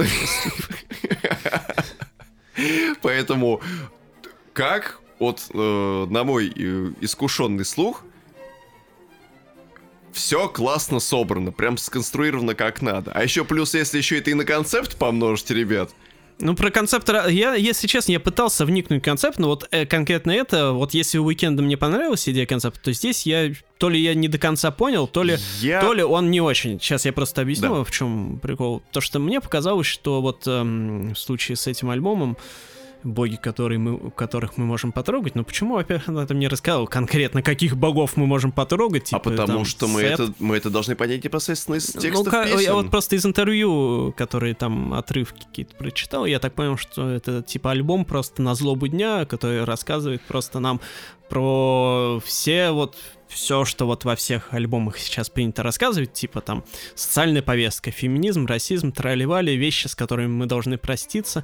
Поэтому 3.02 3.62
как, 4.54 5.02
вот 5.20 5.50
э, 5.54 6.08
на 6.10 6.24
мой 6.24 6.52
э, 6.56 6.92
искушенный 7.02 7.66
слух, 7.66 8.06
все 10.14 10.48
классно 10.50 11.00
собрано, 11.00 11.52
прям 11.52 11.78
сконструировано 11.78 12.56
как 12.56 12.82
надо. 12.82 13.12
А 13.14 13.24
еще 13.24 13.46
плюс, 13.46 13.74
если 13.74 13.98
еще 13.98 14.18
это 14.20 14.32
и 14.32 14.34
на 14.34 14.46
концепт 14.46 14.98
помножите, 14.98 15.54
ребят, 15.54 15.92
Ну, 16.40 16.56
про 16.56 16.72
концепт... 16.72 17.08
Я, 17.30 17.54
если 17.54 17.86
честно, 17.88 18.14
я 18.14 18.20
пытался 18.20 18.66
вникнуть 18.66 19.02
в 19.02 19.06
концепт, 19.06 19.38
но 19.38 19.48
вот 19.48 19.68
э, 19.70 19.86
конкретно 19.86 20.32
это, 20.32 20.72
вот 20.72 20.94
если 20.96 21.20
у 21.20 21.26
Уикенда 21.26 21.62
мне 21.62 21.78
понравилась 21.78 22.28
идея 22.28 22.46
концепта, 22.48 22.80
то 22.82 22.94
здесь 22.94 23.26
я... 23.28 23.52
То 23.78 23.90
ли 23.90 24.00
я 24.00 24.14
не 24.16 24.28
до 24.28 24.38
конца 24.40 24.72
понял, 24.72 25.08
то 25.08 25.22
ли... 25.24 25.38
я... 25.60 25.82
То 25.82 25.94
ли 25.94 26.04
он 26.04 26.32
не 26.32 26.42
очень. 26.42 26.80
Сейчас 26.80 27.06
я 27.06 27.14
просто 27.14 27.42
объясню, 27.42 27.76
Да. 27.76 27.84
в 27.84 27.92
чем 27.92 28.40
прикол. 28.40 28.82
То, 28.92 29.02
что 29.02 29.20
мне 29.20 29.40
показалось, 29.40 29.88
что 29.88 30.22
вот 30.22 30.48
эм, 30.48 31.14
в 31.14 31.20
случае 31.20 31.56
с 31.58 31.68
этим 31.68 31.90
альбомом 31.92 32.38
боги, 33.04 33.36
которые 33.36 33.80
мы, 33.80 34.12
которых 34.12 34.58
мы 34.58 34.66
можем 34.66 34.92
потрогать, 34.92 35.36
ну 35.36 35.44
почему, 35.44 35.76
во-первых, 35.76 36.10
она 36.10 36.26
там 36.26 36.40
не 36.40 36.48
рассказала 36.48 36.86
конкретно, 36.86 37.42
каких 37.42 37.76
богов 37.78 38.16
мы 38.18 38.28
можем 38.28 38.52
потрогать, 38.52 39.04
А 39.14 39.18
типа, 39.18 39.30
потому 39.32 39.48
там, 39.48 39.66
что 39.66 39.88
мы 39.88 40.02
Сет. 40.02 40.20
это, 40.20 40.34
мы 40.40 40.56
это 40.58 40.70
должны 40.70 40.96
понять 40.96 41.24
непосредственно 41.24 41.76
из 41.76 41.94
Ну, 41.96 42.02
текстов 42.02 42.30
ка- 42.30 42.44
песен. 42.46 42.60
я 42.60 42.74
вот 42.74 42.92
просто 42.92 43.16
из 43.16 43.26
интервью, 43.26 44.14
которые 44.16 44.54
там 44.54 44.94
отрывки 44.94 45.44
какие-то 45.46 45.76
прочитал, 45.76 46.26
я 46.26 46.40
так 46.40 46.54
понял, 46.54 46.78
что 46.78 47.10
это 47.10 47.42
типа 47.42 47.72
альбом 47.72 48.06
просто 48.06 48.42
на 48.42 48.54
злобу 48.56 48.88
дня, 48.88 49.26
который 49.26 49.64
рассказывает 49.64 50.22
просто 50.22 50.60
нам 50.60 50.80
про 51.30 52.20
все 52.26 52.72
вот 52.72 52.96
все, 53.34 53.66
что 53.66 53.86
вот 53.86 54.06
во 54.06 54.16
всех 54.16 54.54
альбомах 54.54 54.98
сейчас 54.98 55.30
принято 55.30 55.64
рассказывать, 55.64 56.14
типа 56.14 56.42
там 56.42 56.64
социальная 56.96 57.42
повестка, 57.42 57.92
феминизм, 57.92 58.46
расизм, 58.46 58.92
тролливали, 58.92 59.52
вещи, 59.52 59.88
с 59.88 59.96
которыми 59.96 60.28
мы 60.28 60.46
должны 60.46 60.78
проститься. 60.78 61.44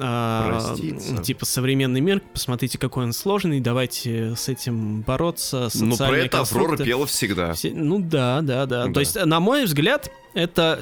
А, 0.00 0.60
Проститься. 0.60 1.22
типа 1.22 1.44
современный 1.44 2.00
мир, 2.00 2.22
посмотрите, 2.32 2.78
какой 2.78 3.04
он 3.04 3.12
сложный, 3.12 3.60
давайте 3.60 4.34
с 4.36 4.48
этим 4.48 5.02
бороться. 5.02 5.68
Ну, 5.74 5.96
про 5.96 6.16
это 6.18 6.40
Аврора 6.40 6.76
пела 6.76 7.06
всегда. 7.06 7.52
Все- 7.52 7.72
ну 7.72 7.98
да, 8.00 8.40
да, 8.42 8.66
да, 8.66 8.86
Да. 8.86 8.92
То 8.92 9.00
есть, 9.00 9.16
на 9.22 9.40
мой 9.40 9.64
взгляд, 9.64 10.10
это, 10.34 10.80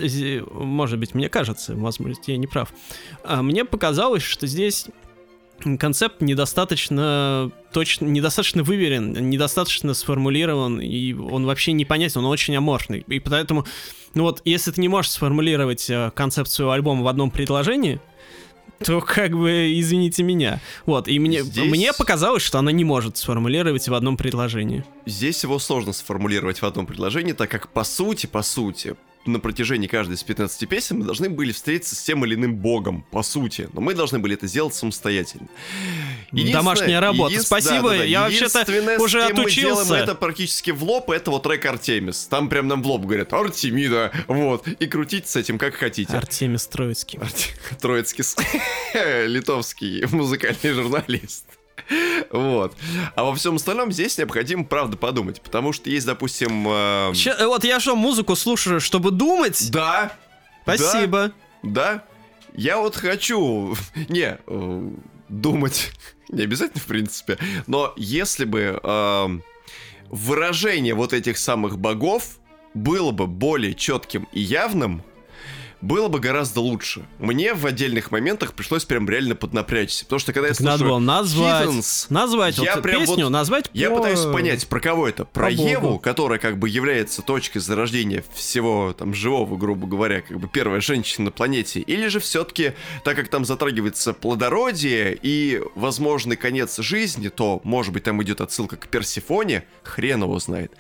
может 0.53 0.99
быть, 0.99 1.15
мне 1.15 1.29
кажется, 1.29 1.75
возможно, 1.75 2.21
я 2.27 2.37
не 2.37 2.47
прав. 2.47 2.73
А 3.25 3.43
Мне 3.43 3.65
показалось, 3.65 4.23
что 4.23 4.47
здесь 4.47 4.87
концепт 5.79 6.21
недостаточно 6.21 7.51
точно, 7.73 8.07
недостаточно 8.07 8.63
выверен, 8.63 9.13
недостаточно 9.31 9.95
сформулирован, 9.95 10.81
и 10.81 11.13
он 11.13 11.47
вообще 11.47 11.73
непонятен, 11.73 12.21
он 12.21 12.27
очень 12.27 12.57
аморфный. 12.57 13.05
И 13.07 13.21
поэтому, 13.21 13.67
ну 14.15 14.23
вот, 14.25 14.41
если 14.45 14.71
ты 14.71 14.81
не 14.81 14.89
можешь 14.89 15.13
сформулировать 15.13 15.89
э, 15.91 16.11
концепцию 16.15 16.71
альбома 16.71 17.03
в 17.03 17.09
одном 17.09 17.31
предложении, 17.31 18.01
то 18.85 19.01
как 19.01 19.33
бы 19.33 19.73
извините 19.79 20.23
меня. 20.23 20.61
Вот, 20.85 21.09
и 21.09 21.19
мне, 21.19 21.43
Здесь- 21.43 21.65
мне 21.71 21.93
показалось, 21.93 22.43
что 22.43 22.59
она 22.59 22.73
не 22.73 22.85
может 22.85 23.17
сформулировать 23.17 23.89
в 23.89 23.95
одном 23.95 24.17
предложении. 24.17 24.85
Здесь 25.07 25.43
его 25.43 25.59
сложно 25.59 25.93
сформулировать 25.93 26.61
в 26.61 26.67
одном 26.67 26.87
предложении, 26.87 27.33
так 27.33 27.51
как 27.51 27.69
по 27.73 27.85
сути, 27.85 28.27
по 28.27 28.43
сути, 28.43 28.97
на 29.27 29.41
протяжении 29.41 29.87
каждой 29.87 30.15
из 30.15 30.23
15 30.23 30.69
песен 30.69 30.99
мы 30.99 31.05
должны 31.05 31.29
были 31.29 31.53
встретиться 31.53 31.95
с 31.95 32.03
тем 32.03 32.25
или 32.25 32.35
иным 32.35 32.57
богом, 32.57 33.05
по 33.11 33.23
сути. 33.23 33.69
Но 33.73 33.81
мы 33.81 33.95
должны 33.95 34.19
были 34.19 34.35
это 34.35 34.47
сделать 34.47 34.75
самостоятельно. 34.75 35.49
Домашняя 36.33 37.01
работа. 37.01 37.33
единственное- 37.33 37.61
Спасибо, 37.63 37.83
да-да-да, 37.91 38.05
я 38.05 38.21
вообще-то 38.23 38.59
единственное, 38.61 38.99
с 38.99 39.03
уже 39.03 39.27
кем 39.27 39.37
Мы 39.37 39.43
отучился. 39.43 39.85
делаем 39.85 40.03
это 40.05 40.15
практически 40.15 40.71
в 40.71 40.83
лоб, 40.85 41.11
это 41.11 41.31
вот 41.31 41.43
трек 41.43 41.65
Артемис. 41.67 42.27
Там 42.27 42.49
прям 42.49 42.69
нам 42.69 42.83
в 42.83 42.87
лоб 42.87 43.03
говорят 43.07 43.33
Артемида, 43.33 44.13
вот. 44.29 44.67
И 44.69 44.87
крутить 44.87 45.29
с 45.29 45.37
этим 45.37 45.59
как 45.59 45.75
хотите. 45.75 46.13
Артемис 46.13 46.67
Троицкий. 46.67 47.19
Арти- 47.19 47.51
Троицкий, 47.81 48.25
литовский 49.27 50.05
музыкальный 50.11 50.73
журналист. 50.73 51.45
Вот. 52.31 52.75
А 53.15 53.25
во 53.25 53.35
всем 53.35 53.57
остальном 53.57 53.93
здесь 53.93 54.19
необходимо, 54.19 54.65
правда, 54.65 54.97
подумать. 54.97 55.41
Потому 55.41 55.73
что 55.73 55.89
есть, 55.91 56.07
допустим... 56.07 56.67
э, 56.69 57.13
Ща- 57.15 57.47
вот 57.47 57.65
я 57.65 57.81
что, 57.81 57.95
музыку 57.97 58.37
слушаю, 58.37 58.81
чтобы 58.81 59.11
думать? 59.11 59.71
Да. 59.71 60.13
Спасибо. 60.63 61.33
Да. 61.63 62.03
Я 62.55 62.79
вот 62.79 62.97
хочу... 62.97 63.77
Не, 64.09 64.39
э, 64.47 64.91
думать 65.29 65.93
не 66.29 66.43
обязательно, 66.43 66.81
в 66.81 66.87
принципе. 66.87 67.39
Но 67.67 67.93
если 67.97 68.45
бы 68.45 68.81
э, 68.83 69.29
выражение 70.11 70.95
вот 70.95 71.13
этих 71.13 71.39
самых 71.39 71.79
богов 71.79 72.39
было 72.75 73.11
бы 73.11 73.27
более 73.27 73.75
четким 73.75 74.29
и 74.33 74.41
явным, 74.41 75.03
было 75.87 76.09
бы 76.09 76.21
гораздо 76.21 76.61
лучше. 76.61 77.07
Мне 77.19 77.55
в 77.55 77.65
отдельных 77.67 78.11
моментах 78.11 78.55
пришлось 78.55 78.85
прям 78.85 79.09
реально 79.09 79.35
поднапрячься. 79.35 80.05
Потому 80.05 80.19
что 80.21 80.33
когда 80.33 80.49
Так 80.49 80.61
я 80.61 80.67
надо 80.67 80.79
слушаю 80.79 80.91
было 80.95 80.99
назвать, 80.99 81.67
Heathens, 81.69 82.07
назвать 82.11 82.59
я 82.59 82.75
вот 82.75 82.83
прям 82.83 83.01
песню, 83.01 83.25
вот- 83.25 83.31
назвать 83.31 83.71
я 83.73 83.91
пытаюсь 83.91 84.21
понять, 84.25 84.67
про 84.67 84.81
кого 84.81 85.09
это. 85.09 85.25
Про 85.25 85.47
про. 85.47 85.51
Еву, 85.51 85.99
которая 85.99 86.39
как 86.39 86.59
бы 86.59 86.69
является 86.69 87.23
точкой 87.23 87.61
зарождения 87.61 88.25
всего 88.35 88.95
там 88.97 89.15
живого, 89.15 89.57
грубо 89.57 89.87
говоря, 89.87 90.23
как 90.23 90.39
бы 90.39 90.49
первая 90.49 90.81
женщина 90.81 91.27
на 91.27 91.31
планете. 91.31 91.81
Или 91.81 92.09
же 92.09 92.21
все-таки, 92.21 92.73
так 93.05 93.17
как 93.17 93.29
там 93.29 93.45
затрагивается 93.45 94.13
плодородие 94.13 95.19
и 95.21 95.63
возможный 95.75 96.37
конец 96.37 96.79
жизни, 96.79 97.29
то, 97.29 97.61
может 97.65 97.93
быть, 97.93 98.05
там 98.05 98.23
идет 98.23 98.41
отсылка 98.41 98.77
к 98.77 98.89
Персифоне, 98.89 99.65
хрен 99.83 100.23
его 100.23 100.39
знает. 100.39 100.73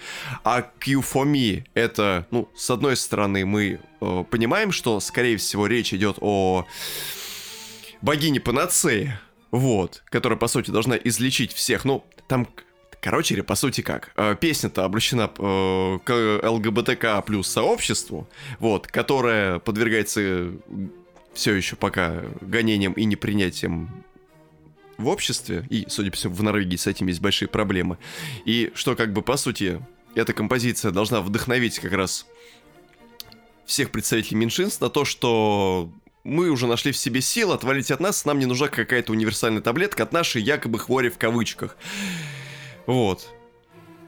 А 0.44 0.62
к 0.62 0.86
Юфомии 0.86 1.64
это, 1.74 2.26
ну, 2.30 2.48
с 2.56 2.70
одной 2.70 2.96
стороны, 2.96 3.44
мы 3.46 3.80
э, 4.00 4.24
понимаем, 4.30 4.72
что, 4.72 5.00
скорее 5.00 5.36
всего, 5.36 5.66
речь 5.66 5.92
идет 5.92 6.18
о 6.20 6.66
богине 8.02 8.40
Панацея, 8.40 9.20
вот, 9.50 10.02
которая, 10.06 10.38
по 10.38 10.48
сути, 10.48 10.70
должна 10.70 10.96
излечить 10.96 11.52
всех. 11.52 11.84
Ну, 11.84 12.04
там, 12.28 12.48
короче, 13.00 13.42
по 13.42 13.54
сути, 13.54 13.80
как? 13.80 14.12
Э, 14.16 14.36
Песня-то 14.38 14.84
обращена 14.84 15.30
э, 15.36 15.98
к 16.04 16.40
ЛГБТК 16.42 17.22
плюс 17.22 17.48
сообществу, 17.48 18.28
вот, 18.58 18.86
которое 18.86 19.58
подвергается 19.58 20.52
все 21.34 21.54
еще 21.54 21.76
пока 21.76 22.24
гонениям 22.40 22.92
и 22.94 23.04
непринятием 23.04 24.04
в 24.98 25.08
обществе, 25.08 25.66
и, 25.68 25.84
судя 25.88 26.10
по 26.10 26.16
всему, 26.16 26.34
в 26.34 26.42
Норвегии 26.42 26.76
с 26.76 26.86
этим 26.86 27.08
есть 27.08 27.20
большие 27.20 27.48
проблемы. 27.48 27.98
И 28.44 28.72
что, 28.74 28.96
как 28.96 29.12
бы, 29.12 29.22
по 29.22 29.36
сути, 29.36 29.82
эта 30.14 30.32
композиция 30.32 30.90
должна 30.90 31.20
вдохновить 31.20 31.78
как 31.78 31.92
раз 31.92 32.26
всех 33.66 33.90
представителей 33.90 34.36
меньшинств 34.38 34.80
на 34.80 34.88
то, 34.88 35.04
что 35.04 35.90
мы 36.24 36.50
уже 36.50 36.66
нашли 36.66 36.92
в 36.92 36.96
себе 36.96 37.20
силы, 37.20 37.54
отвалить 37.54 37.90
от 37.90 38.00
нас, 38.00 38.24
нам 38.24 38.38
не 38.38 38.46
нужна 38.46 38.68
какая-то 38.68 39.12
универсальная 39.12 39.62
таблетка 39.62 40.04
от 40.04 40.12
нашей 40.12 40.42
якобы 40.42 40.78
хвори 40.78 41.10
в 41.10 41.18
кавычках. 41.18 41.76
Вот. 42.86 43.28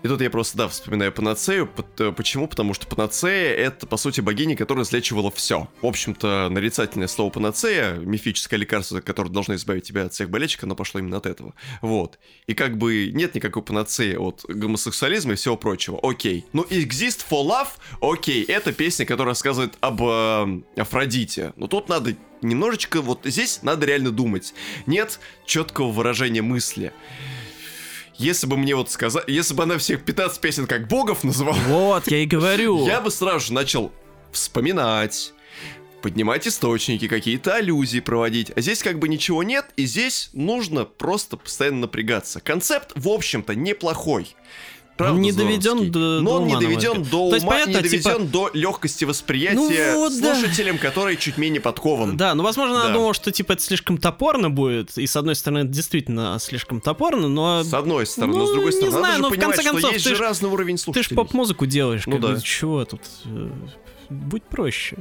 И 0.03 0.09
тут 0.09 0.20
я 0.20 0.30
просто, 0.30 0.57
да, 0.57 0.68
вспоминаю 0.68 1.12
Панацею. 1.12 1.68
Э, 1.99 2.12
почему? 2.12 2.46
Потому 2.46 2.72
что 2.72 2.86
Панацея— 2.86 3.55
это, 3.57 3.86
по 3.86 3.96
сути, 3.96 4.20
богиня, 4.20 4.57
которая 4.57 4.84
излечивала 4.84 5.30
все. 5.30 5.68
В 5.82 5.86
общем-то, 5.86 6.49
нарицательное 6.51 7.09
слово 7.09 7.30
Панацея, 7.30 7.94
мифическое 7.94 8.61
лекарство, 8.61 9.01
которое 9.01 9.30
должно 9.30 9.57
избавить 9.57 9.84
тебя 9.84 10.05
от 10.05 10.12
всех 10.12 10.30
болячек, 10.30 10.62
оно 10.62 10.76
пошло 10.76 11.01
именно 11.01 11.16
от 11.16 11.26
этого. 11.26 11.55
Вот. 11.82 12.18
И 12.46 12.55
как 12.55 12.78
бы 12.78 13.11
нет 13.12 13.34
никакой 13.34 13.62
панацеи 13.62 14.14
от 14.14 14.44
гомосексуализма 14.49 15.32
и 15.32 15.36
всего 15.36 15.57
прочего. 15.57 15.99
Окей. 16.03 16.44
Ну, 16.53 16.62
Exist 16.64 17.24
for 17.28 17.44
Love, 17.44 17.68
окей, 18.01 18.44
это 18.44 18.72
песня, 18.72 19.05
которая 19.05 19.32
рассказывает 19.32 19.74
об 19.80 20.01
э, 20.03 20.62
Афродите. 20.76 21.53
Но 21.57 21.66
тут 21.66 21.88
надо 21.88 22.14
немножечко, 22.40 23.01
вот 23.01 23.20
здесь 23.24 23.62
надо 23.62 23.86
реально 23.86 24.11
думать. 24.11 24.55
Нет 24.86 25.18
четкого 25.44 25.90
выражения 25.90 26.42
мысли 26.42 26.92
если 28.18 28.46
бы 28.46 28.56
мне 28.56 28.74
вот 28.74 28.90
сказать, 28.90 29.24
если 29.28 29.54
бы 29.54 29.62
она 29.62 29.78
всех 29.78 30.04
15 30.04 30.40
песен 30.40 30.66
как 30.66 30.88
богов 30.88 31.24
называла... 31.24 31.56
Вот, 31.68 32.10
я 32.10 32.18
и 32.18 32.26
говорю. 32.26 32.86
Я 32.86 33.00
бы 33.00 33.10
сразу 33.10 33.46
же 33.46 33.52
начал 33.52 33.92
вспоминать, 34.32 35.32
поднимать 36.02 36.46
источники, 36.46 37.08
какие-то 37.08 37.54
аллюзии 37.54 38.00
проводить. 38.00 38.50
А 38.54 38.60
здесь 38.60 38.82
как 38.82 38.98
бы 38.98 39.08
ничего 39.08 39.42
нет, 39.42 39.66
и 39.76 39.86
здесь 39.86 40.30
нужно 40.32 40.84
просто 40.84 41.36
постоянно 41.36 41.80
напрягаться. 41.82 42.40
Концепт, 42.40 42.92
в 42.96 43.08
общем-то, 43.08 43.54
неплохой. 43.54 44.34
Правда, 44.99 45.20
не 45.20 45.30
доведен 45.30 45.92
до, 45.92 46.20
Но 46.20 46.32
он 46.32 46.49
не 46.49 46.59
доведен 46.59 47.05
до 47.05 47.26
ума, 47.26 47.36
есть, 47.36 47.46
понятно, 47.46 47.70
не 47.70 47.82
доведен 47.82 48.01
типа... 48.01 48.24
до 48.24 48.51
легкости 48.53 49.05
восприятия 49.05 49.92
ну, 49.92 50.01
вот, 50.01 50.12
слушателям, 50.12 50.76
да. 50.76 50.82
который 50.82 51.16
чуть 51.16 51.38
менее 51.38 51.61
подкован. 51.61 52.16
Да, 52.16 52.34
ну 52.34 52.42
возможно, 52.42 52.74
да. 52.74 52.84
она 52.86 52.94
думала, 52.94 53.14
что 53.14 53.30
типа 53.30 53.53
это 53.53 53.62
слишком 53.62 53.99
топорно 53.99 54.51
будет, 54.51 54.99
и 54.99 55.07
с 55.07 55.14
одной 55.14 55.36
стороны 55.36 55.61
это 55.61 55.68
действительно 55.68 56.36
слишком 56.40 56.80
топорно, 56.80 57.28
но... 57.28 57.62
С 57.62 57.72
одной 57.72 58.07
стороны, 58.07 58.32
ну, 58.32 58.38
но 58.40 58.46
с 58.46 58.53
другой 58.53 58.72
стороны, 58.72 58.92
не 58.92 58.99
знаю, 58.99 59.12
надо 59.14 59.22
но 59.22 59.28
же 59.30 59.36
в 59.36 59.40
конце 59.40 59.62
концов, 59.62 59.80
что 59.80 59.92
есть 59.92 60.07
же 60.07 60.16
разный 60.16 60.51
уровень 60.51 60.78
слушателей. 60.78 61.05
Ты 61.05 61.09
же 61.11 61.14
поп-музыку 61.14 61.66
делаешь, 61.66 62.07
ну, 62.07 62.12
как 62.12 62.20
да. 62.20 62.28
бы, 62.34 62.42
чего 62.42 62.84
тут... 62.84 63.03
Э, 63.24 63.51
будь 64.11 64.42
проще 64.42 64.96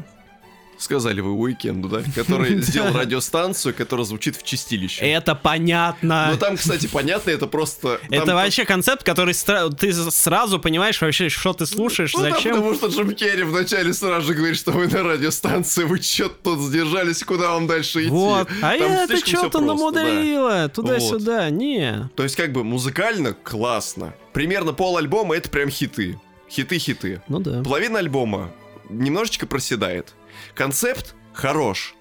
сказали 0.77 1.21
вы 1.21 1.31
уикенду, 1.31 1.89
да, 1.89 2.01
который 2.15 2.61
сделал 2.61 2.93
радиостанцию, 2.93 3.73
которая 3.73 4.05
звучит 4.05 4.35
в 4.35 4.43
чистилище. 4.43 5.05
Это 5.05 5.35
понятно. 5.35 6.29
Ну 6.31 6.37
там, 6.37 6.57
кстати, 6.57 6.87
понятно, 6.87 7.31
это 7.31 7.47
просто... 7.47 7.99
Это 8.09 8.35
вообще 8.35 8.65
концепт, 8.65 9.03
который 9.03 9.33
ты 9.77 9.93
сразу 9.93 10.59
понимаешь 10.59 11.01
вообще, 11.01 11.29
что 11.29 11.53
ты 11.53 11.65
слушаешь, 11.65 12.13
ну, 12.13 12.21
зачем. 12.21 12.55
потому 12.55 12.75
что 12.75 12.87
Джим 12.87 13.13
Керри 13.13 13.43
вначале 13.43 13.93
сразу 13.93 14.27
же 14.27 14.33
говорит, 14.33 14.57
что 14.57 14.71
вы 14.71 14.87
на 14.87 15.03
радиостанции, 15.03 15.83
вы 15.83 16.01
что 16.01 16.29
тут 16.29 16.59
сдержались, 16.59 17.23
куда 17.23 17.51
вам 17.51 17.67
дальше 17.67 18.03
идти. 18.03 18.09
Вот, 18.09 18.47
а 18.61 18.73
это 18.75 19.17
что-то 19.17 19.59
намудрила, 19.59 20.69
туда-сюда, 20.69 21.49
не. 21.49 22.09
То 22.15 22.23
есть 22.23 22.35
как 22.35 22.51
бы 22.51 22.63
музыкально 22.63 23.33
классно. 23.33 24.13
Примерно 24.33 24.73
пол 24.73 24.97
альбома 24.97 25.35
это 25.35 25.49
прям 25.49 25.69
хиты. 25.69 26.19
Хиты-хиты. 26.49 27.21
Ну 27.27 27.39
да. 27.39 27.63
Половина 27.63 27.99
альбома 27.99 28.51
немножечко 28.89 29.47
проседает. 29.47 30.13
Концепт 30.57 31.13
хорош. 31.33 31.93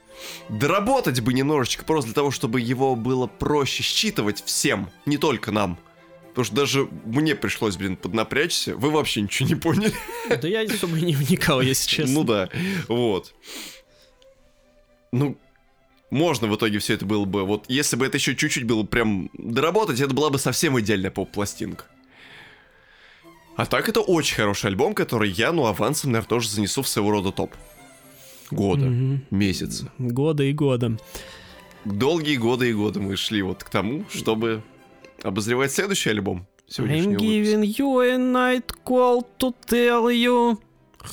Доработать 0.49 1.21
бы 1.21 1.35
немножечко 1.35 1.85
просто 1.85 2.07
для 2.07 2.15
того, 2.15 2.31
чтобы 2.31 2.63
его 2.63 2.97
было 2.97 3.27
проще 3.27 3.83
считывать 3.83 4.43
всем, 4.43 4.89
не 5.05 5.19
только 5.19 5.53
нам. 5.53 5.79
Потому 6.29 6.45
что 6.47 6.55
даже 6.57 6.89
мне 7.05 7.35
пришлось, 7.35 7.77
блин, 7.77 7.97
поднапрячься. 7.97 8.75
Вы 8.75 8.91
вообще 8.91 9.21
ничего 9.21 9.47
не 9.47 9.55
поняли. 9.57 9.93
Да 10.41 10.49
я 10.49 10.63
особо 10.63 10.99
не 10.99 11.15
вникал, 11.15 11.61
если 11.61 11.87
честно. 11.87 12.15
Ну 12.15 12.25
да, 12.25 12.49
вот. 12.89 13.35
Ну, 15.13 15.37
можно 16.09 16.49
в 16.49 16.57
итоге 16.57 16.79
все 16.79 16.95
это 16.95 17.05
было 17.05 17.27
бы... 17.27 17.45
Вот 17.45 17.67
если 17.69 17.97
бы 17.97 18.07
это 18.07 18.17
еще 18.17 18.35
чуть-чуть 18.35 18.65
было 18.65 18.85
прям 18.85 19.29
доработать, 19.35 20.01
это 20.01 20.15
была 20.15 20.31
бы 20.31 20.39
совсем 20.39 20.81
идеальная 20.81 21.11
поп-пластинка. 21.11 21.85
А 23.57 23.67
так 23.67 23.91
это 23.91 24.01
очень 24.01 24.37
хороший 24.37 24.67
альбом, 24.67 24.95
который 24.95 25.31
я, 25.31 25.53
ну, 25.53 25.67
авансом, 25.67 26.13
наверное, 26.13 26.29
тоже 26.29 26.49
занесу 26.49 26.83
в 26.83 26.89
своего 26.89 27.11
рода 27.11 27.33
топ 27.33 27.55
года, 28.51 28.87
угу. 28.87 29.21
месяца. 29.31 29.91
Года 29.99 30.43
и 30.45 30.53
года. 30.53 30.99
Долгие 31.85 32.37
годы 32.37 32.71
и 32.71 32.75
годы 32.75 33.01
мы 33.01 33.17
шли 33.17 33.43
вот 33.43 33.63
к 33.63 33.71
тому, 33.71 34.05
чтобы 34.13 34.63
обозревать 35.23 35.73
следующий 35.73 36.11
альбом. 36.11 36.47
I'm 36.79 37.17
giving 37.17 37.63
you 37.63 38.01
a 38.01 38.19
night 38.19 38.73
call 38.85 39.25
to 39.39 39.55
tell 39.67 40.11
you 40.11 40.59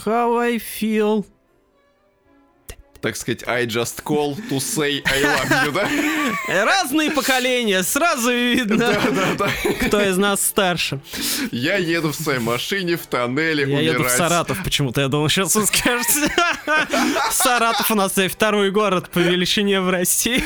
how 0.05 0.37
I 0.37 0.57
feel 0.57 1.25
так 3.03 3.17
сказать, 3.17 3.43
I 3.45 3.65
just 3.65 4.01
call 4.01 4.33
to 4.49 4.59
say 4.59 5.03
I 5.05 5.23
love 5.23 5.65
you, 5.65 5.71
да? 5.73 6.65
Разные 6.65 7.11
поколения, 7.11 7.83
сразу 7.83 8.31
видно, 8.31 8.77
да, 8.77 9.01
да, 9.11 9.35
да. 9.37 9.49
кто 9.85 10.01
из 10.01 10.15
нас 10.15 10.41
старше. 10.41 11.01
Я 11.51 11.75
еду 11.75 12.13
в 12.13 12.15
своей 12.15 12.39
машине 12.39 12.95
в 12.95 13.05
тоннеле 13.05 13.63
Я 13.63 13.77
умирать. 13.77 13.85
еду 13.85 14.03
в 14.05 14.09
Саратов 14.09 14.63
почему-то, 14.63 15.01
я 15.01 15.09
думал, 15.09 15.27
сейчас 15.27 15.53
вы 15.53 15.65
скажете. 15.65 16.33
Саратов 17.31 17.91
у 17.91 17.95
нас 17.95 18.13
второй 18.13 18.71
город 18.71 19.09
по 19.09 19.19
величине 19.19 19.81
в 19.81 19.89
России, 19.89 20.41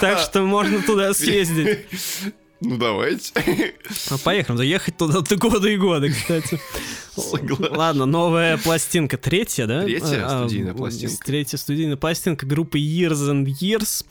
так 0.00 0.20
что 0.20 0.42
можно 0.42 0.82
туда 0.82 1.12
съездить. 1.12 1.86
Ну 2.60 2.76
давайте. 2.78 3.32
Ну, 4.10 4.18
поехали. 4.18 4.56
Заехать 4.56 4.96
туда 4.96 5.20
до 5.20 5.36
года 5.36 5.68
и 5.68 5.76
года, 5.76 6.08
кстати. 6.08 6.60
Согласен. 7.14 7.76
Ладно, 7.76 8.06
новая 8.06 8.56
пластинка. 8.56 9.18
Третья, 9.18 9.66
да? 9.66 9.82
Третья 9.84 10.26
а, 10.26 10.40
студийная 10.40 10.74
пластинка. 10.74 11.24
Третья 11.24 11.56
студийная 11.58 11.96
пластинка 11.96 12.46
группы 12.46 12.78
Years 12.78 13.30
and 13.30 13.46
Years. 13.46 14.04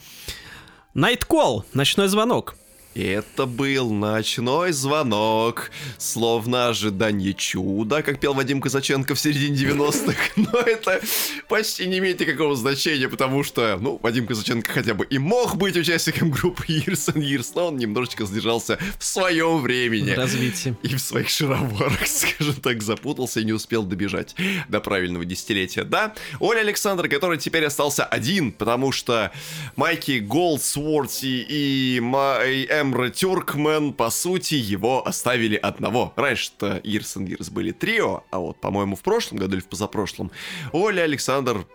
Night 0.93 1.27
Call. 1.27 1.63
Ночной 1.73 2.07
звонок. 2.07 2.55
Это 2.95 3.45
был 3.45 3.91
ночной 3.91 4.71
звонок, 4.71 5.69
словно 5.97 6.69
ожидание 6.69 7.33
чуда, 7.33 8.01
как 8.01 8.21
пел 8.21 8.33
Вадим 8.33 8.61
Казаченко 8.61 9.15
в 9.15 9.19
середине 9.19 9.57
90-х. 9.57 10.15
Но 10.37 10.61
это 10.61 11.01
почти 11.49 11.87
не 11.87 11.97
имеет 11.97 12.21
никакого 12.21 12.55
значения, 12.55 13.09
потому 13.09 13.43
что, 13.43 13.77
ну, 13.81 13.99
Вадим 14.01 14.25
Казаченко 14.25 14.71
хотя 14.71 14.93
бы 14.93 15.05
и 15.05 15.17
мог 15.17 15.57
быть 15.57 15.75
участником 15.75 16.31
группы 16.31 16.63
Years 16.69 17.13
and 17.13 17.21
Years, 17.21 17.51
но 17.53 17.67
он 17.67 17.75
немножечко 17.75 18.25
задержался 18.25 18.79
в 18.97 19.03
своем 19.03 19.61
времени. 19.61 20.13
В 20.13 20.17
развитии. 20.17 20.77
И 20.81 20.95
в 20.95 20.99
своих 20.99 21.27
шароварах, 21.27 21.99
скажем 22.07 22.55
так, 22.55 22.81
запутался 22.81 23.41
и 23.41 23.43
не 23.43 23.51
успел 23.51 23.83
добежать 23.83 24.35
до 24.69 24.79
правильного 24.79 25.25
десятилетия. 25.25 25.83
Да, 25.83 26.13
Оля 26.39 26.61
Александр, 26.61 27.09
который 27.09 27.39
теперь 27.39 27.65
остался 27.65 28.05
один, 28.05 28.53
потому 28.53 28.93
что 28.93 29.33
Майки 29.75 30.19
Голдсворти 30.19 31.45
и 31.49 31.99
Май 31.99 32.65
Эмра 32.85 33.09
Тюркмен, 33.09 33.93
по 33.93 34.11
сути, 34.11 34.53
его 34.53 35.07
оставили 35.07 35.55
одного. 35.55 36.13
Раньше-то 36.15 36.81
Years 36.83 37.17
and 37.17 37.27
Years 37.27 37.51
были 37.51 37.71
трио, 37.71 38.23
а 38.29 38.37
вот, 38.37 38.61
по-моему, 38.61 38.95
в 38.95 39.01
прошлом 39.01 39.39
году 39.39 39.55
или 39.55 39.61
в 39.61 39.65
позапрошлом 39.65 40.29
Оля 40.71 41.01
Александр 41.01 41.65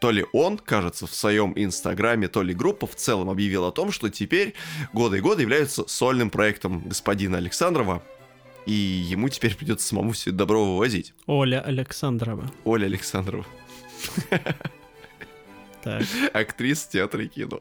то 0.00 0.10
ли 0.10 0.26
он, 0.32 0.58
кажется, 0.58 1.06
в 1.06 1.14
своем 1.14 1.52
инстаграме, 1.54 2.26
то 2.26 2.42
ли 2.42 2.52
группа 2.52 2.88
в 2.88 2.96
целом 2.96 3.30
объявил 3.30 3.64
о 3.64 3.70
том, 3.70 3.92
что 3.92 4.10
теперь 4.10 4.54
годы 4.92 5.18
и 5.18 5.20
годы 5.20 5.42
являются 5.42 5.86
сольным 5.86 6.30
проектом 6.30 6.80
господина 6.80 7.38
Александрова, 7.38 8.02
и 8.66 8.72
ему 8.72 9.28
теперь 9.28 9.54
придется 9.54 9.86
самому 9.86 10.10
все 10.10 10.30
это 10.30 10.40
добро 10.40 10.64
вывозить. 10.64 11.14
Оля 11.26 11.60
Александрова. 11.60 12.50
Оля 12.64 12.86
Александрова. 12.86 13.46
Актриса 16.32 16.90
театра 16.90 17.22
и 17.22 17.28
кино. 17.28 17.60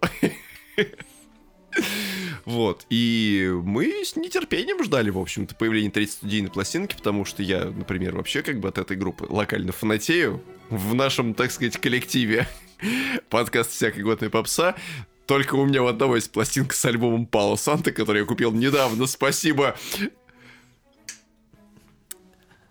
Вот. 2.45 2.85
И 2.89 3.51
мы 3.63 4.03
с 4.05 4.15
нетерпением 4.15 4.83
ждали, 4.83 5.09
в 5.09 5.17
общем-то, 5.17 5.55
появления 5.55 5.89
третьей 5.89 6.13
студийной 6.13 6.51
пластинки, 6.51 6.95
потому 6.95 7.25
что 7.25 7.41
я, 7.41 7.65
например, 7.65 8.15
вообще 8.15 8.43
как 8.43 8.59
бы 8.59 8.69
от 8.69 8.77
этой 8.77 8.97
группы 8.97 9.25
локально 9.27 9.71
фанатею 9.71 10.43
в 10.69 10.93
нашем, 10.93 11.33
так 11.33 11.51
сказать, 11.51 11.77
коллективе 11.77 12.47
подкаст 13.29 13.71
«Всякой 13.71 14.03
годной 14.03 14.29
попса». 14.29 14.75
Только 15.25 15.55
у 15.55 15.65
меня 15.65 15.81
в 15.81 15.87
одного 15.87 16.17
есть 16.17 16.31
пластинка 16.31 16.75
с 16.75 16.85
альбомом 16.85 17.25
Пало 17.25 17.55
Санта, 17.55 17.91
который 17.91 18.21
я 18.21 18.25
купил 18.25 18.51
недавно. 18.51 19.07
Спасибо 19.07 19.75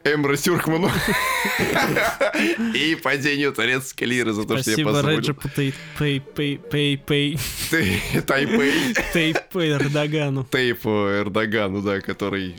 Эмра 0.04 0.36
Тюркману 0.36 0.90
и 2.74 2.94
падению 2.94 3.54
турецкой 3.54 4.04
лиры 4.04 4.32
за 4.34 4.44
то, 4.44 4.58
что 4.58 4.70
я 4.72 4.84
позволил. 4.84 5.00
Спасибо 5.00 5.16
Реджепу 5.16 5.48
Тайпей. 8.26 8.94
Тейпу 9.12 9.60
Эрдогану. 9.60 10.44
Тейпу 10.44 10.90
Эрдогану, 10.90 11.80
да, 11.80 12.00
который 12.00 12.56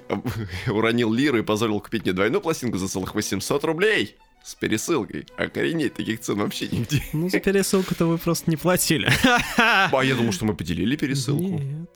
уронил 0.68 1.14
лиру 1.14 1.38
и 1.38 1.44
позволил 1.44 1.80
купить 1.82 2.04
мне 2.04 2.14
двойную 2.14 2.42
пластинку 2.42 2.80
за 2.80 2.88
целых 2.88 3.14
800 3.14 3.64
рублей 3.64 4.16
с 4.44 4.56
пересылкой. 4.56 5.28
Охренеть, 5.38 5.94
таких 5.94 6.22
цен 6.22 6.40
вообще 6.40 6.68
нигде. 6.68 7.04
Ну, 7.14 7.30
за 7.30 7.40
пересылку-то 7.40 8.08
вы 8.08 8.18
просто 8.18 8.50
не 8.50 8.58
платили. 8.58 9.12
А 9.58 10.02
я 10.04 10.16
думал, 10.16 10.32
что 10.32 10.46
мы 10.46 10.56
поделили 10.56 10.96
пересылку. 10.96 11.60
Нет. 11.60 11.90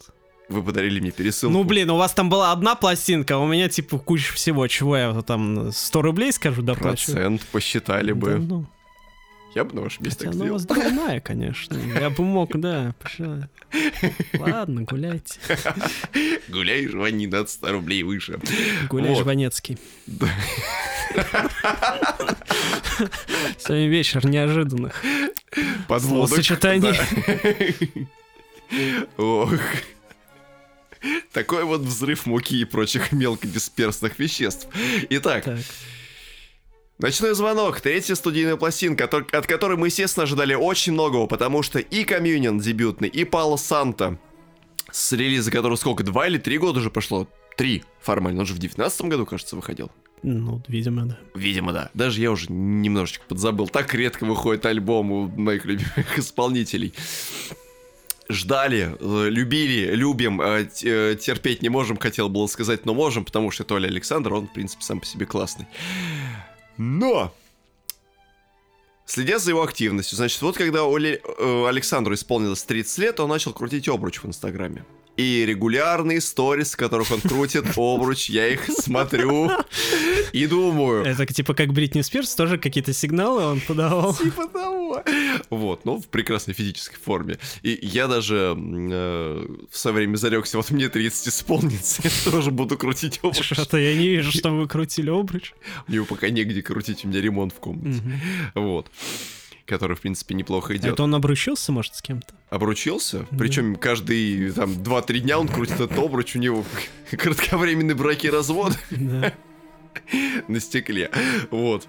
Вы 0.50 0.64
подарили 0.64 1.00
мне 1.00 1.12
пересылку. 1.12 1.54
Ну, 1.54 1.64
блин, 1.64 1.90
у 1.92 1.98
вас 1.98 2.12
там 2.14 2.30
была 2.30 2.52
одна 2.52 2.76
пластинка, 2.76 3.36
а 3.36 3.38
у 3.38 3.48
меня, 3.48 3.70
типа, 3.70 4.00
куча 4.00 4.34
всего. 4.34 4.68
Чего 4.68 4.98
я 4.98 5.22
там 5.22 5.72
100 5.72 6.02
рублей, 6.02 6.32
скажу, 6.34 6.62
доплачиваю? 6.64 7.16
Процент 7.16 7.42
посчитали 7.48 8.12
бы. 8.14 8.32
Да, 8.32 8.38
ну. 8.40 8.66
Я 9.56 9.64
бы 9.64 9.74
на 9.74 9.82
вашем 9.82 10.06
месте 10.06 10.20
Хотя 10.20 10.30
так 10.32 10.36
сделал. 10.36 10.54
вас 10.54 10.66
двойная, 10.66 11.20
конечно. 11.22 11.76
Я 12.00 12.12
бы 12.12 12.24
мог, 12.24 12.56
да. 12.60 12.94
пошла. 13.02 13.50
Ладно, 14.38 14.84
гуляйте. 14.84 15.40
Гуляй, 16.50 16.88
жвани, 16.88 17.26
над 17.28 17.50
100 17.50 17.72
рублей 17.72 18.04
выше. 18.04 18.40
Гуляй, 18.90 19.10
Вот. 19.14 19.24
Жванецкий. 19.24 19.78
Сегодня 23.58 23.88
вечер 23.88 24.26
неожиданных 24.28 25.02
Подводок. 25.88 26.30
словосочетаний. 26.30 26.96
Ох. 29.18 29.54
Такой 31.32 31.64
вот 31.64 31.82
взрыв 31.82 32.26
муки 32.26 32.62
и 32.62 32.66
прочих 32.66 33.12
мелкодисперсных 33.12 34.20
веществ. 34.20 34.68
Итак, 35.10 35.44
Так. 35.44 35.60
Ночной 37.00 37.34
звонок, 37.34 37.80
третья 37.80 38.14
студийная 38.14 38.58
пластинка, 38.58 39.06
от 39.06 39.34
от 39.34 39.48
которой 39.48 39.78
мы, 39.78 39.88
естественно, 39.88 40.26
ожидали 40.26 40.54
очень 40.54 40.92
многого, 40.92 41.28
потому 41.28 41.64
что 41.64 41.80
и 41.80 42.04
Комьюнион 42.04 42.60
дебютный, 42.60 43.08
и 43.08 43.24
Пало 43.24 43.56
Санта, 43.56 44.20
с 44.92 45.14
релиза 45.14 45.50
которого 45.50 45.78
сколько, 45.78 46.04
два 46.04 46.28
или 46.28 46.38
три 46.38 46.58
года 46.58 46.80
уже 46.80 46.92
прошло? 46.92 47.30
Три, 47.56 47.86
формально, 48.02 48.42
он 48.42 48.46
же 48.46 48.54
в 48.54 48.60
девятнадцатом 48.60 49.08
году, 49.08 49.26
кажется, 49.26 49.56
выходил. 49.56 49.90
Ну, 50.24 50.62
видимо, 50.68 51.06
да. 51.06 51.18
Видимо, 51.36 51.72
да. 51.72 51.90
Даже 51.94 52.20
я 52.20 52.32
уже 52.32 52.52
немножечко 52.52 53.24
подзабыл. 53.26 53.70
Так 53.70 53.94
редко 53.94 54.26
выходит 54.26 54.66
альбом 54.66 55.12
у 55.12 55.28
моих 55.30 55.64
любимых 55.64 56.18
исполнителей. 56.20 56.94
Ждали, 58.32 58.96
э, 59.00 59.30
любили, 59.30 59.96
любим, 59.96 60.40
э, 60.40 60.68
э, 60.84 61.16
терпеть 61.16 61.64
не 61.64 61.70
можем, 61.70 61.98
хотел 61.98 62.30
было 62.30 62.46
сказать, 62.46 62.86
но 62.86 62.94
можем, 62.94 63.26
потому 63.26 63.50
что 63.50 63.64
Толя 63.64 63.88
Александр, 63.88 64.34
он, 64.34 64.48
в 64.48 64.54
принципе, 64.54 64.84
сам 64.84 65.00
по 65.00 65.06
себе 65.08 65.26
классный. 65.26 65.66
Но! 66.78 67.34
Следя 69.06 69.40
за 69.40 69.50
его 69.50 69.64
активностью, 69.64 70.16
значит, 70.16 70.40
вот 70.44 70.56
когда 70.56 70.82
Оле- 70.82 71.20
Александру 71.68 72.14
исполнилось 72.14 72.62
30 72.64 72.98
лет, 73.00 73.20
он 73.20 73.30
начал 73.30 73.52
крутить 73.52 73.90
обруч 73.90 74.22
в 74.22 74.26
Инстаграме. 74.28 74.86
И 75.20 75.46
регулярные 75.46 76.22
сторис, 76.22 76.72
в 76.72 76.78
которых 76.78 77.12
он 77.12 77.20
крутит 77.20 77.66
обруч, 77.76 78.30
я 78.30 78.48
их 78.48 78.70
смотрю 78.70 79.52
и 80.32 80.48
думаю, 80.48 81.04
Это 81.04 81.26
типа 81.26 81.54
как 81.54 81.74
Бритни 81.74 82.00
Спирс, 82.04 82.34
тоже 82.36 82.58
какие-то 82.58 82.94
сигналы 82.94 83.44
он 83.44 83.60
подавал. 83.60 84.16
Типа 84.16 84.48
того. 84.48 85.04
Вот, 85.50 85.84
ну, 85.84 85.98
в 86.00 86.08
прекрасной 86.08 86.54
физической 86.54 86.96
форме. 86.96 87.38
И 87.64 87.78
я 87.82 88.08
даже 88.08 88.56
э, 88.58 89.56
в 89.70 89.78
свое 89.78 89.98
время 89.98 90.16
зарекся, 90.16 90.56
вот 90.56 90.72
мне 90.72 90.88
30 90.88 91.28
исполнится, 91.28 92.02
я 92.02 92.32
тоже 92.32 92.52
буду 92.52 92.78
крутить 92.78 93.20
обруч. 93.22 93.44
Что-то 93.44 93.76
я 93.78 93.96
не 93.96 94.08
вижу, 94.08 94.32
что 94.32 94.52
вы 94.52 94.70
крутили 94.70 95.10
обруч. 95.10 95.52
Мне 95.88 96.02
пока 96.06 96.30
негде 96.30 96.62
крутить, 96.64 97.04
у 97.04 97.10
меня 97.10 97.20
ремонт 97.20 97.52
в 97.52 97.60
комнате. 97.60 98.02
Вот. 98.56 98.90
Который, 99.70 99.96
в 99.96 100.02
принципе, 100.02 100.34
неплохо 100.34 100.76
идет. 100.76 100.94
Это 100.94 101.04
он 101.04 101.14
обручился, 101.14 101.72
может, 101.72 101.96
с 101.96 102.02
кем-то? 102.02 102.34
Обручился, 102.50 103.28
причем 103.38 103.76
каждый 103.76 104.52
там 104.52 104.72
2-3 104.72 105.20
дня 105.20 105.40
он 105.40 105.48
крутит 105.48 105.76
этот 105.76 105.98
обруч, 105.98 106.36
у 106.36 106.40
него 106.40 106.66
кратковременный 107.12 107.94
брак 107.94 108.26
и 108.26 108.30
развод. 108.30 108.78
Да. 108.90 109.32
на 110.48 110.60
стекле. 110.60 111.12
Вот. 111.52 111.88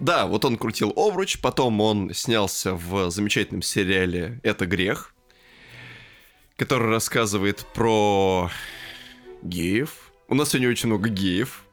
Да, 0.00 0.26
вот 0.26 0.44
он 0.44 0.56
крутил 0.56 0.92
обруч, 0.96 1.40
потом 1.40 1.80
он 1.80 2.14
снялся 2.14 2.74
в 2.74 3.10
замечательном 3.10 3.62
сериале 3.62 4.40
«Это 4.42 4.66
грех», 4.66 5.14
который 6.56 6.88
рассказывает 6.88 7.66
про 7.74 8.50
геев. 9.42 10.12
У 10.28 10.34
нас 10.34 10.50
сегодня 10.50 10.70
очень 10.70 10.88
много 10.88 11.08
геев 11.08 11.64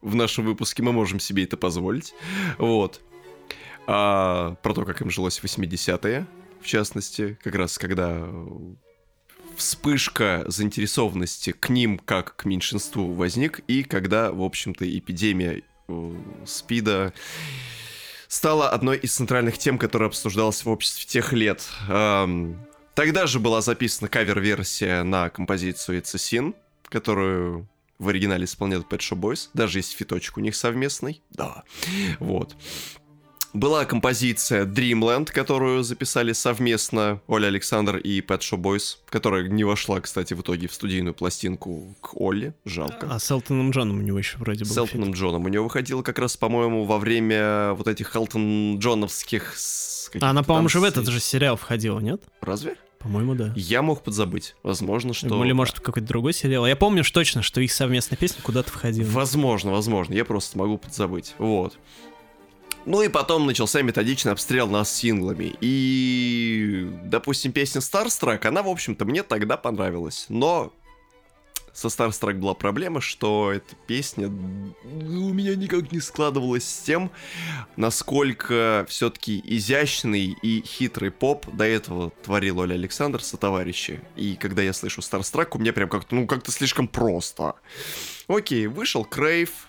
в 0.00 0.14
нашем 0.14 0.44
выпуске, 0.44 0.82
мы 0.82 0.92
можем 0.92 1.20
себе 1.20 1.44
это 1.44 1.56
позволить. 1.56 2.14
Вот. 2.58 3.00
А, 3.86 4.56
про 4.62 4.74
то, 4.74 4.84
как 4.84 5.00
им 5.00 5.10
жилось 5.10 5.38
в 5.38 5.44
80-е, 5.44 6.26
в 6.60 6.66
частности, 6.66 7.38
как 7.42 7.54
раз 7.54 7.78
когда 7.78 8.28
вспышка 9.56 10.44
заинтересованности 10.46 11.52
к 11.52 11.68
ним 11.68 11.98
как 11.98 12.36
к 12.36 12.44
меньшинству 12.44 13.12
возник, 13.12 13.60
и 13.68 13.84
когда, 13.84 14.32
в 14.32 14.42
общем-то, 14.42 14.86
эпидемия 14.98 15.62
э, 15.88 16.14
СПИДа 16.44 17.14
стала 18.28 18.70
одной 18.70 18.98
из 18.98 19.14
центральных 19.14 19.58
тем, 19.58 19.78
которая 19.78 20.08
обсуждалась 20.08 20.64
в 20.64 20.68
обществе 20.68 21.06
тех 21.06 21.32
лет. 21.32 21.62
Тогда 21.86 23.26
же 23.26 23.40
была 23.40 23.60
записана 23.60 24.08
кавер-версия 24.08 25.02
на 25.02 25.28
композицию 25.30 26.00
It's 26.00 26.14
a 26.14 26.18
Sin, 26.18 26.54
которую 26.88 27.68
в 27.98 28.08
оригинале 28.08 28.44
исполняют 28.44 28.90
Pet 28.90 28.98
Shop 28.98 29.18
Boys. 29.18 29.48
Даже 29.54 29.78
есть 29.78 29.92
фиточек 29.92 30.38
у 30.38 30.40
них 30.40 30.56
совместный. 30.56 31.22
Да. 31.30 31.64
Вот. 32.18 32.56
Была 33.56 33.86
композиция 33.86 34.66
Dreamland, 34.66 35.32
которую 35.32 35.82
записали 35.82 36.34
совместно 36.34 37.22
Оля 37.26 37.46
Александр 37.46 37.96
и 37.96 38.20
Pet 38.20 38.40
Shop 38.40 38.60
Boys, 38.60 38.98
которая 39.08 39.48
не 39.48 39.64
вошла, 39.64 39.98
кстати, 40.02 40.34
в 40.34 40.42
итоге 40.42 40.68
в 40.68 40.74
студийную 40.74 41.14
пластинку 41.14 41.96
к 42.02 42.20
Оле. 42.20 42.54
Жалко. 42.66 43.08
А 43.10 43.18
с 43.18 43.30
Элтоном 43.30 43.70
Джоном 43.70 44.00
у 44.00 44.02
него 44.02 44.18
еще 44.18 44.36
вроде 44.36 44.64
был 44.64 44.72
С 44.72 44.76
Элтоном 44.76 45.12
Джоном. 45.12 45.46
У 45.46 45.48
него 45.48 45.64
выходила 45.64 46.02
как 46.02 46.18
раз, 46.18 46.36
по-моему, 46.36 46.84
во 46.84 46.98
время 46.98 47.72
вот 47.72 47.88
этих 47.88 48.14
Элтон 48.14 48.78
Джоновских... 48.78 49.54
А 50.20 50.28
она, 50.28 50.42
по-моему, 50.42 50.68
же 50.68 50.80
в 50.80 50.84
этот 50.84 51.06
же 51.06 51.18
сериал 51.18 51.56
входила, 51.56 51.98
нет? 51.98 52.20
Разве? 52.42 52.76
По-моему, 52.98 53.34
да. 53.34 53.54
Я 53.56 53.80
мог 53.80 54.02
подзабыть. 54.02 54.54
Возможно, 54.64 55.14
что... 55.14 55.42
Или, 55.42 55.52
может, 55.52 55.80
какой-то 55.80 56.06
другой 56.06 56.34
сериал. 56.34 56.66
Я 56.66 56.76
помню 56.76 57.04
точно, 57.04 57.40
что 57.40 57.62
их 57.62 57.72
совместная 57.72 58.18
песня 58.18 58.42
куда-то 58.42 58.70
входила. 58.70 59.08
Возможно, 59.08 59.70
возможно. 59.70 60.12
Я 60.12 60.26
просто 60.26 60.58
могу 60.58 60.76
подзабыть. 60.76 61.34
Вот. 61.38 61.78
Ну 62.86 63.02
и 63.02 63.08
потом 63.08 63.46
начался 63.46 63.82
методичный 63.82 64.32
обстрел 64.32 64.68
нас 64.68 64.94
синглами. 64.94 65.56
И, 65.60 66.88
допустим, 67.04 67.50
песня 67.50 67.80
Starstruck, 67.80 68.46
она, 68.46 68.62
в 68.62 68.68
общем-то, 68.68 69.04
мне 69.04 69.24
тогда 69.24 69.56
понравилась. 69.56 70.26
Но 70.28 70.72
со 71.76 71.88
Starstruck 71.88 72.34
была 72.34 72.54
проблема, 72.54 73.00
что 73.00 73.52
эта 73.52 73.74
песня 73.88 74.28
у 74.28 75.32
меня 75.32 75.56
никак 75.56 75.90
не 75.90 75.98
складывалась 75.98 76.64
с 76.64 76.82
тем, 76.82 77.10
насколько 77.76 78.86
все-таки 78.88 79.42
изящный 79.44 80.36
и 80.40 80.62
хитрый 80.64 81.10
поп 81.10 81.44
до 81.52 81.64
этого 81.64 82.12
творил 82.22 82.60
Олли 82.60 82.74
Александр 82.74 83.20
со 83.20 83.36
товарищи. 83.36 84.00
И 84.14 84.36
когда 84.36 84.62
я 84.62 84.72
слышу 84.72 85.00
Starstruck, 85.00 85.48
у 85.52 85.58
меня 85.58 85.72
прям 85.72 85.88
как-то, 85.88 86.14
ну, 86.14 86.26
как-то 86.28 86.52
слишком 86.52 86.86
просто. 86.86 87.56
Окей, 88.28 88.68
вышел 88.68 89.04
Crave, 89.04 89.68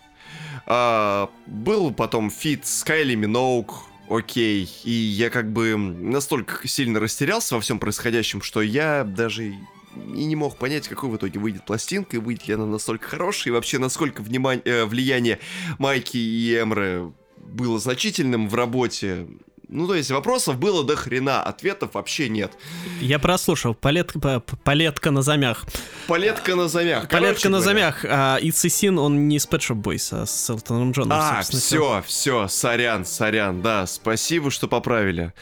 а, 0.66 1.30
был 1.46 1.92
потом 1.92 2.30
feat 2.30 2.66
с 2.66 2.84
Кайли 2.84 3.16
Миноуг, 3.16 3.86
окей, 4.10 4.70
и 4.84 4.92
я 4.92 5.30
как 5.30 5.52
бы 5.52 5.76
настолько 5.78 6.68
сильно 6.68 7.00
растерялся 7.00 7.56
во 7.56 7.62
всем 7.62 7.80
происходящем, 7.80 8.42
что 8.42 8.62
я 8.62 9.04
даже 9.04 9.56
и 9.96 10.26
не 10.26 10.36
мог 10.36 10.58
понять, 10.58 10.88
какой 10.88 11.10
в 11.10 11.16
итоге 11.16 11.40
выйдет 11.40 11.66
пластинка, 11.66 12.18
и 12.18 12.20
выйдет 12.20 12.48
ли 12.48 12.54
она 12.54 12.66
настолько 12.66 13.08
хорошая, 13.08 13.52
и 13.52 13.56
вообще 13.56 13.80
насколько 13.80 14.22
внимание, 14.22 14.64
э, 14.66 14.86
влияние 14.86 15.40
Майки 15.80 16.18
и 16.18 16.56
Эмры 16.56 17.12
было 17.38 17.80
значительным 17.80 18.50
в 18.50 18.56
работе. 18.56 19.28
Ну, 19.70 19.86
то 19.86 19.96
есть 19.96 20.12
вопросов 20.12 20.58
было 20.58 20.84
до 20.84 20.96
хрена, 20.96 21.44
ответов 21.44 21.96
вообще 21.96 22.30
нет. 22.30 22.54
Я 23.02 23.20
прослушал. 23.20 23.76
Палетка, 23.76 24.40
палетка 24.64 25.12
на 25.12 25.22
замях. 25.22 25.66
Палетка 26.08 26.56
на 26.56 26.70
замях. 26.70 27.10
Палетка 27.10 27.18
Короче 27.18 27.50
на 27.50 27.60
говоря, 27.60 27.80
замях. 27.80 28.06
А 28.06 28.38
Ицисин, 28.42 28.98
он 28.98 29.28
не 29.28 29.40
с 29.40 29.48
Pet 29.48 29.60
Shop 29.60 29.82
Boys, 29.82 30.08
а 30.12 30.26
с 30.26 30.50
Элтоном 30.50 30.92
Джоном. 30.92 31.18
А, 31.20 31.42
все, 31.42 32.04
все, 32.08 32.48
сорян, 32.48 33.06
сорян, 33.06 33.62
да, 33.62 33.86
спасибо, 33.88 34.52
что 34.52 34.68
поправили. 34.68 35.34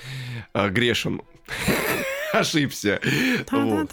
А, 0.54 0.70
грешен. 0.70 1.22
Ошибся. 2.34 3.00
Вот. 3.52 3.92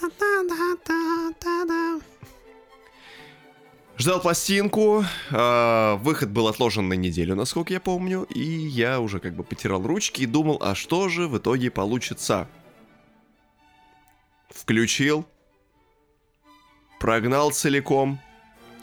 Ждал 4.03 4.21
пластинку, 4.21 5.05
а, 5.31 5.95
выход 5.99 6.29
был 6.29 6.49
отложен 6.49 6.89
на 6.89 6.95
неделю, 6.95 7.37
насколько 7.37 7.73
я 7.73 7.79
помню, 7.79 8.25
и 8.25 8.41
я 8.43 8.99
уже 8.99 9.21
как 9.21 9.37
бы 9.37 9.45
потирал 9.45 9.81
ручки 9.81 10.23
и 10.23 10.27
думал, 10.27 10.59
а 10.61 10.75
что 10.75 11.09
же 11.09 11.29
в 11.29 11.39
итоге 11.39 11.71
получится? 11.71 12.49
Включил, 14.51 15.25
прогнал 16.99 17.53
целиком, 17.53 18.19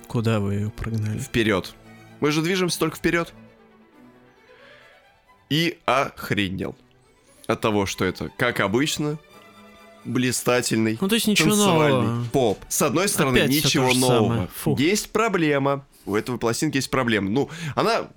Куда 0.07 0.39
вы 0.39 0.53
ее 0.53 0.69
прогнали? 0.69 1.19
вперед. 1.19 1.75
Мы 2.21 2.31
же 2.31 2.41
движемся 2.41 2.79
только 2.79 2.95
вперед. 2.95 3.33
И 5.49 5.79
охренел. 5.83 6.77
От 7.45 7.59
того, 7.59 7.85
что 7.85 8.05
это, 8.05 8.29
как 8.37 8.61
обычно, 8.61 9.19
блистательный, 10.09 10.97
Ну, 10.99 11.07
то 11.07 11.15
есть 11.15 11.27
ничего 11.27 11.49
танцевальный 11.51 12.07
нового. 12.07 12.25
поп. 12.31 12.59
С 12.67 12.81
одной 12.81 13.07
стороны, 13.07 13.37
Опять 13.37 13.49
ничего 13.51 13.93
нового. 13.93 14.49
Есть 14.77 15.11
проблема. 15.11 15.85
У 16.05 16.15
этого 16.15 16.37
пластинки 16.37 16.77
есть 16.77 16.89
проблема. 16.89 17.29
Ну, 17.29 17.49
она 17.75 18.09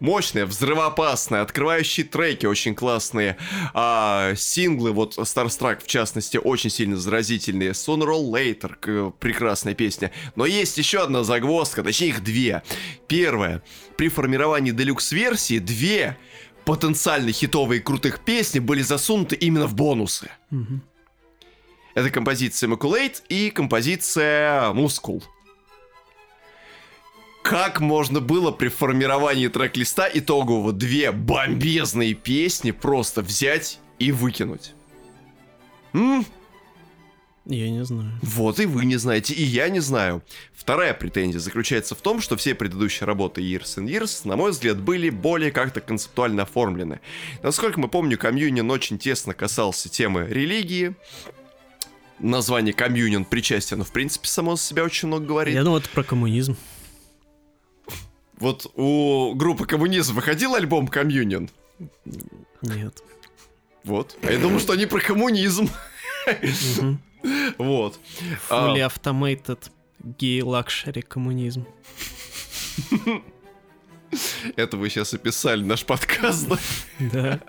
мощная, 0.00 0.46
взрывоопасная, 0.46 1.42
открывающие 1.42 2.06
треки 2.06 2.46
очень 2.46 2.74
классные, 2.74 3.36
а 3.74 4.34
синглы, 4.36 4.92
вот 4.92 5.18
Starstruck 5.18 5.82
в 5.82 5.86
частности, 5.86 6.36
очень 6.36 6.70
сильно 6.70 6.96
заразительные. 6.96 7.70
Sooner 7.72 8.06
or 8.06 8.30
Later, 8.30 9.12
прекрасная 9.18 9.74
песня. 9.74 10.12
Но 10.36 10.46
есть 10.46 10.78
еще 10.78 11.00
одна 11.00 11.24
загвоздка, 11.24 11.82
точнее 11.82 12.08
их 12.08 12.22
две. 12.22 12.62
Первая, 13.08 13.62
при 13.96 14.08
формировании 14.08 14.70
делюкс-версии 14.70 15.58
две 15.58 16.16
потенциально 16.64 17.32
хитовые 17.32 17.80
крутых 17.80 18.20
песни 18.20 18.58
были 18.58 18.82
засунуты 18.82 19.36
именно 19.36 19.66
в 19.66 19.74
бонусы. 19.74 20.30
Мгм. 20.50 20.82
Это 21.94 22.10
композиция 22.10 22.68
Immaculate 22.68 23.22
и 23.28 23.50
композиция 23.50 24.72
Muscle. 24.72 25.22
Как 27.42 27.80
можно 27.80 28.20
было 28.20 28.50
при 28.50 28.68
формировании 28.68 29.48
трек-листа 29.48 30.08
итогового 30.12 30.72
две 30.72 31.12
бомбезные 31.12 32.14
песни 32.14 32.72
просто 32.72 33.22
взять 33.22 33.78
и 33.98 34.12
выкинуть? 34.12 34.74
М? 35.94 36.26
Я 37.46 37.70
не 37.70 37.82
знаю. 37.82 38.12
Вот 38.20 38.60
и 38.60 38.66
вы 38.66 38.84
не 38.84 38.96
знаете, 38.96 39.32
и 39.32 39.42
я 39.42 39.70
не 39.70 39.80
знаю. 39.80 40.22
Вторая 40.52 40.92
претензия 40.92 41.40
заключается 41.40 41.94
в 41.94 42.02
том, 42.02 42.20
что 42.20 42.36
все 42.36 42.54
предыдущие 42.54 43.06
работы 43.06 43.40
Years 43.40 43.78
and 43.78 43.86
Years, 43.88 44.28
на 44.28 44.36
мой 44.36 44.50
взгляд, 44.50 44.78
были 44.78 45.08
более 45.08 45.50
как-то 45.50 45.80
концептуально 45.80 46.42
оформлены. 46.42 47.00
Насколько 47.42 47.80
мы 47.80 47.88
помню, 47.88 48.18
Комьюнион 48.18 48.70
очень 48.70 48.98
тесно 48.98 49.32
касался 49.32 49.88
темы 49.88 50.26
религии. 50.28 50.94
Название 52.20 52.74
Комьюнион 52.74 53.24
причастие, 53.24 53.76
оно 53.76 53.84
в 53.84 53.92
принципе 53.92 54.26
само 54.28 54.56
за 54.56 54.62
себя 54.62 54.84
очень 54.84 55.08
много 55.08 55.26
говорит. 55.26 55.54
Я 55.54 55.62
думал, 55.62 55.78
это 55.78 55.88
про 55.90 56.02
коммунизм. 56.02 56.56
Вот 58.38 58.70
у 58.76 59.34
группы 59.34 59.66
Коммунизм 59.66 60.14
выходил 60.14 60.54
альбом 60.54 60.86
Комьюнион? 60.86 61.50
Нет. 62.62 63.02
Вот. 63.84 64.16
А 64.22 64.30
я 64.30 64.38
думаю, 64.38 64.60
что 64.60 64.74
они 64.74 64.86
про 64.86 65.00
коммунизм. 65.00 65.68
Вот. 67.58 67.98
А, 68.48 68.68
Fully 68.68 68.88
automated 68.88 69.70
gay 70.00 70.40
luxury 70.40 71.02
коммунизм. 71.02 71.66
Это 74.56 74.76
вы 74.76 74.88
сейчас 74.88 75.14
описали 75.14 75.62
наш 75.64 75.84
подкаст, 75.84 76.48
да? 76.48 76.58
Да. 76.98 77.40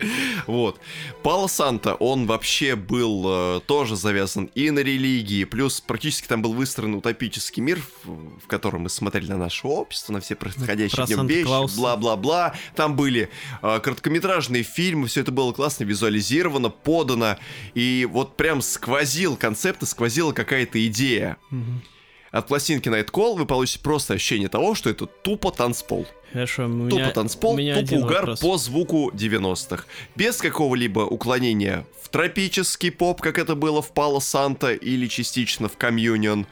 Вот. 0.46 0.80
Пало 1.22 1.46
Санта, 1.46 1.94
он 1.94 2.26
вообще 2.26 2.76
был 2.76 3.24
э, 3.26 3.60
тоже 3.66 3.96
завязан 3.96 4.50
и 4.54 4.70
на 4.70 4.80
религии, 4.80 5.44
плюс 5.44 5.80
практически 5.80 6.26
там 6.26 6.42
был 6.42 6.52
выстроен 6.52 6.94
утопический 6.94 7.62
мир, 7.62 7.80
в, 8.04 8.40
в 8.40 8.46
котором 8.46 8.82
мы 8.82 8.88
смотрели 8.88 9.28
на 9.28 9.38
наше 9.38 9.66
общество, 9.66 10.12
на 10.12 10.20
все 10.20 10.34
происходящие 10.34 10.96
Про 10.96 11.06
в 11.06 11.10
нем 11.10 11.26
вещи, 11.26 11.76
бла-бла-бла. 11.76 12.54
Там 12.74 12.96
были 12.96 13.30
э, 13.62 13.80
короткометражные 13.80 14.62
фильмы, 14.62 15.06
все 15.08 15.20
это 15.20 15.32
было 15.32 15.52
классно 15.52 15.84
визуализировано, 15.84 16.70
подано, 16.70 17.36
и 17.74 18.08
вот 18.10 18.36
прям 18.36 18.62
сквозил 18.62 19.36
концепт, 19.36 19.82
и 19.82 19.86
сквозила 19.86 20.32
какая-то 20.32 20.84
идея. 20.86 21.36
Мгм. 21.50 21.82
От 22.30 22.46
пластинки 22.46 22.88
Night 22.88 23.10
Call 23.10 23.36
вы 23.36 23.44
получите 23.44 23.80
просто 23.80 24.14
ощущение 24.14 24.48
того, 24.48 24.74
что 24.74 24.88
это 24.88 25.06
тупо 25.06 25.50
танцпол. 25.50 26.06
Хорошо, 26.32 26.66
у 26.66 26.68
меня, 26.68 26.90
Тупо 26.90 27.10
танцпол, 27.10 27.54
у 27.54 27.56
меня 27.56 27.80
тупо 27.80 27.94
угар 27.94 28.20
вопрос. 28.20 28.40
по 28.40 28.56
звуку 28.56 29.10
90-х. 29.10 29.84
Без 30.14 30.36
какого-либо 30.36 31.00
уклонения 31.00 31.86
в 32.02 32.08
тропический 32.08 32.92
поп, 32.92 33.20
как 33.20 33.38
это 33.38 33.56
было 33.56 33.82
в 33.82 33.92
Пало 33.92 34.20
Санта 34.20 34.72
или 34.72 35.06
частично 35.08 35.68
в 35.68 35.76
Комьюнион. 35.76 36.46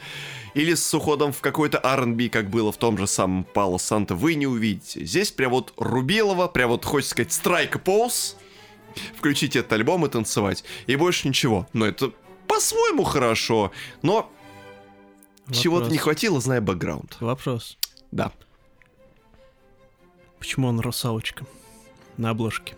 Или 0.54 0.74
с 0.74 0.92
уходом 0.92 1.32
в 1.32 1.40
какой-то 1.40 1.78
R&B, 1.78 2.28
как 2.30 2.50
было 2.50 2.72
в 2.72 2.76
том 2.76 2.98
же 2.98 3.06
самом 3.06 3.44
Пало 3.44 3.78
Санта, 3.78 4.16
вы 4.16 4.34
не 4.34 4.48
увидите. 4.48 5.04
Здесь 5.04 5.30
прям 5.30 5.52
вот 5.52 5.72
Рубилова, 5.76 6.48
прям 6.48 6.70
вот, 6.70 6.84
хочется 6.84 7.12
сказать, 7.12 7.32
страйк 7.32 7.80
поуз. 7.82 8.36
Включить 9.16 9.54
этот 9.54 9.72
альбом 9.74 10.04
и 10.06 10.08
танцевать. 10.08 10.64
И 10.88 10.96
больше 10.96 11.28
ничего. 11.28 11.68
Но 11.72 11.86
это 11.86 12.10
по-своему 12.48 13.04
хорошо. 13.04 13.70
Но 14.02 14.32
чего-то 15.52 15.90
не 15.90 15.98
хватило, 15.98 16.40
зная 16.40 16.60
бэкграунд. 16.60 17.18
Вопрос. 17.20 17.78
Да. 18.10 18.32
Почему 20.38 20.68
он 20.68 20.80
русалочка? 20.80 21.44
На 22.16 22.30
обложке. 22.30 22.76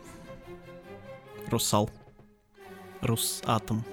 Русал. 1.49 1.91
Русатом. 3.01 3.85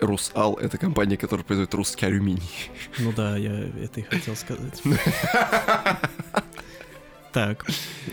Русал— 0.00 0.54
это 0.60 0.78
компания, 0.78 1.16
которая 1.16 1.44
производит 1.44 1.74
русский 1.74 2.06
алюминий. 2.06 2.70
Ну 2.98 3.12
да, 3.12 3.36
я 3.36 3.52
это 3.82 4.00
и 4.00 4.02
хотел 4.02 4.36
сказать. 4.36 4.80
Так, 7.30 7.66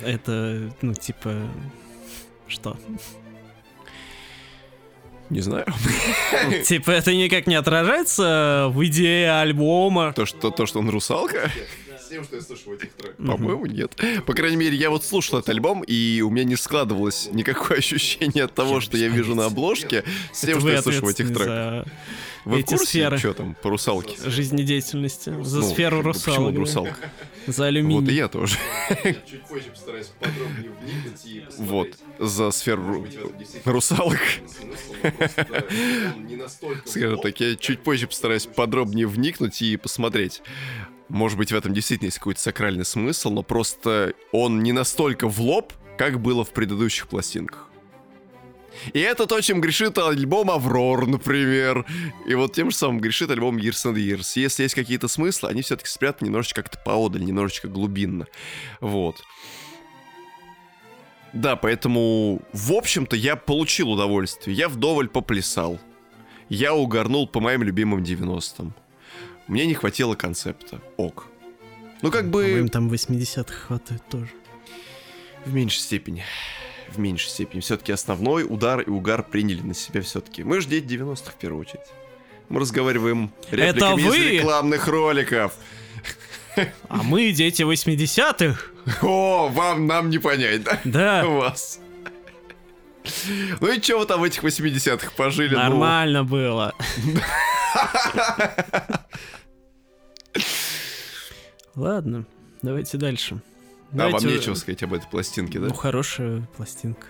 это, 0.04 0.74
ну, 0.82 0.94
типа, 0.94 1.48
что? 2.48 2.78
Не 5.30 5.40
знаю. 5.40 5.66
Типа, 6.66 6.92
это 6.92 7.16
никак 7.16 7.48
не 7.48 7.56
отражается 7.56 8.68
в 8.70 8.86
идее 8.86 9.40
альбома. 9.40 10.14
То, 10.14 10.26
что, 10.26 10.52
то, 10.52 10.66
что 10.66 10.80
он 10.80 10.90
русалка? 10.90 11.50
С 12.06 12.10
тем, 12.10 12.24
что 12.24 12.36
я 12.36 12.42
слушал 12.44 12.74
этих 12.74 12.94
треках. 12.94 13.18
По-моему, 13.18 13.66
нет. 13.66 13.96
По 14.28 14.34
крайней 14.34 14.58
мере, 14.58 14.76
я 14.78 14.92
вот 14.92 15.04
слушал 15.04 15.40
этот 15.40 15.50
альбом, 15.50 15.82
и 15.84 16.22
у 16.22 16.30
меня 16.30 16.44
не 16.44 16.56
складывалось 16.56 17.30
никакое 17.32 17.80
ощущение 17.80 18.44
от 18.44 18.54
того, 18.54 18.80
что 18.80 18.96
я 18.96 19.08
вижу 19.08 19.34
на 19.34 19.46
обложке, 19.46 20.04
с 20.32 20.42
тем, 20.42 20.60
что 20.60 20.68
вы 20.68 20.72
я 20.74 20.82
слушал 20.84 21.08
в 21.08 21.10
этих 21.10 21.34
треках. 21.34 21.88
Вы 22.46 22.62
в 22.62 22.66
курсе, 22.66 22.86
сферы. 22.86 23.18
что 23.18 23.34
там 23.34 23.56
по 23.60 23.72
русалке? 23.72 24.16
за 24.18 24.30
жизнедеятельности, 24.30 25.34
за 25.42 25.62
Ну, 25.62 25.68
сферу 25.68 25.98
Почему 26.04 26.14
русалок, 26.14 26.54
да. 26.54 26.60
русалка? 26.60 26.96
за 27.48 27.52
Вот 27.54 27.60
и 27.64 27.68
алюминий. 27.70 28.14
я 28.14 28.28
тоже. 28.28 28.58
Чуть 29.28 29.44
позже 29.50 29.72
постараюсь 29.72 30.12
подробнее 30.20 30.72
вникнуть 30.80 31.26
и 31.26 31.44
Вот, 31.58 31.88
за 32.20 32.52
сферу 32.52 33.08
в 33.64 33.68
русалок. 33.68 34.20
Скажем 36.86 37.20
так, 37.20 37.40
я 37.40 37.56
чуть 37.56 37.80
позже 37.80 38.06
постараюсь 38.06 38.46
подробнее 38.46 39.08
вникнуть 39.08 39.64
и 39.64 39.76
посмотреть. 39.78 40.44
Может 41.10 41.38
быть, 41.38 41.52
в 41.52 41.56
этом 41.56 41.74
действительно 41.74 42.08
есть 42.08 42.18
какой-то 42.18 42.42
сакральный 42.42 42.86
смысл, 42.86 43.30
но 43.30 43.44
просто 43.44 44.14
он 44.32 44.64
не 44.64 44.72
настолько 44.72 45.28
в 45.28 45.40
лоб, 45.40 45.74
как 45.98 46.20
было 46.20 46.44
в 46.44 46.52
предыдущих 46.52 47.08
пластинках. 47.08 47.70
И 48.94 49.00
это 49.00 49.26
то, 49.26 49.40
чем 49.42 49.62
грешит 49.62 49.98
альбом 49.98 50.52
Аврор, 50.52 51.08
например. 51.08 51.86
И 52.28 52.36
вот 52.36 52.54
тем 52.54 52.72
же 52.72 52.76
самым 52.76 53.00
грешит 53.00 53.32
альбом 53.32 53.58
Years 53.58 53.86
and 53.86 53.96
Years. 53.96 54.34
Если 54.36 54.64
есть 54.64 54.76
какие-то 54.76 55.08
смыслы, 55.08 55.50
они 55.50 55.62
все-таки 55.62 55.90
спрятаны 55.90 56.28
немножечко 56.28 56.62
как-то 56.62 56.80
поодаль, 56.84 57.24
немножечко 57.24 57.68
глубинно. 57.68 58.28
Вот. 58.82 59.24
Да, 61.34 61.56
поэтому, 61.56 62.42
в 62.54 62.74
общем-то, 62.74 63.16
я 63.16 63.36
получил 63.36 63.92
удовольствие. 63.92 64.56
Я 64.56 64.70
вдоволь 64.70 65.10
поплясал. 65.10 65.80
Я 66.48 66.74
угорнул 66.74 67.28
по 67.28 67.40
моим 67.40 67.64
любимым 67.64 68.04
90-м. 68.04 68.74
Мне 69.48 69.66
не 69.66 69.74
хватило 69.74 70.16
концепта. 70.16 70.82
Ок. 70.98 71.28
Ну, 72.02 72.12
как 72.12 72.30
бы... 72.30 72.60
Им 72.60 72.70
там 72.70 72.90
80-х 72.90 73.54
хватает 73.54 74.02
тоже. 74.10 74.30
В 75.46 75.54
меньшей 75.54 75.80
степени. 75.80 76.24
В 76.90 77.00
меньшей 77.00 77.30
степени. 77.30 77.62
Все-таки 77.62 77.92
основной 77.92 78.44
удар 78.44 78.82
и 78.82 78.90
угар 78.90 79.24
приняли 79.24 79.62
на 79.62 79.74
себя 79.74 80.02
все-таки. 80.02 80.44
Мы 80.44 80.62
же 80.62 80.68
дети 80.68 80.86
90-х 80.86 81.32
в 81.32 81.36
первую 81.36 81.62
очередь. 81.62 81.86
Мы 82.50 82.60
разговариваем 82.60 83.32
репликами 83.50 84.02
вы? 84.02 84.18
из 84.18 84.32
рекламных 84.40 84.88
роликов. 84.88 85.54
А 86.88 87.04
мы 87.04 87.32
дети 87.32 87.64
80-х. 87.64 88.72
О, 89.02 89.50
вам 89.50 89.88
нам 89.88 90.10
не 90.10 90.20
понять, 90.20 90.64
да? 90.64 90.80
Да, 90.86 91.26
Вас. 91.26 91.80
Ну 93.60 93.72
и 93.72 93.82
чего 93.82 94.00
вы 94.00 94.06
там 94.06 94.22
в 94.22 94.24
этих 94.24 94.44
80-х 94.44 95.12
пожили? 95.16 95.56
ну? 95.56 95.62
нормально 95.62 96.24
было. 96.24 96.74
Ладно, 101.76 102.26
давайте 102.62 102.98
дальше. 102.98 103.42
А 103.98 104.10
вам 104.10 104.26
нечего 104.26 104.56
сказать 104.56 104.84
об 104.84 104.94
этой 104.94 105.08
пластинке, 105.08 105.60
да? 105.60 105.68
Ну, 105.68 105.74
хорошая 105.74 106.42
пластинка. 106.58 107.08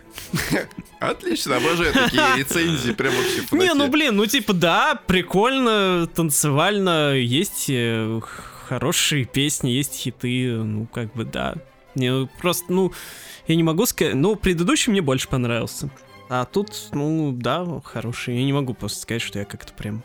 Отлично, 1.00 1.58
обожаю 1.58 1.94
такие 1.94 2.22
рецензии, 2.38 2.92
прям 2.92 3.14
вообще 3.16 3.44
Не, 3.52 3.74
ну 3.74 3.88
блин, 3.88 4.16
ну 4.16 4.26
типа 4.26 4.54
да, 4.54 5.00
прикольно, 5.08 6.08
танцевально, 6.14 7.16
есть 7.16 7.66
э, 7.70 8.22
хорошие 8.68 9.26
песни, 9.26 9.72
есть 9.72 9.96
хиты, 9.96 10.58
ну 10.58 10.86
как 10.86 11.14
бы 11.14 11.26
да. 11.26 11.56
Не, 11.96 12.12
ну, 12.12 12.30
просто, 12.40 12.72
ну, 12.72 12.94
я 13.48 13.56
не 13.56 13.64
могу 13.64 13.86
сказать, 13.86 14.16
ну, 14.16 14.36
предыдущий 14.36 14.92
мне 14.92 15.02
больше 15.02 15.28
понравился. 15.28 15.90
А 16.30 16.46
тут, 16.46 16.90
ну, 16.92 17.32
да, 17.32 17.66
хороший. 17.84 18.38
Я 18.38 18.44
не 18.44 18.54
могу 18.54 18.74
просто 18.74 19.00
сказать, 19.00 19.22
что 19.22 19.40
я 19.40 19.46
как-то 19.46 19.74
прям 19.74 20.04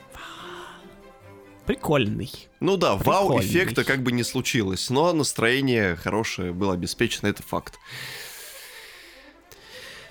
прикольный. 1.66 2.30
Ну 2.60 2.76
да, 2.76 2.96
вау-эффекта 2.96 3.84
как 3.84 4.02
бы 4.02 4.12
не 4.12 4.24
случилось, 4.24 4.90
но 4.90 5.12
настроение 5.12 5.96
хорошее 5.96 6.52
было 6.52 6.74
обеспечено, 6.74 7.28
это 7.28 7.42
факт. 7.42 7.78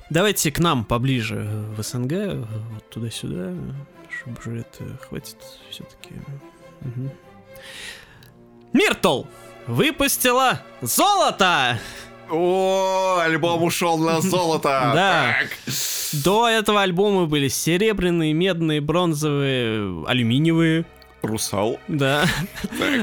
Давайте 0.09 0.51
к 0.51 0.59
нам 0.59 0.85
поближе 0.85 1.65
в 1.77 1.83
СНГ, 1.83 2.47
вот 2.73 2.89
туда-сюда, 2.89 3.53
чтобы 4.09 4.41
же 4.41 4.59
это 4.61 4.97
хватит 4.97 5.37
все-таки. 5.69 6.15
Миртл 8.73 9.23
выпустила 9.69 10.61
золото! 10.81 11.79
О, 12.29 13.19
альбом 13.21 13.63
ушел 13.63 13.97
на 13.97 14.19
золото! 14.21 14.91
Да. 14.95 15.35
До 16.23 16.47
этого 16.47 16.81
альбома 16.81 17.27
были 17.27 17.47
серебряные, 17.47 18.33
медные, 18.33 18.81
бронзовые, 18.81 20.05
алюминиевые. 20.07 20.85
Русал. 21.21 21.79
Да. 21.87 22.25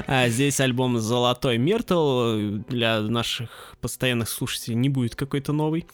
А 0.07 0.29
здесь 0.29 0.59
альбом 0.59 0.99
«Золотой 0.99 1.59
Миртл». 1.59 2.37
Для 2.69 3.01
наших 3.01 3.77
постоянных 3.81 4.29
слушателей 4.31 4.75
не 4.75 4.89
будет 4.89 5.15
какой-то 5.15 5.53
новой 5.53 5.87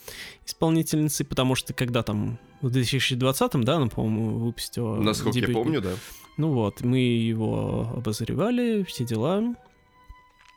исполнительницы, 0.46 1.24
потому 1.24 1.54
что 1.56 1.74
когда 1.74 2.02
там 2.02 2.38
в 2.60 2.68
2020-м, 2.68 3.64
да, 3.64 3.76
она, 3.76 3.88
по-моему, 3.88 4.38
выпустила... 4.38 4.96
Насколько 4.96 5.40
я 5.40 5.48
помню, 5.48 5.82
да. 5.82 5.92
Ну 6.36 6.52
вот, 6.52 6.80
мы 6.82 6.98
его 6.98 7.92
обозревали, 7.96 8.84
все 8.84 9.04
дела. 9.04 9.42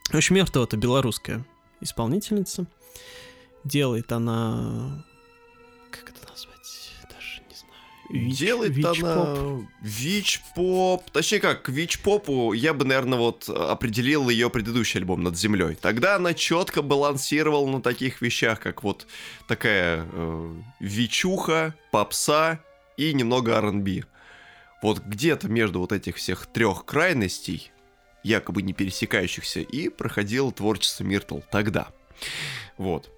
В 0.10 0.16
общем, 0.16 0.36
это 0.36 0.78
белорусская 0.78 1.44
исполнительница. 1.82 2.66
Делает 3.64 4.12
она... 4.12 5.04
Как 5.92 6.10
это 6.10 6.30
назвать? 6.30 6.92
Даже 7.10 7.42
не 7.50 7.56
знаю. 7.56 8.28
Вич- 8.30 8.38
Делает 8.38 8.72
вич-поп. 8.76 9.04
она 9.04 9.68
вич-поп. 9.82 11.10
Точнее 11.12 11.40
как, 11.40 11.64
к 11.64 11.70
вич-попу 11.70 12.54
я 12.54 12.74
бы, 12.74 12.86
наверное, 12.86 13.18
вот 13.18 13.50
определил 13.50 14.30
ее 14.30 14.50
предыдущий 14.50 15.00
альбом 15.00 15.24
«Над 15.24 15.36
землей». 15.38 15.76
Тогда 15.76 16.16
она 16.16 16.34
четко 16.34 16.82
балансировала 16.84 17.68
на 17.70 17.82
таких 17.82 18.22
вещах, 18.22 18.60
как 18.60 18.84
вот 18.84 19.08
такая 19.48 20.08
э, 20.12 20.56
вичуха, 20.80 21.74
попса 21.92 22.60
и 22.98 23.14
немного 23.14 23.54
R&B. 23.58 24.04
Вот 24.84 25.00
где-то 25.00 25.48
между 25.50 25.80
вот 25.80 25.92
этих 25.92 26.18
всех 26.18 26.46
трех 26.46 26.86
крайностей, 26.86 27.72
якобы 28.26 28.62
не 28.64 28.74
пересекающихся, 28.74 29.60
и 29.62 29.90
проходило 29.90 30.52
творчество 30.52 31.04
Миртл 31.04 31.40
тогда. 31.52 31.90
Вот. 32.78 33.10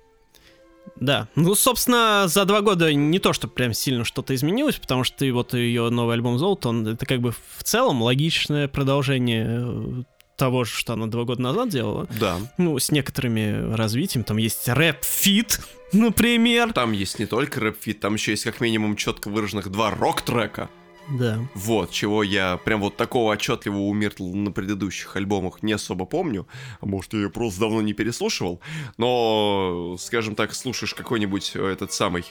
Да, 0.95 1.28
ну, 1.36 1.53
собственно, 1.55 2.26
за 2.28 2.45
два 2.45 2.62
года 2.62 2.93
не 2.93 3.20
то, 3.20 3.34
что 3.34 3.47
прям 3.47 3.74
сильно 3.74 4.03
что-то 4.03 4.34
изменилось, 4.36 4.76
потому 4.76 5.03
что 5.03 5.26
вот 5.34 5.53
ее 5.53 5.89
новый 5.89 6.16
альбом 6.16 6.38
«Золото», 6.38 6.70
он 6.70 6.88
это 6.88 7.05
как 7.05 7.20
бы 7.20 7.34
в 7.58 7.64
целом 7.64 8.01
логичное 8.01 8.68
продолжение 8.68 9.47
э, 9.47 10.03
того 10.38 10.64
же, 10.64 10.72
что 10.72 10.93
она 10.93 11.08
два 11.08 11.24
года 11.24 11.41
назад 11.41 11.70
делала. 11.70 12.08
Да. 12.20 12.38
Ну, 12.58 12.80
с 12.80 12.91
некоторыми 12.91 13.76
развитием. 13.76 14.24
Там 14.24 14.38
есть 14.38 14.68
рэп- 14.67 15.08
feat, 15.08 15.59
например. 15.91 16.74
Там 16.74 16.93
есть 16.93 17.20
не 17.20 17.26
только 17.26 17.60
рэп- 17.59 17.77
feat, 17.77 17.99
там 17.99 18.14
еще 18.14 18.32
есть 18.32 18.43
как 18.43 18.62
минимум 18.62 18.95
четко 18.95 19.30
выраженных 19.30 19.70
два 19.70 19.91
рок-трека. 19.91 20.70
Да. 21.10 21.39
Вот, 21.55 21.91
чего 21.91 22.22
я 22.24 22.58
прям 22.58 22.82
вот 22.82 22.97
такого 22.97 23.34
отчетливого 23.34 23.82
у 23.82 23.93
Миртл 23.93 24.34
на 24.34 24.51
предыдущих 24.51 25.16
альбомах 25.16 25.64
не 25.64 25.74
особо 25.74 26.05
помню. 26.05 26.47
Может, 26.82 27.14
я 27.14 27.20
ее 27.20 27.30
просто 27.30 27.62
давно 27.62 27.82
не 27.82 27.93
переслушивал. 27.93 28.60
Но, 28.97 29.95
скажем 29.99 30.36
так, 30.36 30.53
слушаешь 30.53 30.93
какой-нибудь 30.93 31.51
э, 31.55 31.66
этот 31.66 31.93
самый 31.93 32.26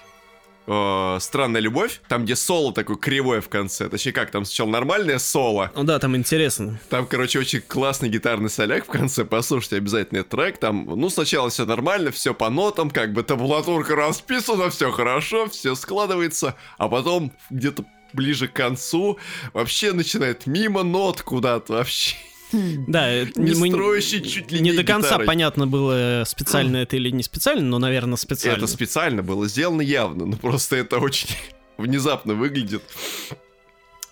э, 0.67 1.19
«Странная 1.21 1.61
любовь», 1.61 2.01
там, 2.09 2.25
где 2.25 2.37
соло 2.37 2.73
такое 2.73 2.97
кривое 2.97 3.41
в 3.41 3.49
конце. 3.49 3.89
Точнее, 3.89 4.13
как, 4.13 4.31
там 4.31 4.45
сначала 4.45 4.69
нормальное 4.69 5.19
соло, 5.19 5.73
Ну 5.75 5.85
да, 5.85 5.99
там 5.99 6.17
интересно. 6.17 6.79
там, 6.91 7.07
короче, 7.07 7.39
очень 7.39 7.61
классный 7.61 8.09
гитарный 8.09 8.51
соляк 8.51 8.85
в 8.85 8.89
конце. 8.89 9.25
Послушайте 9.25 9.77
обязательно 9.77 10.19
этот 10.19 10.33
трек. 10.33 10.59
Там, 10.59 10.85
ну, 10.87 11.09
сначала 11.09 11.49
все 11.51 11.65
нормально, 11.65 12.11
все 12.11 12.35
по 12.35 12.51
нотам, 12.51 12.91
как 12.91 13.13
бы 13.13 13.23
табулатурка 13.23 13.97
расписана, 13.97 14.69
все 14.71 14.91
хорошо, 14.91 15.49
все 15.49 15.75
складывается. 15.75 16.57
А 16.79 16.89
потом 16.89 17.33
где-то 17.51 17.85
ближе 18.17 18.49
к 18.49 18.53
концу 18.55 19.19
вообще 19.53 19.93
начинает 19.93 20.47
мимо 20.47 20.83
нот 20.83 21.23
куда-то 21.23 21.75
вообще. 21.75 22.17
Да, 22.53 23.09
э, 23.13 23.27
Не 23.37 23.55
мы 23.55 23.69
строящий 23.71 24.23
чуть 24.23 24.51
ли 24.53 24.61
не 24.61 24.71
не 24.71 24.77
до 24.77 24.85
конца 24.85 25.09
гитарой. 25.11 25.27
понятно 25.27 25.67
было, 25.67 26.23
специально 26.27 26.77
это 26.79 26.97
или 26.97 27.11
не 27.11 27.23
специально, 27.23 27.63
но, 27.63 27.79
наверное, 27.79 28.17
специально. 28.17 28.57
Это 28.57 28.67
специально 28.67 29.23
было 29.23 29.47
сделано 29.49 29.83
явно, 29.83 30.27
но 30.27 30.37
просто 30.37 30.77
это 30.77 30.99
очень 30.99 31.29
внезапно 31.77 32.35
выглядит. 32.35 32.83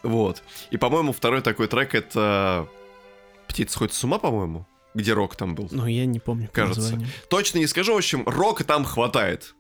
Вот. 0.03 0.43
И, 0.71 0.77
по-моему, 0.77 1.13
второй 1.13 1.41
такой 1.43 1.69
трек 1.69 1.95
это 1.95 2.69
«Птица 3.49 3.73
сходит 3.75 3.95
с 3.95 4.05
ума», 4.05 4.19
по-моему, 4.19 4.67
где 4.95 5.13
рок 5.13 5.37
там 5.37 5.55
был. 5.55 5.69
Ну, 5.71 5.87
я 5.87 6.05
не 6.05 6.19
помню 6.21 6.49
по 6.49 6.53
Кажется. 6.55 6.81
названию. 6.83 7.09
Точно 7.31 7.59
не 7.59 7.67
скажу, 7.67 7.95
в 7.95 7.97
общем, 7.97 8.25
рока 8.27 8.65
там 8.65 8.85
хватает. 8.85 9.55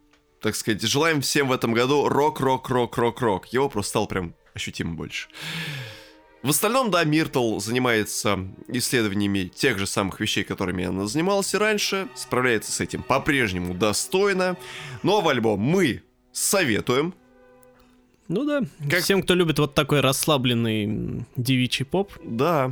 Так 0.44 0.54
сказать, 0.56 0.82
желаем 0.82 1.22
всем 1.22 1.48
в 1.48 1.52
этом 1.52 1.72
году 1.72 2.06
рок, 2.06 2.38
рок, 2.38 2.68
рок, 2.68 2.98
рок, 2.98 3.20
рок. 3.22 3.46
Его 3.46 3.70
просто 3.70 3.88
стало 3.88 4.04
прям 4.04 4.34
ощутимо 4.52 4.92
больше. 4.92 5.28
В 6.42 6.50
остальном, 6.50 6.90
да, 6.90 7.02
Миртл 7.02 7.58
занимается 7.60 8.38
исследованиями 8.68 9.44
тех 9.44 9.78
же 9.78 9.86
самых 9.86 10.20
вещей, 10.20 10.44
которыми 10.44 10.84
она 10.84 11.06
занималась 11.06 11.54
и 11.54 11.56
раньше, 11.56 12.08
справляется 12.14 12.72
с 12.72 12.80
этим 12.82 13.02
по-прежнему 13.02 13.72
достойно. 13.72 14.58
Новый 15.02 15.32
альбом 15.32 15.60
мы 15.60 16.02
советуем. 16.30 17.14
Ну 18.28 18.44
да, 18.44 18.60
Как- 18.90 19.00
всем, 19.02 19.22
кто 19.22 19.32
любит 19.34 19.58
вот 19.58 19.72
такой 19.74 20.00
расслабленный 20.02 21.24
девичий 21.36 21.86
поп. 21.86 22.12
Да. 22.22 22.70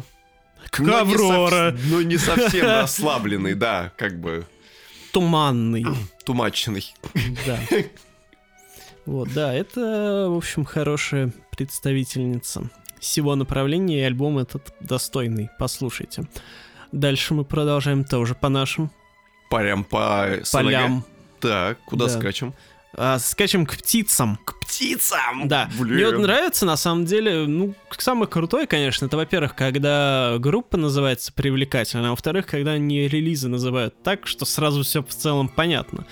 Как 0.69 0.81
Но 0.81 0.93
не 0.93 0.99
Аврора. 1.01 1.71
сов- 1.73 1.81
Но 1.91 2.03
не 2.03 2.19
совсем 2.19 2.67
расслабленный, 2.67 3.55
да, 3.55 3.95
как 3.97 4.21
бы 4.21 4.47
Туманный. 5.13 5.85
тумаченный. 6.25 6.95
Да. 7.47 7.59
Вот, 9.05 9.33
да, 9.33 9.53
это, 9.53 10.27
в 10.31 10.37
общем, 10.37 10.65
хорошая 10.65 11.33
представительница 11.51 12.71
всего 13.01 13.35
направления, 13.35 13.99
и 14.01 14.05
альбом 14.05 14.39
этот 14.39 14.75
достойный, 14.81 15.51
послушайте. 15.59 16.25
Дальше 16.93 17.35
мы 17.35 17.45
продолжаем 17.45 18.05
тоже 18.05 18.35
по 18.35 18.49
нашим 18.49 18.91
Прям 19.51 19.83
по 19.85 20.29
СНГ. 20.43 20.53
полям. 20.53 21.05
Так, 21.41 21.79
куда 21.87 22.07
Да. 22.07 22.11
скачем? 22.13 22.55
А, 22.95 23.19
скачем 23.19 23.65
к 23.65 23.77
птицам. 23.77 24.39
К 24.45 24.59
птицам! 24.61 25.49
Да, 25.49 25.71
Блин. 25.79 25.95
мне 25.95 26.07
вот 26.07 26.19
нравится, 26.19 26.67
на 26.67 26.77
самом 26.77 27.07
деле, 27.07 27.47
ну, 27.47 27.75
самое 27.91 28.27
крутое, 28.27 28.67
конечно, 28.67 29.07
это, 29.07 29.17
во-первых, 29.17 29.55
когда 29.55 30.37
группа 30.39 30.77
называется 30.77 31.33
привлекательно, 31.33 32.09
а 32.09 32.11
во-вторых, 32.11 32.47
когда 32.47 32.73
они 32.73 33.09
релизы 33.09 33.49
называют 33.49 33.95
так, 34.03 34.27
что 34.27 34.45
сразу 34.45 34.83
все 34.83 35.03
в 35.03 35.09
целом 35.09 35.49
понятно. 35.49 36.07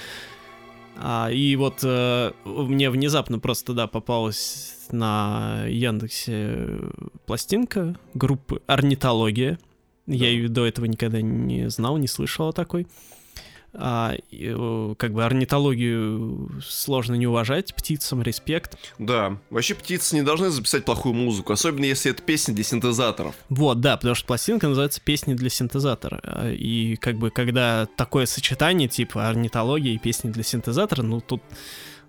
А, 0.97 1.31
и 1.31 1.55
вот 1.57 1.81
э, 1.83 2.33
мне 2.45 2.91
внезапно 2.91 3.39
просто, 3.39 3.72
да, 3.72 3.87
попалась 3.87 4.76
на 4.91 5.64
Яндексе 5.66 6.81
пластинка 7.26 7.97
группы 8.14 8.62
«Орнитология». 8.66 9.59
Я 10.07 10.28
ее 10.28 10.49
до 10.49 10.66
этого 10.66 10.87
никогда 10.87 11.20
не 11.22 11.70
знал, 11.70 11.97
не 11.97 12.09
слышал 12.09 12.49
о 12.49 12.53
такой. 12.53 12.87
А, 13.73 14.14
э, 14.33 14.95
как 14.99 15.12
бы 15.12 15.25
орнитологию 15.25 16.51
сложно 16.66 17.14
не 17.14 17.27
уважать, 17.27 17.75
птицам 17.75 18.23
респект. 18.23 18.77
Да, 18.99 19.39
вообще 19.49 19.75
птицы 19.75 20.16
не 20.16 20.23
должны 20.23 20.51
записать 20.51 20.85
плохую 20.85 21.14
музыку, 21.14 21.53
особенно 21.53 21.85
если 21.85 22.11
это 22.11 22.23
песня 22.23 22.53
для 22.53 22.64
синтезаторов. 22.64 23.35
Вот, 23.49 23.81
да, 23.81 23.97
потому 23.97 24.16
что 24.16 24.27
пластинка 24.27 24.66
называется 24.66 25.01
«Песни 25.01 25.35
для 25.35 25.51
синтезатора». 25.51 26.21
А, 26.25 26.51
И 26.51 26.97
как 26.97 27.16
бы 27.16 27.31
когда 27.31 27.87
такое 27.97 28.27
сочетание, 28.27 28.89
типа 28.89 29.29
орнитология 29.29 29.95
и 29.95 29.99
песни 29.99 30.31
для 30.31 30.43
синтезатора, 30.43 31.03
ну 31.03 31.21
тут 31.21 31.43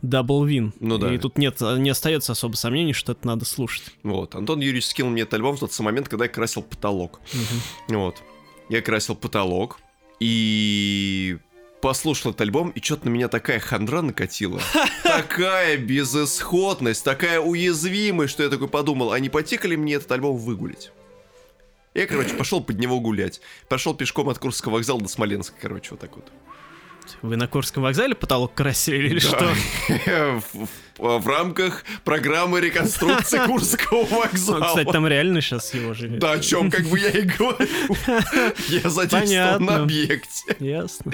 double 0.02 0.44
win. 0.46 0.74
Ну 0.80 0.98
да. 0.98 1.14
И 1.14 1.20
тут 1.20 1.38
нет, 1.38 1.62
не 1.62 1.92
остается 1.92 2.32
особо 2.32 2.56
сомнений, 2.56 2.94
что 2.94 3.12
это 3.12 3.28
надо 3.28 3.46
слушать. 3.46 3.84
Вот, 4.02 4.34
Антон 4.34 4.62
Юрьевич 4.62 4.88
скинул 4.88 5.12
мне 5.12 5.22
этот 5.24 5.36
альбом 5.36 5.58
в 5.58 5.60
тот 5.60 5.72
самый 5.74 5.90
момент, 5.90 6.10
когда 6.10 6.26
я 6.26 6.30
красил 6.30 6.64
потолок. 6.64 7.22
Вот. 7.88 8.16
Я 8.70 8.82
красил 8.82 9.16
потолок 9.16 9.80
и 10.20 11.38
послушал 11.82 12.32
этот 12.32 12.42
альбом, 12.42 12.70
и 12.70 12.82
что-то 12.82 13.06
на 13.06 13.10
меня 13.10 13.28
такая 13.28 13.60
хандра 13.60 14.02
накатила. 14.02 14.62
Такая 15.04 15.78
безысходность, 15.78 17.04
такая 17.04 17.40
уязвимость, 17.40 18.34
что 18.34 18.44
я 18.44 18.50
такой 18.50 18.68
подумал, 18.68 19.12
а 19.12 19.20
не 19.20 19.30
пойти 19.30 19.72
ли 19.72 19.78
мне 19.78 19.96
этот 19.96 20.12
альбом 20.12 20.38
выгулить? 20.38 20.92
Я, 21.94 22.08
короче, 22.08 22.36
пошел 22.36 22.64
под 22.64 22.80
него 22.80 23.00
гулять. 23.02 23.42
Прошел 23.68 23.94
пешком 23.94 24.30
от 24.30 24.40
Курского 24.40 24.74
вокзала 24.74 25.02
до 25.02 25.10
Смоленска, 25.10 25.56
короче, 25.60 25.90
вот 25.92 26.00
так 26.00 26.16
вот. 26.16 26.32
Вы 27.22 27.36
на 27.36 27.48
Курском 27.48 27.84
вокзале 27.84 28.16
потолок 28.16 28.54
красили 28.54 29.10
или 29.10 29.20
Да. 29.20 29.28
что? 29.28 30.42
В, 30.98 31.26
рамках 31.28 31.84
программы 32.04 32.62
реконструкции 32.62 33.40
Курского 33.48 34.06
Ну, 34.08 34.20
вокзала. 34.20 34.66
кстати, 34.68 34.92
там 34.92 35.08
реально 35.08 35.42
сейчас 35.42 35.74
его 35.74 35.96
же... 35.96 36.08
Да, 36.10 36.34
о 36.34 36.40
чем, 36.40 36.70
как 36.70 36.84
бы 36.86 37.00
я 37.00 37.10
и 37.10 37.22
говорю. 37.22 37.58
Я 38.70 38.88
задействован 38.88 39.66
на 39.66 39.78
объекте. 39.78 40.56
Ясно. 40.60 41.12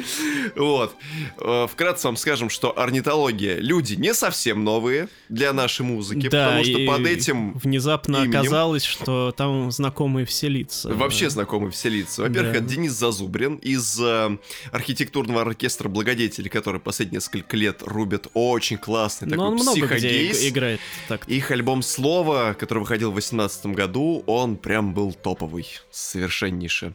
Вот. 0.57 0.93
Э, 1.39 1.67
Вкратце 1.71 2.07
вам 2.09 2.17
скажем, 2.17 2.49
что 2.49 2.77
орнитология 2.77 3.59
люди 3.59 3.93
не 3.93 4.13
совсем 4.13 4.65
новые 4.65 5.07
для 5.29 5.53
нашей 5.53 5.83
музыки, 5.85 6.27
Да, 6.27 6.47
потому 6.47 6.63
что 6.65 6.85
под 6.85 7.05
этим 7.07 7.53
Внезапно 7.59 8.17
именем- 8.25 8.39
оказалось, 8.41 8.83
что 8.83 9.31
там 9.31 9.71
знакомые 9.71 10.25
все 10.25 10.49
лица. 10.49 10.89
вообще 10.89 11.29
знакомы 11.29 11.71
все 11.71 11.87
лица. 11.87 12.23
Во-первых, 12.23 12.51
Да. 12.51 12.59
это 12.59 12.67
Денис 12.67 12.91
Зазубрин 12.91 13.55
из 13.55 13.97
э, 14.01 14.37
архитектурного 14.73 15.41
оркестра 15.43 15.76
«Благодетели», 15.85 16.49
который 16.49 16.81
последние 16.81 17.17
несколько 17.17 17.57
лет 17.57 17.81
рубит 17.81 18.27
очень 18.33 18.77
классный 18.77 19.27
Ну, 19.27 19.31
такой 19.31 19.45
он 19.47 19.53
много 19.55 19.77
много 19.77 19.97
где 19.97 20.49
играет 20.49 20.79
так. 21.07 21.27
Их 21.27 21.51
альбом 21.51 21.81
«Слово», 21.81 22.55
который 22.57 22.79
выходил 22.79 23.09
в 23.09 23.13
2018 23.13 23.67
году, 23.67 24.23
он 24.27 24.57
прям 24.57 24.93
был 24.93 25.13
топовый, 25.13 25.67
совершеннейший. 25.91 26.93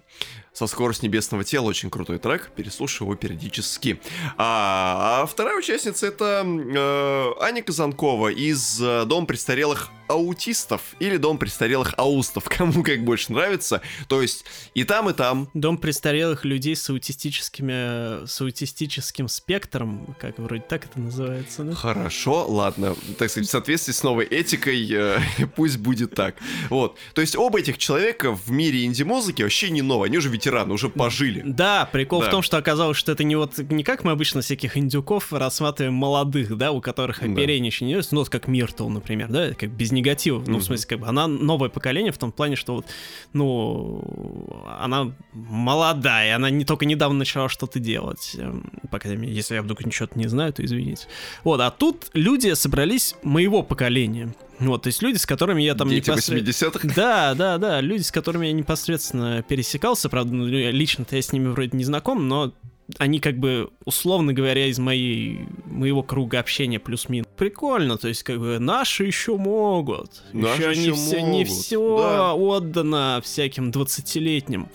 Со 0.53 0.67
скоростью 0.67 1.09
небесного 1.09 1.45
тела 1.45 1.69
очень 1.69 1.91
крутой 1.91 2.19
трек, 2.19 2.51
переслушиваю 2.55 3.13
его 3.13 3.17
периодически. 3.17 4.01
А, 4.37 5.23
а 5.23 5.27
вторая 5.27 5.57
участница 5.57 6.07
это 6.07 6.45
э, 6.45 7.43
Аня 7.43 7.63
Казанкова 7.63 8.29
из 8.29 8.81
э, 8.81 9.05
Дом 9.07 9.27
престарелых 9.27 9.91
аутистов 10.13 10.95
или 11.01 11.17
Дом 11.17 11.39
престарелых 11.39 11.95
аустов, 11.97 12.45
кому 12.49 12.83
как 12.83 13.05
больше 13.05 13.33
нравится. 13.33 13.81
То 14.09 14.23
есть 14.23 14.45
и 14.75 14.85
там, 14.85 15.09
и 15.11 15.13
там 15.13 15.49
Дом 15.55 15.79
престарелых 15.79 16.45
людей 16.45 16.77
с 16.77 16.89
аутистическими, 16.91 18.27
с 18.27 18.41
аутистическим 18.41 19.29
спектром, 19.29 20.15
как 20.21 20.39
вроде 20.39 20.63
так 20.63 20.85
это 20.85 21.01
называется, 21.01 21.65
да? 21.65 21.75
Хорошо, 21.75 22.47
ладно, 22.47 22.95
так 23.19 23.31
сказать, 23.31 23.49
в 23.49 23.51
соответствии 23.51 23.93
с 23.93 24.03
новой 24.03 24.27
этикой, 24.27 24.87
э, 24.91 25.19
пусть 25.57 25.79
будет 25.79 26.15
так. 26.15 26.37
Вот, 26.69 26.99
то 27.15 27.21
есть 27.21 27.37
оба 27.37 27.61
этих 27.61 27.79
человека 27.79 28.33
в 28.33 28.51
мире 28.51 28.85
инди-музыки 28.85 29.43
вообще 29.43 29.71
не 29.71 29.83
новые, 29.83 30.09
они 30.09 30.19
уже 30.19 30.29
ветераны, 30.43 30.74
уже 30.74 30.88
пожили. 30.88 31.43
Да, 31.45 31.88
прикол 31.90 32.20
Да. 32.20 32.26
в 32.26 32.30
том, 32.30 32.43
что 32.43 32.57
оказалось, 32.57 32.97
что 32.97 33.12
это 33.12 33.22
не 33.24 33.36
вот 33.36 33.59
не 33.59 33.84
как 33.84 34.05
мы 34.05 34.11
обычно 34.12 34.40
всяких 34.40 34.76
индюков 34.76 35.32
рассматриваем 35.32 35.95
молодых, 35.95 36.57
да, 36.57 36.72
у 36.72 36.80
которых 36.80 37.20
Да. 37.20 37.26
оперение 37.32 37.68
еще 37.68 37.84
не 37.84 37.93
есть, 37.93 38.12
ну 38.12 38.18
вот 38.20 38.28
как 38.28 38.49
Миртл, 38.49 38.88
например, 38.88 39.28
да, 39.28 39.55
как 39.55 39.70
без 39.70 39.93
негатива, 39.93 40.38
ну 40.40 40.53
Мгм. 40.55 40.61
в 40.61 40.64
смысле 40.64 40.86
как 40.88 40.99
бы 41.01 41.07
она 41.07 41.26
новое 41.28 41.68
поколение 41.68 42.12
в 42.12 42.18
том 42.18 42.32
плане, 42.32 42.57
что 42.57 42.74
вот, 42.74 42.86
ну, 43.32 44.66
она 44.80 45.12
молодая, 45.32 46.36
она 46.36 46.51
не 46.51 46.64
только 46.64 46.86
недавно 46.86 47.18
начала 47.18 47.49
что-то 47.49 47.78
делать, 47.78 48.34
эм, 48.38 48.70
по 48.90 48.99
крайней 48.99 49.22
мере, 49.22 49.34
если 49.34 49.55
я 49.55 49.62
вдруг 49.62 49.84
ничего 49.84 50.09
не 50.14 50.26
знаю, 50.28 50.53
то 50.53 50.64
извините. 50.64 51.07
Вот, 51.45 51.61
а 51.61 51.70
тут 51.70 52.11
люди 52.14 52.53
собрались 52.55 53.14
моего 53.22 53.62
поколения, 53.62 54.34
вот, 54.69 54.83
то 54.83 54.87
есть 54.89 55.03
люди, 55.03 55.17
с 55.17 55.27
которыми 55.27 55.63
я 55.63 55.75
там 55.75 55.89
Дети 55.89 56.11
непосред- 56.11 56.45
80-х. 56.45 56.89
да, 56.97 57.35
да, 57.35 57.59
да, 57.59 57.81
люди, 57.81 58.03
с 58.03 58.11
которыми 58.11 58.47
я 58.47 58.53
непосредственно 58.53 59.43
пересекался, 59.43 60.09
правда, 60.09 60.35
ну, 60.35 60.47
лично-то 60.47 61.17
я 61.17 61.23
с 61.23 61.33
ними 61.33 61.49
вроде 61.49 61.77
не 61.77 61.85
знаком, 61.85 62.29
но 62.29 62.53
они 62.99 63.21
как 63.21 63.39
бы, 63.39 63.71
условно 63.85 64.33
говоря, 64.33 64.67
из 64.67 64.79
моей, 64.79 65.47
моего 65.65 66.03
круга 66.03 66.41
общения 66.41 66.79
плюс-минус. 66.79 67.29
Прикольно, 67.37 67.97
то 67.97 68.09
есть 68.09 68.23
как 68.23 68.39
бы 68.39 68.59
наши 68.59 69.05
еще 69.05 69.37
могут. 69.37 70.23
Наши 70.33 70.63
еще 70.63 70.77
не 70.77 70.87
еще 70.87 70.95
все, 70.95 71.21
не 71.23 71.45
все 71.45 71.99
да. 71.99 72.35
отдано 72.35 73.21
всяким 73.23 73.71
20-летним 73.71 74.69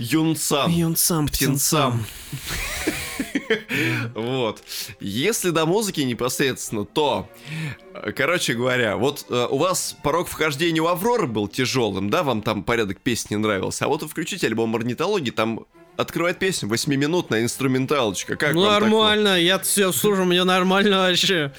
Юнцам. 0.00 0.72
юнцам, 0.72 1.28
птенцам. 1.28 2.04
Вот. 4.14 4.62
Если 5.00 5.50
до 5.50 5.66
музыки 5.66 6.00
непосредственно, 6.00 6.84
то, 6.84 7.28
короче 8.16 8.54
говоря, 8.54 8.96
вот 8.96 9.26
э, 9.28 9.46
у 9.50 9.58
вас 9.58 9.96
порог 10.02 10.28
вхождения 10.28 10.80
у 10.80 10.86
Авроры 10.86 11.26
был 11.26 11.48
тяжелым, 11.48 12.10
да, 12.10 12.22
вам 12.22 12.42
там 12.42 12.62
порядок 12.62 13.00
песни 13.00 13.36
нравился, 13.36 13.84
а 13.84 13.88
вот 13.88 14.02
вы 14.02 14.08
включите 14.08 14.46
альбом 14.46 14.74
орнитологии, 14.76 15.30
там 15.30 15.66
открывает 16.00 16.38
песню, 16.38 16.68
восьмиминутная 16.68 17.42
инструменталочка. 17.42 18.36
Как 18.36 18.54
Ну, 18.54 18.62
такое? 18.64 18.80
нормально, 18.80 19.40
я 19.40 19.58
все 19.58 19.92
слушаю, 19.92 20.26
мне 20.26 20.44
нормально 20.44 20.98
вообще. 20.98 21.52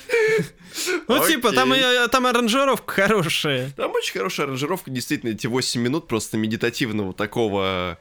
Ну, 1.07 1.25
типа, 1.27 1.51
там, 1.51 1.73
и- 1.73 2.07
там 2.09 2.25
аранжировка 2.25 2.93
хорошая. 2.93 3.71
Там 3.75 3.91
очень 3.91 4.13
хорошая 4.13 4.47
аранжировка, 4.47 4.89
действительно, 4.89 5.31
эти 5.31 5.47
8 5.47 5.81
минут 5.81 6.07
просто 6.07 6.37
медитативного 6.37 7.13
такого 7.13 7.97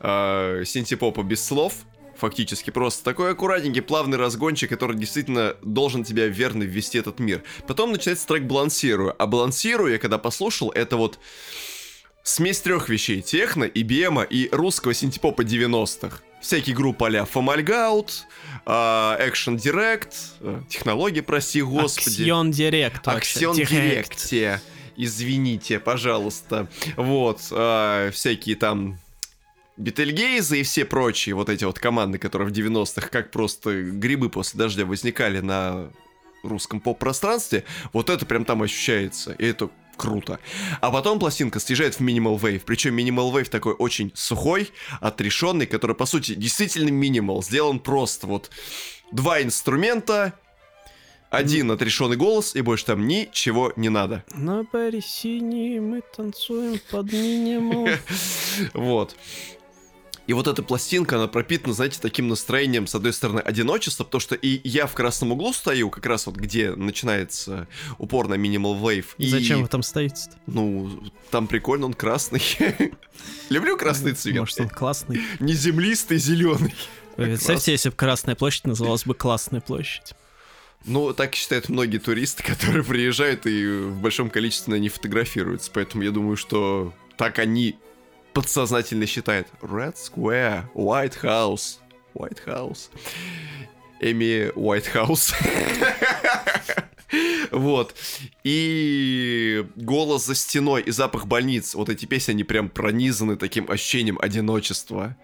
э, 0.00 0.62
синтепопа 0.66 1.22
без 1.22 1.44
слов. 1.44 1.72
Фактически 2.18 2.68
просто 2.68 3.02
такой 3.02 3.30
аккуратненький, 3.32 3.80
плавный 3.80 4.18
разгончик, 4.18 4.68
который 4.68 4.94
действительно 4.94 5.56
должен 5.62 6.04
тебя 6.04 6.26
верно 6.26 6.64
ввести 6.64 6.98
этот 6.98 7.18
мир. 7.18 7.42
Потом 7.66 7.92
начинается 7.92 8.26
трек 8.26 8.42
«Балансирую». 8.42 9.14
А 9.18 9.26
«Балансирую» 9.26 9.90
я 9.92 9.98
когда 9.98 10.18
послушал, 10.18 10.70
это 10.70 10.98
вот 10.98 11.18
смесь 12.22 12.60
трех 12.60 12.88
вещей. 12.88 13.22
Техно, 13.22 13.64
IBM 13.64 14.26
и 14.28 14.48
русского 14.52 14.94
синтепопа 14.94 15.42
90-х. 15.42 16.18
Всякие 16.40 16.74
группы 16.74 17.04
а-ля 17.04 17.26
Фомальгаут, 17.26 18.26
Action 18.64 19.56
Direct, 19.56 20.14
э, 20.40 20.62
технологии, 20.70 21.20
прости 21.20 21.60
господи. 21.60 22.22
Аксион 22.22 22.50
Директ. 22.50 23.06
Аксион 23.06 23.56
Директ. 23.56 24.32
Извините, 24.96 25.78
пожалуйста. 25.78 26.68
Вот, 26.96 27.40
а, 27.50 28.10
всякие 28.10 28.56
там 28.56 28.98
Бетельгейзы 29.80 30.60
и 30.60 30.62
все 30.62 30.84
прочие 30.84 31.34
вот 31.34 31.48
эти 31.48 31.64
вот 31.64 31.78
команды, 31.78 32.18
которые 32.18 32.48
в 32.48 32.52
90-х 32.52 33.08
как 33.08 33.30
просто 33.30 33.82
грибы 33.82 34.28
после 34.28 34.58
дождя 34.58 34.84
возникали 34.84 35.40
на 35.40 35.90
русском 36.42 36.80
поп-пространстве, 36.80 37.64
вот 37.94 38.10
это 38.10 38.26
прям 38.26 38.44
там 38.44 38.62
ощущается, 38.62 39.32
и 39.32 39.46
это 39.46 39.70
круто. 40.00 40.38
А 40.80 40.90
потом 40.90 41.18
пластинка 41.18 41.60
съезжает 41.60 41.94
в 41.94 42.00
Minimal 42.00 42.40
Wave, 42.40 42.62
причем 42.64 42.98
Minimal 42.98 43.32
Wave 43.32 43.50
такой 43.50 43.74
очень 43.74 44.10
сухой, 44.14 44.70
отрешенный, 45.00 45.66
который, 45.66 45.94
по 45.94 46.06
сути, 46.06 46.34
действительно 46.34 46.88
минимал, 46.88 47.42
сделан 47.42 47.78
просто 47.78 48.26
вот 48.26 48.50
два 49.12 49.42
инструмента, 49.42 50.32
один 51.28 51.70
отрешенный 51.70 52.16
голос, 52.16 52.56
и 52.56 52.62
больше 52.62 52.86
там 52.86 53.06
ничего 53.06 53.72
не 53.76 53.90
надо. 53.90 54.24
На 54.34 54.64
баре 54.64 55.02
синий 55.02 55.78
мы 55.80 56.02
танцуем 56.16 56.80
под 56.90 57.12
минимум. 57.12 57.88
Вот. 58.74 59.16
И 60.30 60.32
вот 60.32 60.46
эта 60.46 60.62
пластинка, 60.62 61.16
она 61.16 61.26
пропитана, 61.26 61.74
знаете, 61.74 61.98
таким 62.00 62.28
настроением, 62.28 62.86
с 62.86 62.94
одной 62.94 63.12
стороны, 63.12 63.40
одиночества, 63.40 64.04
потому 64.04 64.20
что 64.20 64.36
и 64.36 64.60
я 64.62 64.86
в 64.86 64.92
красном 64.92 65.32
углу 65.32 65.52
стою, 65.52 65.90
как 65.90 66.06
раз 66.06 66.26
вот 66.26 66.36
где 66.36 66.70
начинается 66.70 67.66
упор 67.98 68.28
на 68.28 68.34
Minimal 68.34 68.80
Wave. 68.80 69.06
И, 69.18 69.28
Зачем 69.28 69.62
вы 69.62 69.66
там 69.66 69.82
стоите-то? 69.82 70.36
Ну, 70.46 71.02
там 71.32 71.48
прикольно, 71.48 71.86
он 71.86 71.94
красный. 71.94 72.40
Люблю 73.48 73.76
красный 73.76 74.12
цвет. 74.12 74.38
Может, 74.38 74.60
он 74.60 74.68
классный. 74.68 75.20
Не 75.40 75.52
землистый, 75.52 76.18
зеленый. 76.18 76.76
Вы 77.16 77.24
Представьте, 77.24 77.72
если 77.72 77.88
бы 77.88 77.96
Красная 77.96 78.36
площадь 78.36 78.68
называлась 78.68 79.04
бы 79.04 79.14
Классная 79.14 79.60
площадь. 79.60 80.14
Ну, 80.84 81.12
так 81.12 81.34
считают 81.34 81.68
многие 81.68 81.98
туристы, 81.98 82.44
которые 82.46 82.84
приезжают 82.84 83.46
и 83.46 83.66
в 83.66 84.00
большом 84.00 84.30
количестве 84.30 84.74
на 84.74 84.78
ней 84.78 84.90
фотографируются. 84.90 85.72
Поэтому 85.74 86.04
я 86.04 86.12
думаю, 86.12 86.36
что 86.36 86.94
так 87.16 87.40
они 87.40 87.76
подсознательно 88.32 89.06
считают. 89.06 89.48
Red 89.60 89.94
Square, 89.94 90.64
White 90.74 91.22
House, 91.22 91.78
White 92.14 92.44
House. 92.46 92.90
Эми 94.00 94.50
House. 94.94 95.34
Вот. 97.50 97.96
И 98.44 99.66
голос 99.74 100.26
за 100.26 100.36
стеной 100.36 100.82
и 100.82 100.92
запах 100.92 101.26
больниц. 101.26 101.74
Вот 101.74 101.88
эти 101.88 102.06
песни, 102.06 102.32
они 102.32 102.44
прям 102.44 102.68
пронизаны 102.68 103.36
таким 103.36 103.68
ощущением 103.68 104.16
одиночества 104.20 105.16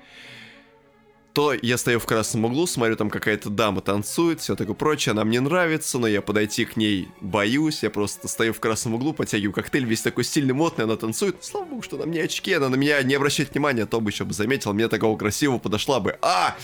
то 1.37 1.53
я 1.53 1.76
стою 1.76 2.01
в 2.01 2.07
красном 2.07 2.47
углу, 2.47 2.66
смотрю, 2.66 2.97
там 2.97 3.11
какая-то 3.11 3.51
дама 3.51 3.82
танцует, 3.82 4.41
все 4.41 4.57
такое 4.57 4.74
прочее, 4.74 5.11
она 5.11 5.22
мне 5.22 5.39
нравится, 5.39 5.99
но 5.99 6.07
я 6.07 6.22
подойти 6.22 6.64
к 6.64 6.78
ней 6.78 7.11
боюсь, 7.20 7.82
я 7.82 7.91
просто 7.91 8.26
стою 8.26 8.55
в 8.55 8.59
красном 8.59 8.95
углу, 8.95 9.12
подтягиваю 9.12 9.53
коктейль, 9.53 9.84
весь 9.84 10.01
такой 10.01 10.24
стильный, 10.24 10.55
модный, 10.55 10.84
она 10.84 10.97
танцует, 10.97 11.45
слава 11.45 11.66
богу, 11.66 11.82
что 11.82 11.99
на 11.99 12.07
мне 12.07 12.22
очки, 12.22 12.55
она 12.55 12.70
на 12.70 12.76
меня 12.76 13.03
не 13.03 13.12
обращает 13.12 13.53
внимания, 13.53 13.82
а 13.82 13.87
то 13.87 14.01
бы 14.01 14.09
еще 14.09 14.24
бы 14.24 14.32
заметил, 14.32 14.72
мне 14.72 14.89
такого 14.89 15.18
красивого 15.18 15.59
подошла 15.59 16.01
бы. 16.01 16.16
А! 16.22 16.57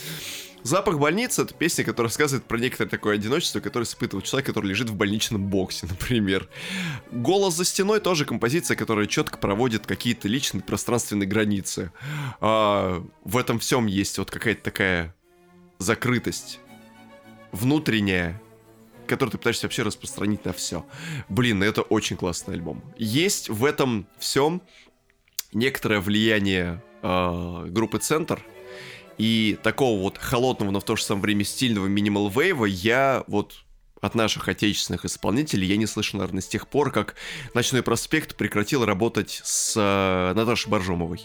Запах 0.62 0.98
больницы— 0.98 1.42
это 1.42 1.54
песня, 1.54 1.84
которая 1.84 2.08
рассказывает 2.08 2.44
про 2.44 2.56
некоторое 2.58 2.88
такое 2.88 3.16
одиночество, 3.16 3.60
которое 3.60 3.84
испытывает 3.84 4.24
человек, 4.24 4.46
который 4.46 4.66
лежит 4.66 4.90
в 4.90 4.94
больничном 4.94 5.46
боксе, 5.46 5.86
например. 5.90 6.48
Голос 7.10 7.54
за 7.54 7.64
стеной 7.64 8.00
тоже 8.00 8.24
композиция, 8.24 8.76
которая 8.76 9.06
четко 9.06 9.38
проводит 9.38 9.86
какие-то 9.86 10.28
личные 10.28 10.62
пространственные 10.62 11.26
границы. 11.26 11.90
А, 12.40 13.04
в 13.24 13.36
этом 13.36 13.58
всем 13.58 13.86
есть 13.86 14.18
вот 14.18 14.30
какая-то 14.30 14.62
такая 14.62 15.14
закрытость 15.78 16.60
внутренняя, 17.50 18.40
которую 19.08 19.32
ты 19.32 19.38
пытаешься 19.38 19.66
вообще 19.66 19.82
распространить 19.82 20.44
на 20.44 20.52
все. 20.52 20.86
Блин, 21.28 21.58
ну 21.58 21.64
это 21.64 21.82
очень 21.82 22.16
классный 22.16 22.54
альбом. 22.54 22.82
Есть 22.96 23.48
в 23.48 23.64
этом 23.64 24.06
всем 24.18 24.62
некоторое 25.52 26.00
влияние 26.00 26.82
э, 27.02 27.66
группы 27.68 27.98
Центр, 27.98 28.40
и 29.22 29.56
такого 29.62 30.00
вот 30.00 30.18
холодного, 30.18 30.72
но 30.72 30.80
в 30.80 30.84
то 30.84 30.96
же 30.96 31.04
самое 31.04 31.22
время 31.22 31.44
стильного 31.44 31.86
минимал 31.86 32.28
вейва 32.28 32.64
я 32.64 33.22
вот 33.28 33.64
от 34.00 34.16
наших 34.16 34.48
отечественных 34.48 35.04
исполнителей 35.04 35.64
я 35.68 35.76
не 35.76 35.86
слышал, 35.86 36.18
наверное, 36.18 36.40
с 36.40 36.48
тех 36.48 36.66
пор, 36.66 36.90
как 36.90 37.14
«Ночной 37.54 37.84
проспект» 37.84 38.34
прекратил 38.34 38.84
работать 38.84 39.40
с 39.44 39.74
э, 39.76 40.34
Наташей 40.34 40.72
Боржомовой. 40.72 41.20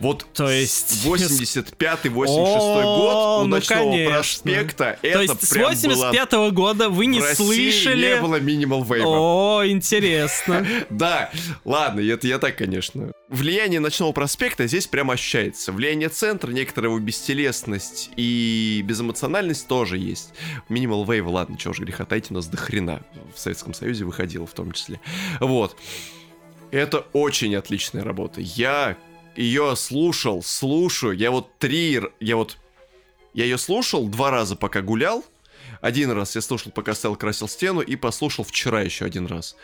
Вот 0.00 0.26
То 0.32 0.50
есть- 0.50 1.04
85-86 1.04 2.26
О, 2.28 2.82
год 2.82 3.42
у 3.42 3.48
ну, 3.48 3.56
«Ночного 3.56 3.90
конечно. 3.90 4.10
проспекта» 4.12 4.98
То 5.02 5.08
это 5.08 5.20
есть 5.22 5.46
с 5.46 5.50
прям 5.50 5.70
85 5.70 6.32
года 6.52 6.88
вы 6.88 7.06
не 7.06 7.20
в 7.20 7.34
слышали... 7.34 8.14
не 8.14 8.20
было 8.20 8.40
минимал 8.40 8.82
вейва. 8.82 9.58
О, 9.58 9.62
интересно. 9.66 10.66
Да, 10.90 11.30
ладно, 11.64 12.00
это 12.00 12.26
я 12.26 12.38
так, 12.38 12.56
конечно, 12.56 13.12
влияние 13.28 13.80
ночного 13.80 14.12
проспекта 14.12 14.66
здесь 14.66 14.86
прямо 14.86 15.14
ощущается. 15.14 15.72
Влияние 15.72 16.08
центра, 16.08 16.50
некоторая 16.50 16.90
его 16.90 16.98
бестелесность 16.98 18.10
и 18.16 18.82
безэмоциональность 18.84 19.66
тоже 19.68 19.98
есть. 19.98 20.32
Minimal 20.68 21.06
Wave, 21.06 21.28
ладно, 21.28 21.56
чего 21.56 21.72
же 21.74 21.84
греха 21.84 22.04
таить, 22.04 22.30
у 22.30 22.34
нас 22.34 22.46
до 22.46 22.56
хрена 22.56 23.02
в 23.34 23.38
Советском 23.38 23.74
Союзе 23.74 24.04
выходило 24.04 24.46
в 24.46 24.52
том 24.52 24.72
числе. 24.72 25.00
Вот. 25.40 25.76
Это 26.70 27.06
очень 27.12 27.54
отличная 27.56 28.04
работа. 28.04 28.40
Я 28.40 28.96
ее 29.40 29.74
слушал, 29.76 30.42
слушаю. 30.42 31.16
Я 31.16 31.30
вот 31.30 31.58
три... 31.58 32.00
Я 32.20 32.36
вот... 32.36 32.58
Я 33.32 33.44
ее 33.44 33.58
слушал 33.58 34.08
два 34.08 34.30
раза, 34.30 34.56
пока 34.56 34.82
гулял. 34.82 35.24
Один 35.80 36.10
раз 36.10 36.34
я 36.34 36.42
слушал, 36.42 36.72
пока 36.72 36.94
стоял, 36.94 37.16
красил 37.16 37.48
стену, 37.48 37.80
и 37.80 37.96
послушал 37.96 38.44
вчера 38.44 38.82
еще 38.82 39.04
один 39.04 39.26
раз. 39.26 39.56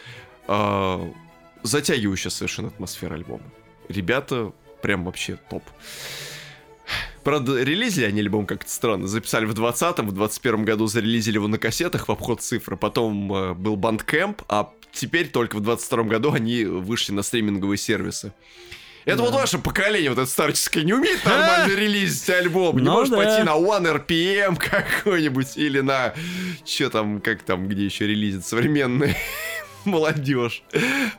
А, 0.46 1.12
затягивающая 1.62 2.30
совершенно 2.30 2.68
атмосфера 2.68 3.14
альбома. 3.14 3.44
Ребята 3.88 4.52
прям 4.82 5.04
вообще 5.04 5.36
топ. 5.50 5.64
Правда, 7.24 7.60
релизили 7.62 8.04
они 8.04 8.20
альбом 8.20 8.46
как-то 8.46 8.70
странно. 8.70 9.08
Записали 9.08 9.44
в 9.46 9.52
20-м, 9.52 10.06
в 10.06 10.12
21 10.12 10.64
году 10.64 10.86
зарелизили 10.86 11.34
его 11.34 11.48
на 11.48 11.58
кассетах 11.58 12.08
в 12.08 12.12
обход 12.12 12.40
цифры. 12.40 12.76
Потом 12.76 13.32
э, 13.34 13.54
был 13.54 13.76
Bandcamp, 13.76 14.44
а 14.48 14.72
теперь 14.92 15.28
только 15.28 15.56
в 15.56 15.60
22 15.60 16.04
году 16.04 16.32
они 16.32 16.64
вышли 16.64 17.12
на 17.12 17.22
стриминговые 17.22 17.78
сервисы. 17.78 18.32
Это 19.06 19.22
вот 19.22 19.34
ваше 19.34 19.58
поколение, 19.58 20.10
вот 20.10 20.18
это 20.18 20.28
старческое, 20.28 20.82
не 20.82 20.92
умеет 20.92 21.24
нормально 21.24 21.72
релизить 21.72 22.28
альбом. 22.28 22.76
Не 22.76 22.82
Ну 22.82 22.92
может 22.92 23.12
да. 23.12 23.18
пойти 23.18 23.42
на 23.44 23.52
One 23.52 24.04
RPM 24.04 24.56
какой-нибудь 25.04 25.56
или 25.56 25.78
на... 25.78 26.12
Че 26.64 26.90
там, 26.90 27.20
как 27.20 27.44
там, 27.44 27.68
где 27.68 27.84
еще 27.84 28.08
релизит 28.08 28.44
современная 28.44 29.16
молодежь. 29.84 30.64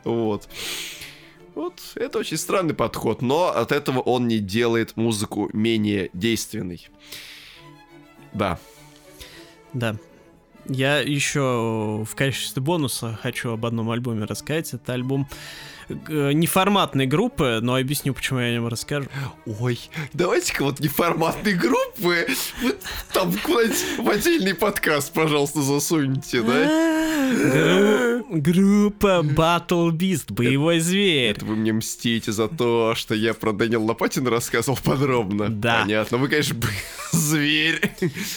Вот. 0.04 0.50
Вот, 1.56 1.80
это 1.96 2.20
очень 2.20 2.38
странный 2.38 2.76
подход, 2.76 3.22
но 3.22 3.48
от 3.48 3.72
этого 3.72 4.02
он 4.02 4.28
не 4.28 4.40
делает 4.40 4.98
музыку 4.98 5.50
менее 5.54 6.10
действенной. 6.12 6.90
Да. 8.34 8.60
Да. 9.72 9.96
Я 10.66 11.00
еще 11.00 12.04
в 12.06 12.16
качестве 12.16 12.62
бонуса 12.62 13.18
хочу 13.22 13.52
об 13.52 13.66
одном 13.66 13.90
альбоме 13.90 14.26
рассказать. 14.26 14.74
Это 14.74 14.92
альбом 14.92 15.28
неформатной 15.90 17.06
группы, 17.06 17.60
но 17.62 17.76
объясню, 17.76 18.14
почему 18.14 18.40
я 18.40 18.48
о 18.48 18.52
нем 18.52 18.68
расскажу. 18.68 19.08
Ой, 19.60 19.80
давайте-ка 20.14 20.64
вот 20.64 20.80
неформатные 20.80 21.56
группы 21.56 22.28
там 23.14 23.34
куда-нибудь 23.44 23.86
в 24.00 24.10
отдельный 24.10 24.54
подкаст, 24.54 25.14
пожалуйста, 25.14 25.62
засуньте, 25.62 26.42
да? 26.42 28.22
Гру- 28.30 28.88
Группа 28.88 29.22
Battle 29.24 29.92
Beast, 29.92 30.32
боевой 30.34 30.80
зверь. 30.80 31.32
Это 31.32 31.46
вы 31.46 31.56
мне 31.56 31.74
мстите 31.74 32.32
за 32.32 32.48
то, 32.48 32.94
что 32.96 33.16
я 33.16 33.34
про 33.34 33.52
Дэниел 33.54 33.84
Лопатина 33.86 34.30
рассказывал 34.30 34.78
подробно. 34.84 35.50
Да. 35.50 35.82
Понятно, 35.82 36.18
вы, 36.18 36.28
конечно, 36.28 36.56
зверь. 37.12 37.82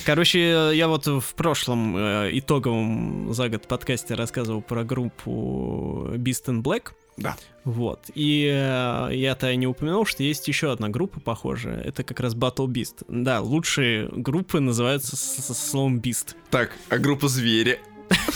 Короче, 0.05 0.73
я 0.75 0.89
вот 0.89 1.07
в 1.07 1.35
прошлом 1.35 1.97
э, 1.97 2.31
итоговом 2.33 3.33
за 3.33 3.49
год 3.49 3.67
подкасте 3.69 4.15
рассказывал 4.15 4.63
про 4.63 4.85
группу 4.85 6.09
Beast 6.15 6.47
and 6.47 6.63
Black. 6.63 6.93
Да. 7.21 7.37
Вот. 7.65 8.11
И 8.15 8.51
э, 8.51 9.11
я-то 9.13 9.55
не 9.55 9.67
упомянул, 9.67 10.07
что 10.07 10.23
есть 10.23 10.49
еще 10.49 10.73
одна 10.73 10.89
группа 10.89 11.21
похожая. 11.21 11.81
Это 11.83 12.03
как 12.03 12.21
раз 12.21 12.35
Battle 12.35 12.67
Beast. 12.67 13.05
Да, 13.09 13.41
лучшие 13.41 14.09
группы 14.09 14.61
называются 14.61 15.17
со 15.17 15.55
словом 15.55 15.99
Beast. 15.99 16.35
Так, 16.51 16.73
а 16.89 16.99
группа 16.99 17.29
звери? 17.29 17.79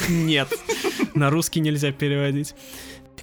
Нет, 0.09 0.49
на 1.15 1.31
русский 1.31 1.61
нельзя 1.61 1.91
переводить. 1.93 2.55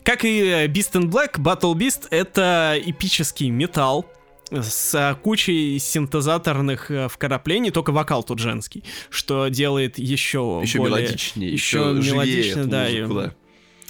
Как 0.03 0.25
и 0.25 0.41
э, 0.41 0.67
Beast 0.67 0.93
and 0.93 1.09
Black, 1.09 1.37
Battle 1.37 1.73
Beast— 1.75 2.07
это 2.09 2.75
эпический 2.83 3.49
металл 3.49 4.05
с 4.51 4.95
э, 4.95 5.15
кучей 5.21 5.79
синтезаторных 5.79 6.91
э, 6.91 7.07
вкраплений, 7.07 7.71
только 7.71 7.91
вокал 7.91 8.23
тут 8.23 8.39
женский, 8.39 8.83
что 9.09 9.47
делает 9.47 9.97
еще, 9.97 10.59
Еще 10.61 10.79
более... 10.79 11.03
мелодичнее, 11.03 11.51
еще 11.51 11.95
еще 11.97 12.59
эту 12.59 12.67
да, 12.67 12.87
музыку, 12.89 13.13
да. 13.13 13.35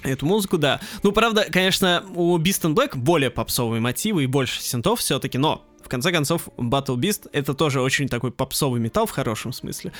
Эту 0.02 0.26
музыку, 0.26 0.58
да. 0.58 0.80
Ну, 1.02 1.12
правда, 1.12 1.46
конечно, 1.50 2.04
у 2.14 2.36
Beast 2.38 2.62
and 2.62 2.74
Black 2.74 2.96
более 2.96 3.30
попсовые 3.30 3.80
мотивы 3.80 4.24
и 4.24 4.26
больше 4.26 4.60
синтов 4.60 5.00
все-таки, 5.00 5.38
но 5.38 5.64
в 5.84 5.88
конце 5.88 6.12
концов 6.12 6.48
Battle 6.56 6.96
Beast 6.96 7.28
это 7.32 7.54
тоже 7.54 7.80
очень 7.80 8.08
такой 8.08 8.32
попсовый 8.32 8.80
металл 8.80 9.06
в 9.06 9.10
хорошем 9.10 9.52
смысле. 9.52 9.92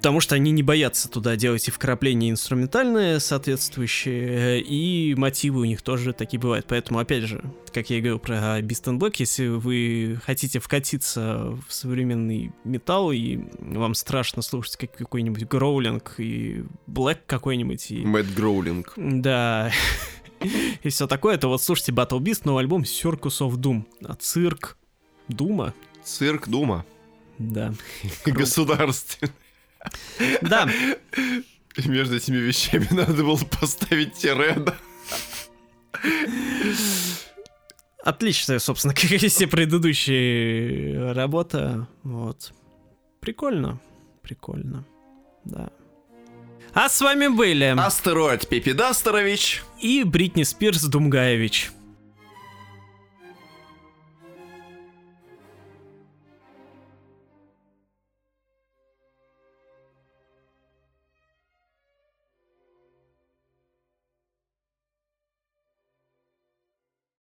Потому 0.00 0.20
что 0.20 0.34
они 0.34 0.50
не 0.50 0.62
боятся 0.62 1.10
туда 1.10 1.36
делать 1.36 1.68
и 1.68 1.70
вкрапления 1.70 2.30
инструментальные 2.30 3.20
соответствующие, 3.20 4.62
и 4.62 5.14
мотивы 5.14 5.60
у 5.60 5.64
них 5.66 5.82
тоже 5.82 6.14
такие 6.14 6.40
бывают. 6.40 6.64
Поэтому, 6.66 7.00
опять 7.00 7.24
же, 7.24 7.44
как 7.70 7.90
я 7.90 7.98
и 7.98 8.00
говорил 8.00 8.18
про 8.18 8.60
Beast 8.60 8.84
in 8.84 8.98
Black, 8.98 9.16
если 9.18 9.48
вы 9.48 10.18
хотите 10.24 10.58
вкатиться 10.58 11.54
в 11.68 11.70
современный 11.70 12.50
металл, 12.64 13.12
и 13.12 13.40
вам 13.58 13.92
страшно 13.92 14.40
слушать 14.40 14.76
как 14.76 14.96
какой-нибудь 14.96 15.46
гроулинг 15.46 16.14
и 16.16 16.64
блэк 16.86 17.18
какой-нибудь, 17.26 17.90
и 17.90 17.98
Мэтт 18.02 18.32
Гроулинг. 18.34 18.94
да. 18.96 19.70
И 20.82 20.88
все 20.88 21.06
такое, 21.06 21.36
то 21.36 21.48
вот 21.48 21.62
слушайте 21.62 21.92
Battle 21.92 22.20
Beast, 22.20 22.40
новый 22.44 22.60
альбом 22.62 22.84
Circus 22.84 23.46
of 23.46 23.56
Doom. 23.56 23.84
А 24.02 24.14
цирк 24.14 24.78
Дума? 25.28 25.74
Цирк 26.02 26.48
Дума. 26.48 26.86
Да. 27.36 27.74
Государственный. 28.24 29.34
Да, 30.42 30.68
И 31.76 31.88
между 31.88 32.16
этими 32.16 32.36
вещами 32.36 32.86
надо 32.90 33.22
было 33.24 33.36
поставить 33.36 34.14
тире, 34.14 34.56
отличная, 38.04 38.58
собственно, 38.58 38.94
как 39.00 39.10
и 39.10 39.28
все 39.28 39.46
предыдущие 39.46 41.12
работа. 41.12 41.88
Вот. 42.02 42.52
Прикольно. 43.20 43.80
Прикольно. 44.22 44.84
Да. 45.44 45.70
А 46.72 46.88
с 46.88 47.00
вами 47.00 47.28
были 47.28 47.74
Астероид 47.76 48.48
Пепидастерович. 48.48 49.62
и 49.80 50.04
Бритни 50.04 50.44
Спирс 50.44 50.84
Думгаевич. 50.84 51.72